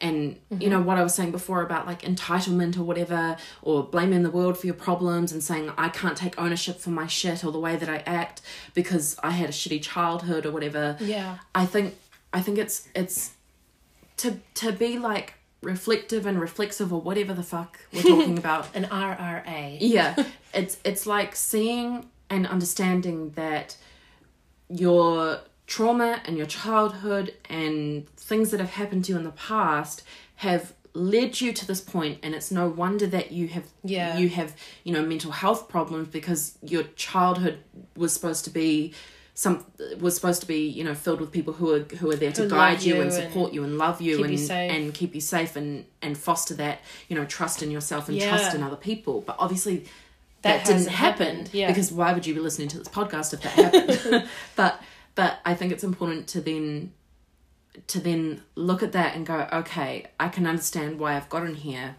and 0.00 0.38
you 0.50 0.68
know 0.70 0.78
mm-hmm. 0.78 0.86
what 0.86 0.98
I 0.98 1.02
was 1.02 1.14
saying 1.14 1.32
before 1.32 1.62
about 1.62 1.86
like 1.86 2.02
entitlement 2.02 2.78
or 2.78 2.84
whatever 2.84 3.36
or 3.62 3.82
blaming 3.82 4.22
the 4.22 4.30
world 4.30 4.56
for 4.56 4.66
your 4.66 4.76
problems 4.76 5.32
and 5.32 5.42
saying 5.42 5.72
I 5.76 5.88
can't 5.88 6.16
take 6.16 6.38
ownership 6.38 6.78
for 6.78 6.90
my 6.90 7.06
shit 7.06 7.44
or 7.44 7.50
the 7.50 7.58
way 7.58 7.74
that 7.76 7.88
I 7.88 7.98
act 8.06 8.40
because 8.74 9.18
I 9.22 9.30
had 9.30 9.48
a 9.48 9.52
shitty 9.52 9.82
childhood 9.82 10.46
or 10.46 10.52
whatever. 10.52 10.96
yeah 11.00 11.38
I 11.54 11.66
think 11.66 11.96
I 12.32 12.40
think 12.40 12.58
it's 12.58 12.88
it's 12.94 13.32
to 14.18 14.38
to 14.54 14.72
be 14.72 14.98
like 14.98 15.34
reflective 15.62 16.24
and 16.26 16.40
reflexive 16.40 16.92
or 16.92 17.00
whatever 17.00 17.34
the 17.34 17.42
fuck 17.42 17.78
we're 17.92 18.02
talking 18.02 18.38
about. 18.44 18.68
An 18.74 18.84
RRA 18.84 19.78
yeah. 19.80 20.14
It's 20.54 20.78
it's 20.84 21.06
like 21.06 21.34
seeing 21.36 22.08
and 22.30 22.46
understanding 22.46 23.30
that 23.30 23.76
your 24.68 25.40
trauma 25.66 26.20
and 26.24 26.36
your 26.36 26.46
childhood 26.46 27.34
and 27.48 28.08
things 28.16 28.50
that 28.50 28.60
have 28.60 28.70
happened 28.70 29.04
to 29.06 29.12
you 29.12 29.18
in 29.18 29.24
the 29.24 29.30
past 29.32 30.02
have 30.36 30.72
led 30.94 31.40
you 31.40 31.52
to 31.52 31.66
this 31.66 31.80
point 31.80 32.18
and 32.22 32.34
it's 32.34 32.50
no 32.50 32.68
wonder 32.68 33.06
that 33.06 33.30
you 33.30 33.48
have 33.48 33.64
Yeah. 33.84 34.16
you 34.18 34.28
have 34.30 34.56
you 34.84 34.92
know 34.92 35.02
mental 35.02 35.30
health 35.30 35.68
problems 35.68 36.08
because 36.08 36.58
your 36.62 36.82
childhood 36.96 37.58
was 37.96 38.12
supposed 38.12 38.44
to 38.44 38.50
be 38.50 38.94
some 39.38 39.64
was 40.00 40.16
supposed 40.16 40.40
to 40.40 40.48
be 40.48 40.66
you 40.66 40.82
know 40.82 40.94
filled 40.94 41.20
with 41.20 41.30
people 41.30 41.52
who 41.52 41.72
are 41.72 41.80
who 41.80 42.10
are 42.10 42.16
there 42.16 42.32
to 42.32 42.42
Who 42.42 42.50
guide 42.50 42.82
you, 42.82 42.96
you 42.96 43.00
and 43.02 43.12
and 43.12 43.22
support 43.22 43.52
you 43.52 43.62
and 43.62 43.78
love 43.78 44.00
you 44.00 44.24
and 44.24 44.38
you 44.38 44.50
and 44.50 44.92
keep 44.92 45.14
you 45.14 45.20
safe 45.20 45.54
and 45.54 45.84
and 46.02 46.18
foster 46.18 46.54
that 46.54 46.80
you 47.08 47.16
know 47.16 47.24
trust 47.24 47.62
in 47.62 47.70
yourself 47.70 48.08
and 48.08 48.20
trust 48.20 48.54
in 48.54 48.62
other 48.62 48.76
people. 48.76 49.20
But 49.20 49.36
obviously 49.38 49.86
That 50.42 50.64
that, 50.64 50.66
didn't 50.66 50.88
happen 50.88 51.26
happened, 51.26 51.50
yeah. 51.52 51.68
because 51.68 51.92
why 51.92 52.12
would 52.12 52.26
you 52.26 52.34
be 52.34 52.40
listening 52.40 52.68
to 52.68 52.78
this 52.78 52.88
podcast 52.88 53.32
if 53.32 53.42
that 53.42 53.52
happened? 53.52 54.28
But 54.56 54.80
but 55.18 55.40
i 55.44 55.52
think 55.52 55.72
it's 55.72 55.82
important 55.82 56.28
to 56.28 56.40
then 56.40 56.92
to 57.88 57.98
then 57.98 58.40
look 58.54 58.82
at 58.84 58.92
that 58.92 59.16
and 59.16 59.26
go 59.26 59.48
okay 59.52 60.06
i 60.20 60.28
can 60.28 60.46
understand 60.46 60.98
why 60.98 61.16
i've 61.16 61.28
gotten 61.28 61.56
here 61.56 61.96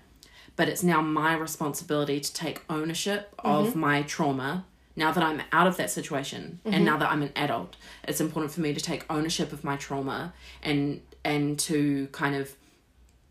but 0.56 0.70
it's 0.70 0.84
now 0.84 1.02
my 1.02 1.36
responsibility 1.36 2.20
to 2.22 2.34
take 2.34 2.64
ownership 2.70 3.34
of 3.40 3.68
mm-hmm. 3.68 3.80
my 3.80 4.02
trauma 4.04 4.66
now 5.04 5.12
that 5.16 5.24
i'm 5.30 5.42
out 5.58 5.68
of 5.72 5.76
that 5.78 5.90
situation 6.00 6.42
and 6.66 6.82
now 6.90 6.98
that 7.02 7.10
i'm 7.12 7.22
an 7.28 7.32
adult 7.46 7.72
it's 8.10 8.22
important 8.22 8.52
for 8.56 8.62
me 8.66 8.74
to 8.74 8.82
take 8.92 9.02
ownership 9.10 9.50
of 9.54 9.64
my 9.70 9.76
trauma 9.86 10.34
and 10.62 11.02
and 11.24 11.58
to 11.68 12.08
kind 12.22 12.36
of 12.42 12.46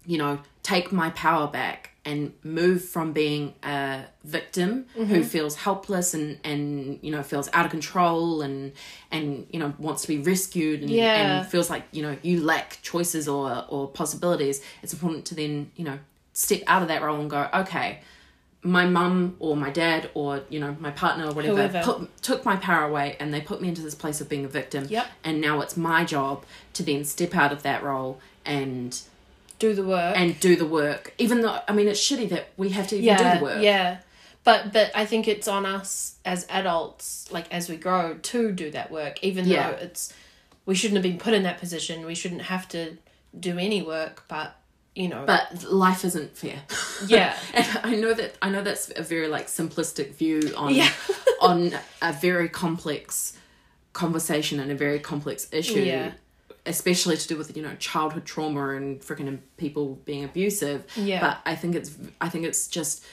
you 0.07 0.17
know, 0.17 0.39
take 0.63 0.91
my 0.91 1.11
power 1.11 1.47
back 1.49 1.91
and 2.03 2.33
move 2.43 2.83
from 2.83 3.13
being 3.13 3.53
a 3.63 4.05
victim 4.25 4.87
Mm-hmm. 4.97 5.05
who 5.15 5.23
feels 5.23 5.55
helpless 5.57 6.15
and, 6.15 6.39
and 6.45 6.99
you 7.03 7.11
know 7.15 7.23
feels 7.23 7.49
out 7.53 7.67
of 7.67 7.71
control 7.71 8.41
and 8.41 8.73
and 9.11 9.47
you 9.53 9.59
know 9.61 9.75
wants 9.79 10.01
to 10.03 10.09
be 10.09 10.19
rescued 10.33 10.81
and, 10.81 10.89
Yeah. 10.89 11.15
and 11.41 11.47
feels 11.47 11.69
like 11.69 11.83
you 11.93 12.01
know 12.03 12.17
you 12.23 12.43
lack 12.43 12.79
choices 12.83 13.29
or 13.29 13.67
or 13.69 13.89
possibilities 13.89 14.63
it's 14.83 14.95
important 14.95 15.27
to 15.27 15.35
then 15.35 15.71
you 15.77 15.85
know 15.85 15.99
step 16.33 16.63
out 16.67 16.81
of 16.81 16.89
that 16.89 17.03
role 17.03 17.21
and 17.21 17.29
go 17.29 17.43
okay 17.63 18.01
my 18.63 18.85
mum 18.87 19.37
or 19.39 19.57
my 19.57 19.71
dad 19.71 20.11
or 20.15 20.43
you 20.49 20.59
know 20.59 20.77
my 20.81 20.91
partner 20.91 21.27
or 21.29 21.33
whatever 21.33 21.81
put, 21.85 22.23
took 22.23 22.45
my 22.45 22.57
power 22.57 22.85
away 22.89 23.17
and 23.21 23.33
they 23.33 23.41
put 23.41 23.63
me 23.63 23.69
into 23.69 23.81
this 23.83 23.95
place 23.95 24.21
of 24.21 24.29
being 24.29 24.45
a 24.45 24.49
victim 24.49 24.85
Yep. 24.89 25.07
and 25.25 25.41
now 25.41 25.61
it's 25.61 25.77
my 25.77 26.05
job 26.05 26.45
to 26.73 26.83
then 26.83 27.05
step 27.05 27.35
out 27.37 27.53
of 27.53 27.63
that 27.63 27.83
role 27.85 28.19
and 28.45 29.01
do 29.61 29.75
the 29.75 29.85
work 29.85 30.17
and 30.17 30.39
do 30.41 30.55
the 30.57 30.67
work. 30.67 31.15
Even 31.19 31.41
though 31.43 31.61
I 31.69 31.73
mean 31.73 31.87
it's 31.89 32.01
shitty 32.01 32.29
that 32.31 32.49
we 32.57 32.71
have 32.71 32.89
to 32.89 32.97
even 32.97 33.05
yeah 33.07 33.33
do 33.35 33.39
the 33.39 33.45
work. 33.45 33.63
yeah 33.63 33.99
but 34.45 34.73
but 34.73 34.91
i 34.95 35.05
think 35.05 35.27
it's 35.29 35.47
on 35.49 35.65
us 35.67 36.17
as 36.25 36.47
adults 36.49 37.31
like 37.33 37.53
as 37.53 37.69
we 37.69 37.77
grow 37.77 38.15
to 38.23 38.51
do 38.53 38.71
that 38.71 38.91
work 38.91 39.23
even 39.23 39.47
Yeah. 39.47 39.71
though 39.71 39.77
it's 39.79 40.13
we 40.67 40.75
shouldn't 40.75 40.97
have 40.97 41.03
been 41.03 41.19
put 41.19 41.33
in 41.35 41.43
that 41.45 41.59
position 41.59 42.05
we 42.07 42.15
shouldn't 42.15 42.43
have 42.43 42.69
to 42.69 42.97
do 43.39 43.57
any 43.59 43.83
work 43.83 44.25
but 44.29 44.57
you 45.03 45.09
know 45.09 45.23
But 45.33 45.45
life 45.87 46.05
isn't 46.05 46.31
fair. 46.43 46.59
yeah 47.07 47.37
and 47.55 47.67
I 47.85 47.95
know 48.03 48.13
that 48.21 48.31
I 48.43 48.49
know 48.53 48.63
that's 48.63 48.91
a 48.97 49.03
very 49.03 49.29
like 49.37 49.47
simplistic 49.47 50.09
view 50.21 50.39
on 50.57 50.75
Yeah. 50.75 50.91
on 51.41 51.73
a 52.03 52.13
very 52.13 52.49
complex 52.49 53.35
conversation 53.93 54.61
and 54.61 54.71
a 54.71 54.75
very 54.75 54.99
complex 54.99 55.49
issue. 55.53 55.81
Yeah. 55.81 56.13
Especially 56.67 57.17
to 57.17 57.27
do 57.29 57.37
with 57.39 57.57
you 57.57 57.63
know 57.63 57.75
childhood 57.79 58.25
trauma 58.27 58.71
and 58.77 59.01
freaking 59.01 59.39
people 59.57 59.85
being 60.05 60.25
abusive. 60.25 60.85
Yeah. 60.97 61.21
But 61.21 61.39
I 61.47 61.55
think 61.55 61.75
it's 61.77 61.91
I 62.21 62.29
think 62.29 62.45
it's 62.45 62.69
just 62.69 63.05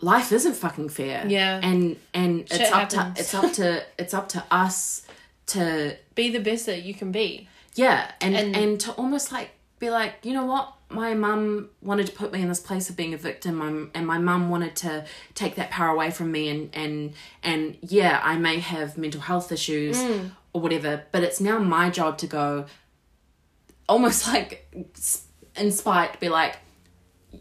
life 0.00 0.32
isn't 0.32 0.54
fucking 0.54 0.90
fair. 0.90 1.24
Yeah. 1.26 1.60
And 1.62 1.96
and 2.12 2.48
Shit 2.48 2.60
it's 2.60 2.70
up 2.72 2.92
happens. 2.92 3.14
to 3.14 3.20
it's 3.20 3.34
up 3.34 3.52
to 3.54 3.82
it's 3.98 4.14
up 4.14 4.28
to 4.30 4.44
us 4.50 5.02
to 5.46 5.96
be 6.14 6.30
the 6.30 6.40
best 6.40 6.66
that 6.66 6.82
you 6.84 6.94
can 6.94 7.10
be 7.12 7.48
Yeah, 7.74 8.10
and, 8.20 8.34
And- 8.36 8.56
and 8.56 8.80
to 8.80 8.92
almost 8.92 9.32
like 9.32 9.50
be 9.80 9.90
like, 9.90 10.14
you 10.22 10.32
know 10.32 10.46
what, 10.46 10.72
my 10.90 11.14
mum 11.14 11.70
wanted 11.80 12.06
to 12.06 12.12
put 12.12 12.32
me 12.32 12.42
in 12.42 12.48
this 12.48 12.60
place 12.60 12.90
of 12.90 12.96
being 12.96 13.14
a 13.14 13.16
victim, 13.16 13.60
um, 13.60 13.90
and 13.94 14.06
my 14.06 14.18
mum 14.18 14.50
wanted 14.50 14.76
to 14.76 15.04
take 15.34 15.56
that 15.56 15.70
power 15.70 15.88
away 15.88 16.10
from 16.10 16.30
me, 16.32 16.48
and 16.48 16.70
and 16.74 17.14
and 17.42 17.76
yeah, 17.80 18.20
I 18.22 18.36
may 18.36 18.60
have 18.60 18.96
mental 18.96 19.20
health 19.20 19.50
issues 19.52 19.98
or 20.52 20.60
whatever, 20.60 21.04
but 21.12 21.22
it's 21.22 21.40
now 21.40 21.58
my 21.58 21.90
job 21.90 22.18
to 22.18 22.26
go, 22.26 22.66
almost 23.88 24.26
like 24.32 24.72
in 25.56 25.70
spite, 25.72 26.20
be 26.20 26.28
like. 26.28 26.58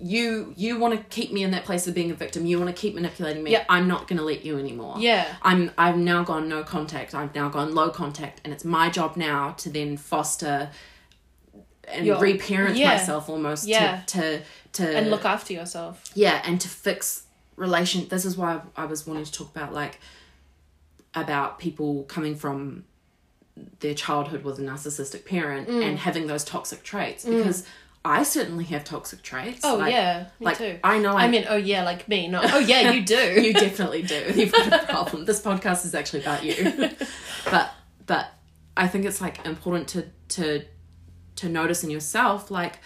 You 0.01 0.55
you 0.57 0.79
want 0.79 0.97
to 0.97 1.03
keep 1.15 1.31
me 1.31 1.43
in 1.43 1.51
that 1.51 1.65
place 1.65 1.85
of 1.85 1.93
being 1.93 2.09
a 2.09 2.15
victim. 2.15 2.47
You 2.47 2.59
want 2.59 2.75
to 2.75 2.81
keep 2.81 2.95
manipulating 2.95 3.43
me. 3.43 3.51
Yeah. 3.51 3.63
I'm 3.69 3.87
not 3.87 4.07
going 4.07 4.17
to 4.17 4.23
let 4.23 4.43
you 4.43 4.57
anymore. 4.57 4.95
Yeah. 4.97 5.27
I'm 5.43 5.69
I've 5.77 5.97
now 5.97 6.23
gone 6.23 6.49
no 6.49 6.63
contact. 6.63 7.13
I've 7.13 7.35
now 7.35 7.47
gone 7.47 7.75
low 7.75 7.91
contact, 7.91 8.41
and 8.43 8.51
it's 8.51 8.65
my 8.65 8.89
job 8.89 9.15
now 9.17 9.51
to 9.51 9.69
then 9.69 9.97
foster 9.97 10.71
and 11.87 12.05
Your- 12.05 12.19
reparent 12.19 12.77
yeah. 12.77 12.93
myself 12.97 13.29
almost 13.29 13.67
Yeah. 13.67 14.01
to 14.07 14.39
to 14.39 14.41
to 14.73 14.97
and 14.97 15.09
look 15.11 15.25
after 15.25 15.53
yourself 15.53 16.03
yeah, 16.15 16.41
and 16.45 16.59
to 16.61 16.67
fix 16.69 17.23
relation. 17.55 18.07
This 18.07 18.25
is 18.25 18.35
why 18.37 18.61
I 18.75 18.85
was 18.85 19.05
wanting 19.05 19.25
to 19.25 19.31
talk 19.31 19.49
about 19.55 19.73
like 19.73 19.99
about 21.15 21.59
people 21.59 22.03
coming 22.03 22.35
from 22.35 22.85
their 23.81 23.93
childhood 23.93 24.43
with 24.43 24.57
a 24.57 24.61
narcissistic 24.63 25.25
parent 25.25 25.67
Mm. 25.67 25.83
and 25.87 25.99
having 25.99 26.25
those 26.25 26.43
toxic 26.43 26.81
traits 26.83 27.23
because 27.23 27.63
I 28.03 28.23
certainly 28.23 28.63
have 28.65 28.83
toxic 28.83 29.21
traits. 29.21 29.61
oh 29.63 29.75
Like- 29.75 29.93
yeah 29.93 30.23
me 30.39 30.45
like 30.47 30.57
too 30.57 30.79
I 30.83 30.97
know 30.97 31.15
I 31.15 31.27
mean, 31.27 31.45
oh 31.47 31.55
yeah, 31.55 31.83
like 31.83 32.07
me. 32.07 32.27
Not 32.27 32.51
oh 32.51 32.57
yeah, 32.59 32.91
you 32.91 33.05
do. 33.05 33.15
you 33.41 33.53
definitely 33.53 34.01
do. 34.01 34.31
You've 34.35 34.51
got 34.51 34.73
a 34.83 34.85
problem. 34.87 35.25
This 35.25 35.39
podcast 35.41 35.85
is 35.85 35.93
actually 35.93 36.21
about 36.21 36.43
you. 36.43 36.89
but 37.51 37.71
but 38.07 38.31
I 38.75 38.87
think 38.87 39.05
it's 39.05 39.21
like 39.21 39.45
important 39.45 39.87
to 39.89 40.07
to 40.29 40.65
to 41.37 41.49
notice 41.49 41.83
in 41.83 41.89
yourself 41.89 42.49
like 42.51 42.79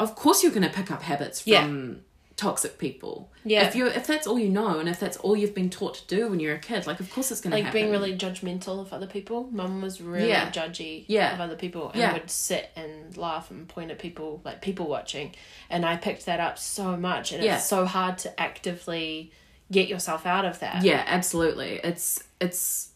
of 0.00 0.14
course 0.14 0.42
you're 0.42 0.52
going 0.52 0.62
to 0.68 0.74
pick 0.74 0.90
up 0.90 1.02
habits 1.02 1.42
from 1.42 1.52
Yeah. 1.52 1.94
toxic 2.36 2.78
people 2.78 3.30
Yeah. 3.44 3.66
if 3.68 3.76
you 3.76 3.86
if 3.86 4.06
that's 4.06 4.26
all 4.26 4.38
you 4.38 4.48
know 4.48 4.78
and 4.80 4.88
if 4.88 4.98
that's 4.98 5.16
all 5.18 5.36
you've 5.36 5.54
been 5.54 5.70
taught 5.70 5.94
to 5.96 6.06
do 6.16 6.28
when 6.28 6.40
you're 6.40 6.54
a 6.54 6.58
kid 6.58 6.86
like 6.86 6.98
of 6.98 7.10
course 7.12 7.30
it's 7.30 7.40
going 7.40 7.50
to 7.52 7.56
like 7.58 7.66
happen 7.66 7.80
being 7.82 7.90
really 7.92 8.16
judgmental 8.16 8.80
of 8.80 8.92
other 8.92 9.06
people. 9.06 9.48
Mum 9.52 9.82
was 9.82 10.00
really 10.00 10.28
Yeah. 10.30 10.50
judgy 10.50 11.04
Yeah. 11.06 11.34
of 11.34 11.40
other 11.40 11.56
people 11.56 11.90
and 11.90 12.00
Yeah. 12.00 12.12
would 12.14 12.30
sit 12.30 12.70
and 12.74 13.16
laugh 13.16 13.50
and 13.50 13.68
point 13.68 13.90
at 13.90 13.98
people 13.98 14.40
like 14.44 14.60
people 14.62 14.86
watching. 14.88 15.34
And 15.70 15.84
I 15.84 15.96
picked 15.96 16.26
that 16.26 16.40
up 16.40 16.58
so 16.58 16.96
much 16.96 17.32
and 17.32 17.44
Yeah. 17.44 17.56
it's 17.56 17.66
so 17.66 17.84
hard 17.86 18.18
to 18.18 18.40
actively 18.40 19.30
get 19.70 19.88
yourself 19.88 20.26
out 20.26 20.44
of 20.44 20.58
that. 20.60 20.82
yeah 20.84 21.02
absolutely 21.06 21.80
it's 21.82 22.22
it's 22.40 22.90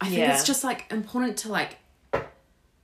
i 0.00 0.08
think 0.08 0.20
it's 0.20 0.44
just 0.44 0.64
like 0.64 0.90
important 0.90 1.36
to 1.38 1.48
like 1.50 1.76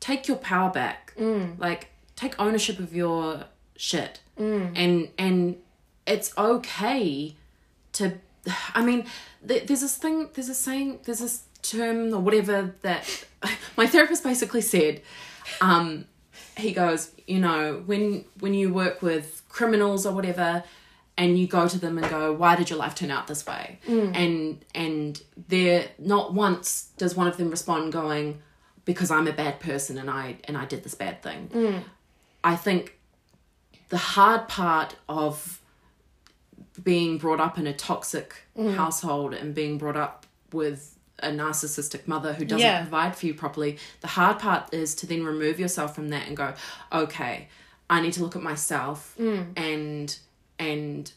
take 0.02 0.26
your 0.28 0.36
power 0.36 0.70
back. 0.70 1.14
Mm. 1.18 1.58
like 1.58 1.82
take 2.16 2.34
ownership 2.38 2.78
of 2.78 2.90
your 2.94 3.44
shit. 3.76 4.20
And 4.36 5.08
and 5.18 5.56
it's 6.06 6.36
okay 6.36 7.36
to 7.92 8.04
i 8.74 8.82
mean 8.84 9.04
th- 9.46 9.66
there's 9.66 9.82
this 9.82 9.96
thing 9.96 10.28
there's 10.34 10.48
a 10.48 10.54
saying 10.54 10.98
there's 11.04 11.20
this 11.20 11.36
term 11.62 12.12
or 12.12 12.18
whatever 12.18 12.74
that 12.82 13.04
my 13.76 13.86
therapist 13.86 14.24
basically 14.24 14.60
said 14.60 15.00
um 15.60 16.04
he 16.56 16.72
goes 16.72 17.12
you 17.28 17.38
know 17.38 17.82
when 17.86 18.24
when 18.40 18.52
you 18.52 18.72
work 18.72 19.00
with 19.00 19.42
criminals 19.48 20.04
or 20.06 20.12
whatever 20.12 20.64
and 21.16 21.38
you 21.38 21.46
go 21.46 21.68
to 21.68 21.78
them 21.78 21.98
and 21.98 22.08
go 22.10 22.32
why 22.32 22.56
did 22.56 22.68
your 22.68 22.78
life 22.80 22.94
turn 22.96 23.10
out 23.12 23.28
this 23.28 23.46
way 23.46 23.78
and 24.22 24.64
and 24.74 25.22
they're 25.48 25.86
not 25.98 26.34
once 26.34 26.88
does 26.96 27.14
one 27.14 27.28
of 27.28 27.36
them 27.36 27.48
respond 27.50 27.92
going 27.92 28.40
because 28.84 29.10
i'm 29.10 29.26
a 29.26 29.32
bad 29.32 29.60
person 29.60 29.98
and 29.98 30.10
i 30.10 30.36
and 30.44 30.56
i 30.56 30.64
did 30.64 30.82
this 30.82 30.94
bad 30.94 31.22
thing. 31.22 31.48
Mm. 31.52 31.82
I 32.44 32.56
think 32.56 32.98
the 33.88 33.98
hard 33.98 34.48
part 34.48 34.96
of 35.08 35.60
being 36.82 37.18
brought 37.18 37.40
up 37.40 37.58
in 37.58 37.66
a 37.66 37.72
toxic 37.72 38.34
mm. 38.56 38.74
household 38.74 39.34
and 39.34 39.54
being 39.54 39.78
brought 39.78 39.96
up 39.96 40.26
with 40.52 40.98
a 41.20 41.28
narcissistic 41.28 42.08
mother 42.08 42.32
who 42.32 42.44
doesn't 42.44 42.66
Yeah. 42.66 42.80
provide 42.80 43.14
for 43.14 43.26
you 43.26 43.34
properly 43.34 43.78
the 44.00 44.08
hard 44.08 44.38
part 44.38 44.72
is 44.74 44.94
to 44.96 45.06
then 45.06 45.24
remove 45.24 45.60
yourself 45.60 45.94
from 45.94 46.08
that 46.08 46.26
and 46.26 46.36
go 46.36 46.54
okay 46.92 47.48
i 47.88 48.00
need 48.00 48.12
to 48.14 48.22
look 48.22 48.34
at 48.34 48.42
myself 48.42 49.14
mm. 49.18 49.46
and 49.56 50.18
and 50.58 51.12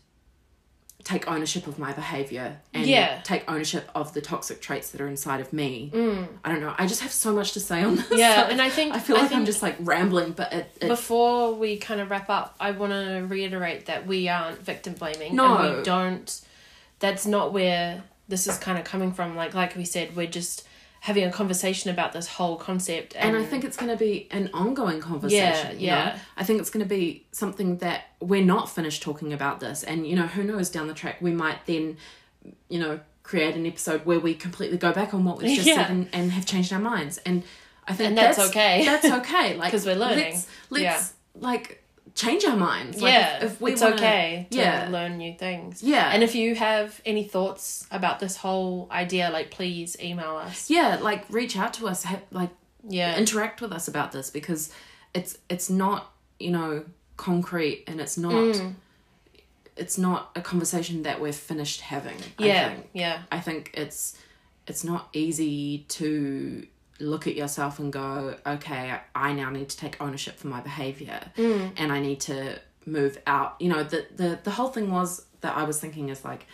take 1.05 1.27
ownership 1.29 1.67
of 1.67 1.77
my 1.79 1.93
behavior 1.93 2.57
and 2.73 2.85
Yeah. 2.85 3.21
take 3.23 3.49
ownership 3.49 3.89
of 3.95 4.13
the 4.13 4.21
toxic 4.21 4.59
traits 4.59 4.89
that 4.89 4.99
are 4.99 5.07
inside 5.07 5.39
of 5.39 5.53
me 5.53 5.91
mm. 5.93 6.27
i 6.43 6.51
don't 6.51 6.61
know 6.61 6.73
i 6.79 6.87
just 6.87 7.01
have 7.01 7.11
so 7.11 7.31
much 7.31 7.53
to 7.53 7.59
say 7.59 7.83
on 7.83 7.95
this 7.95 8.11
Yeah, 8.11 8.47
and 8.51 8.59
I 8.59 8.69
think- 8.71 8.93
i 8.95 8.99
feel 8.99 9.15
I 9.15 9.21
like 9.21 9.31
i'm 9.31 9.45
just 9.45 9.61
like 9.61 9.75
rambling 9.79 10.31
but 10.31 10.51
it, 10.51 10.77
it 10.81 10.87
Before 10.87 11.53
we 11.53 11.77
kind 11.77 12.01
of 12.01 12.09
wrap 12.09 12.29
up, 12.29 12.55
I 12.59 12.71
want 12.71 12.91
to 12.91 13.25
reiterate 13.29 13.85
that 13.85 14.07
we 14.07 14.27
aren't 14.29 14.59
victim 14.63 14.93
blaming. 14.95 15.35
No. 15.35 15.57
And 15.57 15.77
we 15.77 15.83
don't. 15.83 16.41
That's 16.99 17.25
not 17.25 17.53
where 17.53 18.03
this 18.27 18.47
is 18.47 18.57
kind 18.57 18.77
of 18.79 18.83
coming 18.83 19.11
from. 19.13 19.35
Like 19.35 19.53
like 19.53 19.75
we 19.75 19.85
said, 19.85 20.15
we're 20.15 20.27
just 20.27 20.67
having 21.05 21.23
a 21.23 21.31
conversation 21.31 21.91
about 21.91 22.13
this 22.13 22.25
whole 22.27 22.55
concept. 22.55 23.15
And, 23.15 23.35
and 23.35 23.45
I 23.45 23.47
think 23.47 23.63
it's 23.63 23.77
going 23.77 23.91
to 23.91 23.95
be 23.95 24.27
an 24.31 24.49
ongoing 24.55 24.99
conversation. 24.99 25.43
Yeah, 25.43 25.71
you 25.73 25.87
know? 25.91 25.95
yeah. 25.97 26.19
I 26.35 26.43
think 26.43 26.59
it's 26.59 26.71
going 26.71 26.83
to 26.83 26.89
be 26.89 27.27
something 27.31 27.77
that 27.77 28.05
we're 28.19 28.43
not 28.43 28.71
finished 28.71 29.03
talking 29.03 29.31
about 29.31 29.59
this, 29.59 29.83
and 29.83 30.07
you 30.07 30.15
know, 30.15 30.25
who 30.25 30.43
knows 30.43 30.67
down 30.71 30.87
the 30.87 30.95
track 30.95 31.17
we 31.21 31.31
might 31.31 31.63
then, 31.67 31.97
you 32.69 32.79
know, 32.79 33.01
create 33.21 33.55
an 33.55 33.67
episode 33.67 34.03
where 34.03 34.19
we 34.19 34.33
completely 34.33 34.79
go 34.79 34.91
back 34.91 35.13
on 35.13 35.23
what 35.25 35.37
we've 35.37 35.55
just 35.55 35.67
Yeah. 35.67 35.75
said 35.75 35.91
and, 35.91 36.09
and 36.11 36.31
have 36.31 36.47
changed 36.47 36.73
our 36.73 36.79
minds, 36.79 37.19
and 37.19 37.43
I 37.87 37.93
think 37.93 38.07
And 38.09 38.17
that's 38.17 38.39
okay. 38.39 38.83
That's 38.83 39.05
okay, 39.05 39.55
Like, 39.57 39.67
because 39.71 39.85
we're 39.85 39.95
learning. 39.95 40.33
Let's, 40.33 40.47
let's 40.71 40.81
Yeah. 40.83 41.03
like 41.39 41.83
change 42.15 42.45
our 42.45 42.55
minds. 42.55 43.01
Like, 43.01 43.13
yeah, 43.13 43.37
if, 43.37 43.43
if 43.43 43.61
we 43.61 43.73
it's 43.73 43.81
wanna- 43.81 43.95
okay 43.95 44.47
to 44.49 44.57
yeah, 44.57 44.87
learn 44.89 45.17
new 45.17 45.33
things. 45.37 45.83
Yeah. 45.83 46.09
and 46.13 46.23
if 46.23 46.33
you 46.33 46.55
have 46.55 46.99
any 47.05 47.23
thoughts 47.25 47.85
about 47.91 48.19
this 48.19 48.37
whole 48.37 48.87
idea, 48.89 49.29
like 49.29 49.51
please 49.51 49.97
email 50.01 50.37
us. 50.37 50.69
yeah, 50.69 50.97
like 51.01 51.25
reach 51.29 51.57
out 51.57 51.73
to 51.75 51.87
us, 51.87 52.03
have, 52.03 52.23
like 52.31 52.51
Yeah, 52.87 53.17
interact 53.17 53.61
with 53.61 53.71
us 53.73 53.87
about 53.87 54.11
this 54.11 54.29
because 54.29 54.71
it's 55.13 55.37
it's 55.49 55.69
not 55.69 56.11
you 56.39 56.51
know 56.51 56.85
concrete 57.17 57.83
and 57.87 57.99
it's 58.01 58.17
not 58.17 58.33
Mm. 58.33 58.73
it's 59.77 59.97
not 59.97 60.31
a 60.35 60.41
conversation 60.41 61.03
that 61.03 61.19
we're 61.19 61.33
finished 61.33 61.81
having 61.81 62.17
I 62.39 62.45
yeah, 62.45 62.69
think. 62.69 62.89
yeah, 62.93 63.21
I 63.31 63.39
think 63.41 63.71
it's 63.73 64.17
it's 64.67 64.83
not 64.83 65.09
easy 65.13 65.85
to 65.89 66.65
look 66.99 67.27
at 67.27 67.35
yourself 67.35 67.77
and 67.79 67.91
go 67.91 68.35
okay 68.45 68.97
I 69.13 69.33
now 69.33 69.49
need 69.49 69.69
to 69.69 69.77
take 69.77 70.01
ownership 70.01 70.37
for 70.37 70.47
my 70.47 70.61
behavior 70.61 71.19
Mm. 71.37 71.71
and 71.77 71.91
I 71.91 71.99
need 71.99 72.19
to 72.21 72.59
move 72.85 73.17
out 73.27 73.55
you 73.59 73.67
know 73.69 73.83
the 73.83 74.05
the 74.15 74.39
the 74.43 74.51
whole 74.51 74.69
thing 74.69 74.89
was 74.91 75.25
that 75.41 75.55
I 75.57 75.63
was 75.63 75.79
thinking 75.79 76.09
is 76.09 76.23
like 76.23 76.45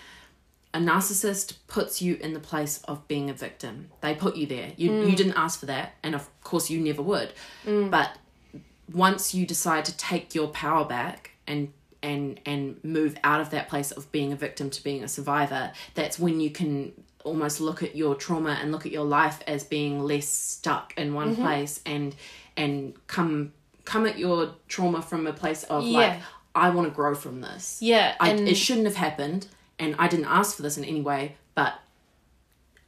a 0.74 0.80
narcissist 0.80 1.56
puts 1.68 2.02
you 2.02 2.16
in 2.16 2.34
the 2.34 2.40
place 2.40 2.82
of 2.88 3.06
being 3.10 3.30
a 3.30 3.34
victim. 3.34 3.90
They 4.00 4.16
put 4.16 4.38
you 4.38 4.48
there. 4.48 4.72
You 4.78 4.90
Mm. 4.92 5.10
you 5.10 5.16
didn't 5.18 5.34
ask 5.34 5.60
for 5.60 5.66
that, 5.66 5.96
and 6.02 6.16
of 6.16 6.30
course 6.44 6.70
you 6.70 6.80
never 6.80 7.02
would. 7.02 7.34
But 7.66 8.16
once 8.94 9.34
you 9.34 9.46
decide 9.46 9.84
to 9.86 9.96
take 9.98 10.34
your 10.36 10.48
power 10.48 10.86
back 10.86 11.32
and 11.46 11.74
and 12.04 12.40
and 12.46 12.82
move 12.84 13.16
out 13.24 13.42
of 13.42 13.50
that 13.52 13.70
place 13.70 13.92
of 13.92 14.12
being 14.12 14.32
a 14.34 14.36
victim 14.36 14.70
to 14.70 14.84
being 14.84 15.04
a 15.04 15.08
survivor, 15.08 15.72
that's 15.94 16.18
when 16.18 16.40
you 16.40 16.50
can 16.50 16.94
almost 17.24 17.60
look 17.62 17.84
at 17.84 17.96
your 17.96 18.16
trauma 18.16 18.58
and 18.62 18.72
look 18.72 18.86
at 18.86 18.92
your 18.92 19.06
life 19.06 19.42
as 19.48 19.64
being 19.64 20.02
less 20.02 20.28
stuck 20.28 20.94
in 20.98 21.14
one 21.14 21.34
Mm-hmm. 21.34 21.42
place 21.44 21.80
and 21.86 22.16
and 22.58 22.94
come 23.08 23.54
come 23.86 24.06
at 24.06 24.18
your 24.20 24.54
trauma 24.68 25.02
from 25.02 25.26
a 25.28 25.34
place 25.34 25.64
of 25.66 25.84
Yeah. 25.84 25.98
like 26.00 26.20
I 26.54 26.70
want 26.70 26.88
to 26.90 26.94
grow 26.94 27.16
from 27.16 27.42
this. 27.42 27.78
yeah. 27.82 28.16
I, 28.20 28.30
and 28.30 28.48
it 28.48 28.56
shouldn't 28.56 28.86
have 28.86 28.98
happened, 28.98 29.48
and 29.80 29.96
I 29.98 30.08
didn't 30.10 30.26
ask 30.26 30.56
for 30.56 30.62
this 30.64 30.78
in 30.78 30.84
any 30.84 31.00
way. 31.02 31.36
But 31.56 31.76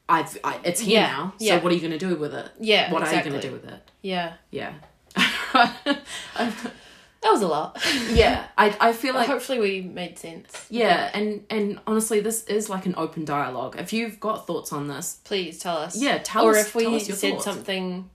I've, 0.09 0.37
I, 0.43 0.59
it's 0.65 0.81
here 0.81 0.99
Yeah, 0.99 1.07
now. 1.07 1.33
So 1.39 1.45
yeah. 1.45 1.59
what 1.63 1.71
are 1.71 1.75
you 1.75 1.79
going 1.81 1.97
to 1.97 2.05
do 2.09 2.13
with 2.15 2.33
it? 2.33 2.49
Yeah, 2.59 2.91
what 2.91 3.03
are 3.03 3.13
you 3.15 3.21
going 3.23 3.39
to 3.39 3.47
do 3.47 3.53
with 3.53 3.63
it? 3.65 3.89
yeah, 4.01 4.33
Yeah, 4.51 4.73
that 7.23 7.31
was 7.31 7.41
a 7.41 7.47
lot. 7.47 7.79
yeah. 8.11 8.45
I, 8.57 8.75
I 8.79 8.93
feel 8.93 9.13
like 9.15 9.27
Hopefully, 9.27 9.59
we 9.59 9.81
made 9.81 10.19
sense. 10.19 10.65
yeah, 10.69 11.09
and 11.13 11.43
and 11.49 11.79
honestly, 11.87 12.19
this 12.19 12.43
is 12.45 12.69
like 12.69 12.85
an 12.85 12.93
open 12.97 13.25
dialogue. 13.25 13.75
If 13.79 13.93
you've 13.93 14.19
got 14.19 14.45
thoughts 14.45 14.71
on 14.71 14.87
this 14.87 15.19
Please 15.23 15.59
tell 15.59 15.77
us. 15.77 15.95
Yeah, 15.95 16.19
tell 16.19 16.45
or 16.45 16.51
us- 16.51 16.67
if 16.67 16.75
we 16.75 16.83
tell 16.83 16.95
us 16.95 17.07
your 17.07 17.17
said 17.17 17.31
thoughts. 17.33 17.45
something. 17.45 18.09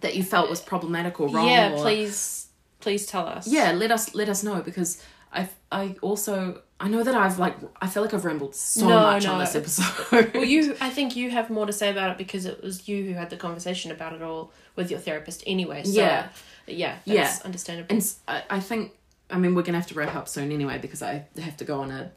that 0.00 0.16
you 0.16 0.22
felt 0.24 0.48
was 0.50 0.60
problematic 0.60 1.20
or 1.20 1.28
wrong, 1.28 1.46
yeah, 1.48 1.72
or, 1.74 1.78
please, 1.82 2.48
please 2.80 3.06
tell 3.06 3.26
us. 3.26 3.46
yeah, 3.46 3.72
let 3.72 3.90
us 3.92 4.14
let 4.14 4.28
us 4.28 4.42
know 4.42 4.60
because 4.62 5.02
I 5.32 5.48
I 5.70 5.96
also 6.02 6.62
I 6.80 6.88
know 6.88 7.02
that 7.02 7.14
I've 7.14 7.38
like 7.38 7.56
I 7.80 7.86
feel 7.88 8.02
like 8.02 8.12
I've 8.14 8.24
rambled 8.24 8.54
so 8.54 8.88
No, 8.88 9.00
much 9.00 9.24
no, 9.24 9.32
on 9.34 9.38
this 9.38 9.54
episode. 9.54 10.32
Well, 10.34 10.44
you, 10.44 10.76
I 10.80 10.90
think 10.90 11.16
you 11.16 11.30
have 11.30 11.48
more 11.50 11.66
to 11.66 11.72
say 11.72 11.90
about 11.90 12.10
it 12.10 12.18
because 12.18 12.44
it 12.44 12.62
was 12.62 12.88
you 12.88 13.04
who 13.04 13.14
had 13.14 13.30
the 13.30 13.36
conversation 13.36 13.90
about 13.92 14.12
it 14.12 14.22
all 14.22 14.52
with 14.76 14.90
your 14.90 15.00
therapist 15.00 15.42
anyway. 15.46 15.84
So, 15.84 15.92
Yeah. 15.92 16.28
yeah, 16.66 16.96
Yeah. 17.04 17.22
that's 17.24 17.42
understandable. 17.42 17.94
And 17.94 18.44
I 18.50 18.60
think, 18.60 18.92
I 19.30 19.38
mean, 19.38 19.54
we're 19.54 19.62
gonna 19.62 19.78
have 19.78 19.86
to 19.88 19.94
wrap 19.94 20.14
up 20.14 20.28
soon 20.28 20.50
anyway 20.52 20.78
because 20.78 21.02
I 21.02 21.24
have 21.40 21.56
to 21.58 21.64
go 21.64 21.80
on 21.80 21.90
a 21.90 22.10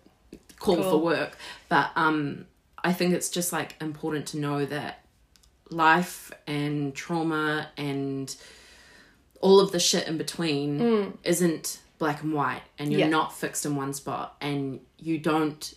call 0.59 0.75
Cool. 0.77 0.83
for 0.91 0.97
work. 0.97 1.37
But 1.69 1.91
um, 1.95 2.45
I 2.83 2.91
think 2.91 3.13
it's 3.13 3.29
just 3.29 3.53
like 3.53 3.75
important 3.79 4.25
to 4.27 4.37
know 4.37 4.65
that 4.65 4.99
life 5.69 6.31
and 6.47 6.93
trauma 6.95 7.69
and 7.77 8.35
all 9.41 9.59
of 9.59 9.71
the 9.71 9.79
shit 9.79 10.07
in 10.07 10.17
between 10.17 11.17
isn't 11.23 11.79
black 12.05 12.21
and 12.23 12.33
white, 12.33 12.61
and 12.79 12.91
you're. 12.91 12.99
Yeah. 13.01 13.09
not 13.19 13.33
fixed 13.43 13.65
in 13.65 13.75
one 13.75 13.93
spot, 13.93 14.27
and 14.41 14.79
you 14.97 15.17
don't 15.17 15.73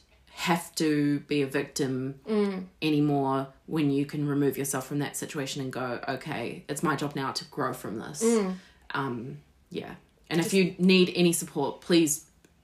have 0.50 0.72
to 0.76 1.20
be 1.20 1.42
a 1.42 1.46
victim 1.46 1.94
Mm. 2.28 2.66
anymore 2.80 3.48
when 3.66 3.90
you 3.90 4.04
can 4.06 4.28
remove 4.28 4.56
yourself 4.56 4.86
from 4.86 4.98
that 5.00 5.16
situation 5.16 5.60
and 5.62 5.72
go 5.72 5.86
okay 6.16 6.64
it's 6.68 6.82
my 6.82 6.94
job 6.94 7.16
now 7.16 7.32
to 7.32 7.44
grow 7.46 7.72
from 7.72 7.98
this 7.98 8.22
Mm. 8.22 8.54
um 9.00 9.38
yeah 9.70 9.94
and 10.30 10.38
if 10.40 10.54
you 10.54 10.62
need 10.78 11.12
any 11.16 11.32
support 11.32 11.80
please 11.80 12.12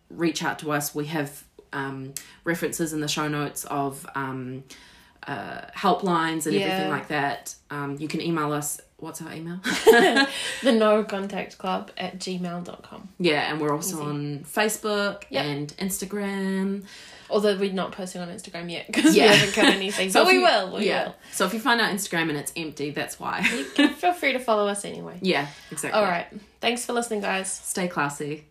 reach 0.08 0.40
out 0.44 0.56
to 0.60 0.70
us 0.76 0.94
we 0.94 1.06
have 1.06 1.30
um 1.72 2.14
references 2.44 2.92
in 2.92 3.00
the 3.00 3.08
show 3.08 3.26
notes 3.26 3.64
of 3.64 4.06
um 4.14 4.62
uh 5.26 5.62
helplines 5.84 6.46
and 6.46 6.54
Yeah. 6.54 6.60
everything 6.66 6.90
like 6.96 7.08
that 7.08 7.56
um 7.70 7.96
you 7.98 8.06
can 8.06 8.20
email 8.20 8.52
us 8.52 8.80
what's 9.04 9.22
our 9.22 9.32
email 9.32 9.58
the 10.62 10.72
no 10.72 11.04
contact 11.04 11.58
club 11.58 11.90
at 11.96 12.18
gmail.com. 12.18 13.08
yeah 13.18 13.50
and 13.52 13.60
we're 13.60 13.72
also 13.72 13.96
Easy. 13.96 14.04
on 14.04 14.44
facebook 14.44 15.24
Yep. 15.30 15.44
and 15.46 15.68
instagram 15.78 16.84
Although 17.30 17.56
we're 17.56 17.72
not 17.72 17.92
posting 17.92 18.20
on 18.20 18.28
Instagram 18.28 18.70
yet 18.70 18.86
because 18.86 19.16
Yeah. 19.16 19.30
we 19.30 19.36
haven't 19.38 19.56
got 19.56 19.64
anything. 19.74 20.10
So 20.14 20.20
but 20.24 20.28
we 20.28 20.34
you- 20.34 20.42
will. 20.42 20.76
We 20.76 20.86
yeah 20.86 21.04
will. 21.06 21.14
so 21.32 21.46
if 21.46 21.54
you 21.54 21.58
find 21.58 21.80
our 21.80 21.88
instagram 21.88 22.28
and 22.28 22.36
it's 22.36 22.52
empty 22.54 22.90
that's 22.90 23.18
why 23.18 23.42
Feel 23.42 24.12
free 24.12 24.34
to 24.34 24.38
follow 24.38 24.68
us 24.68 24.84
anyway. 24.84 25.18
yeah 25.22 25.46
exactly 25.70 25.98
All 25.98 26.04
right. 26.06 26.26
Thanks 26.60 26.84
for 26.84 26.92
listening, 26.92 27.20
guys. 27.22 27.50
stay 27.50 27.88
classy 27.88 28.44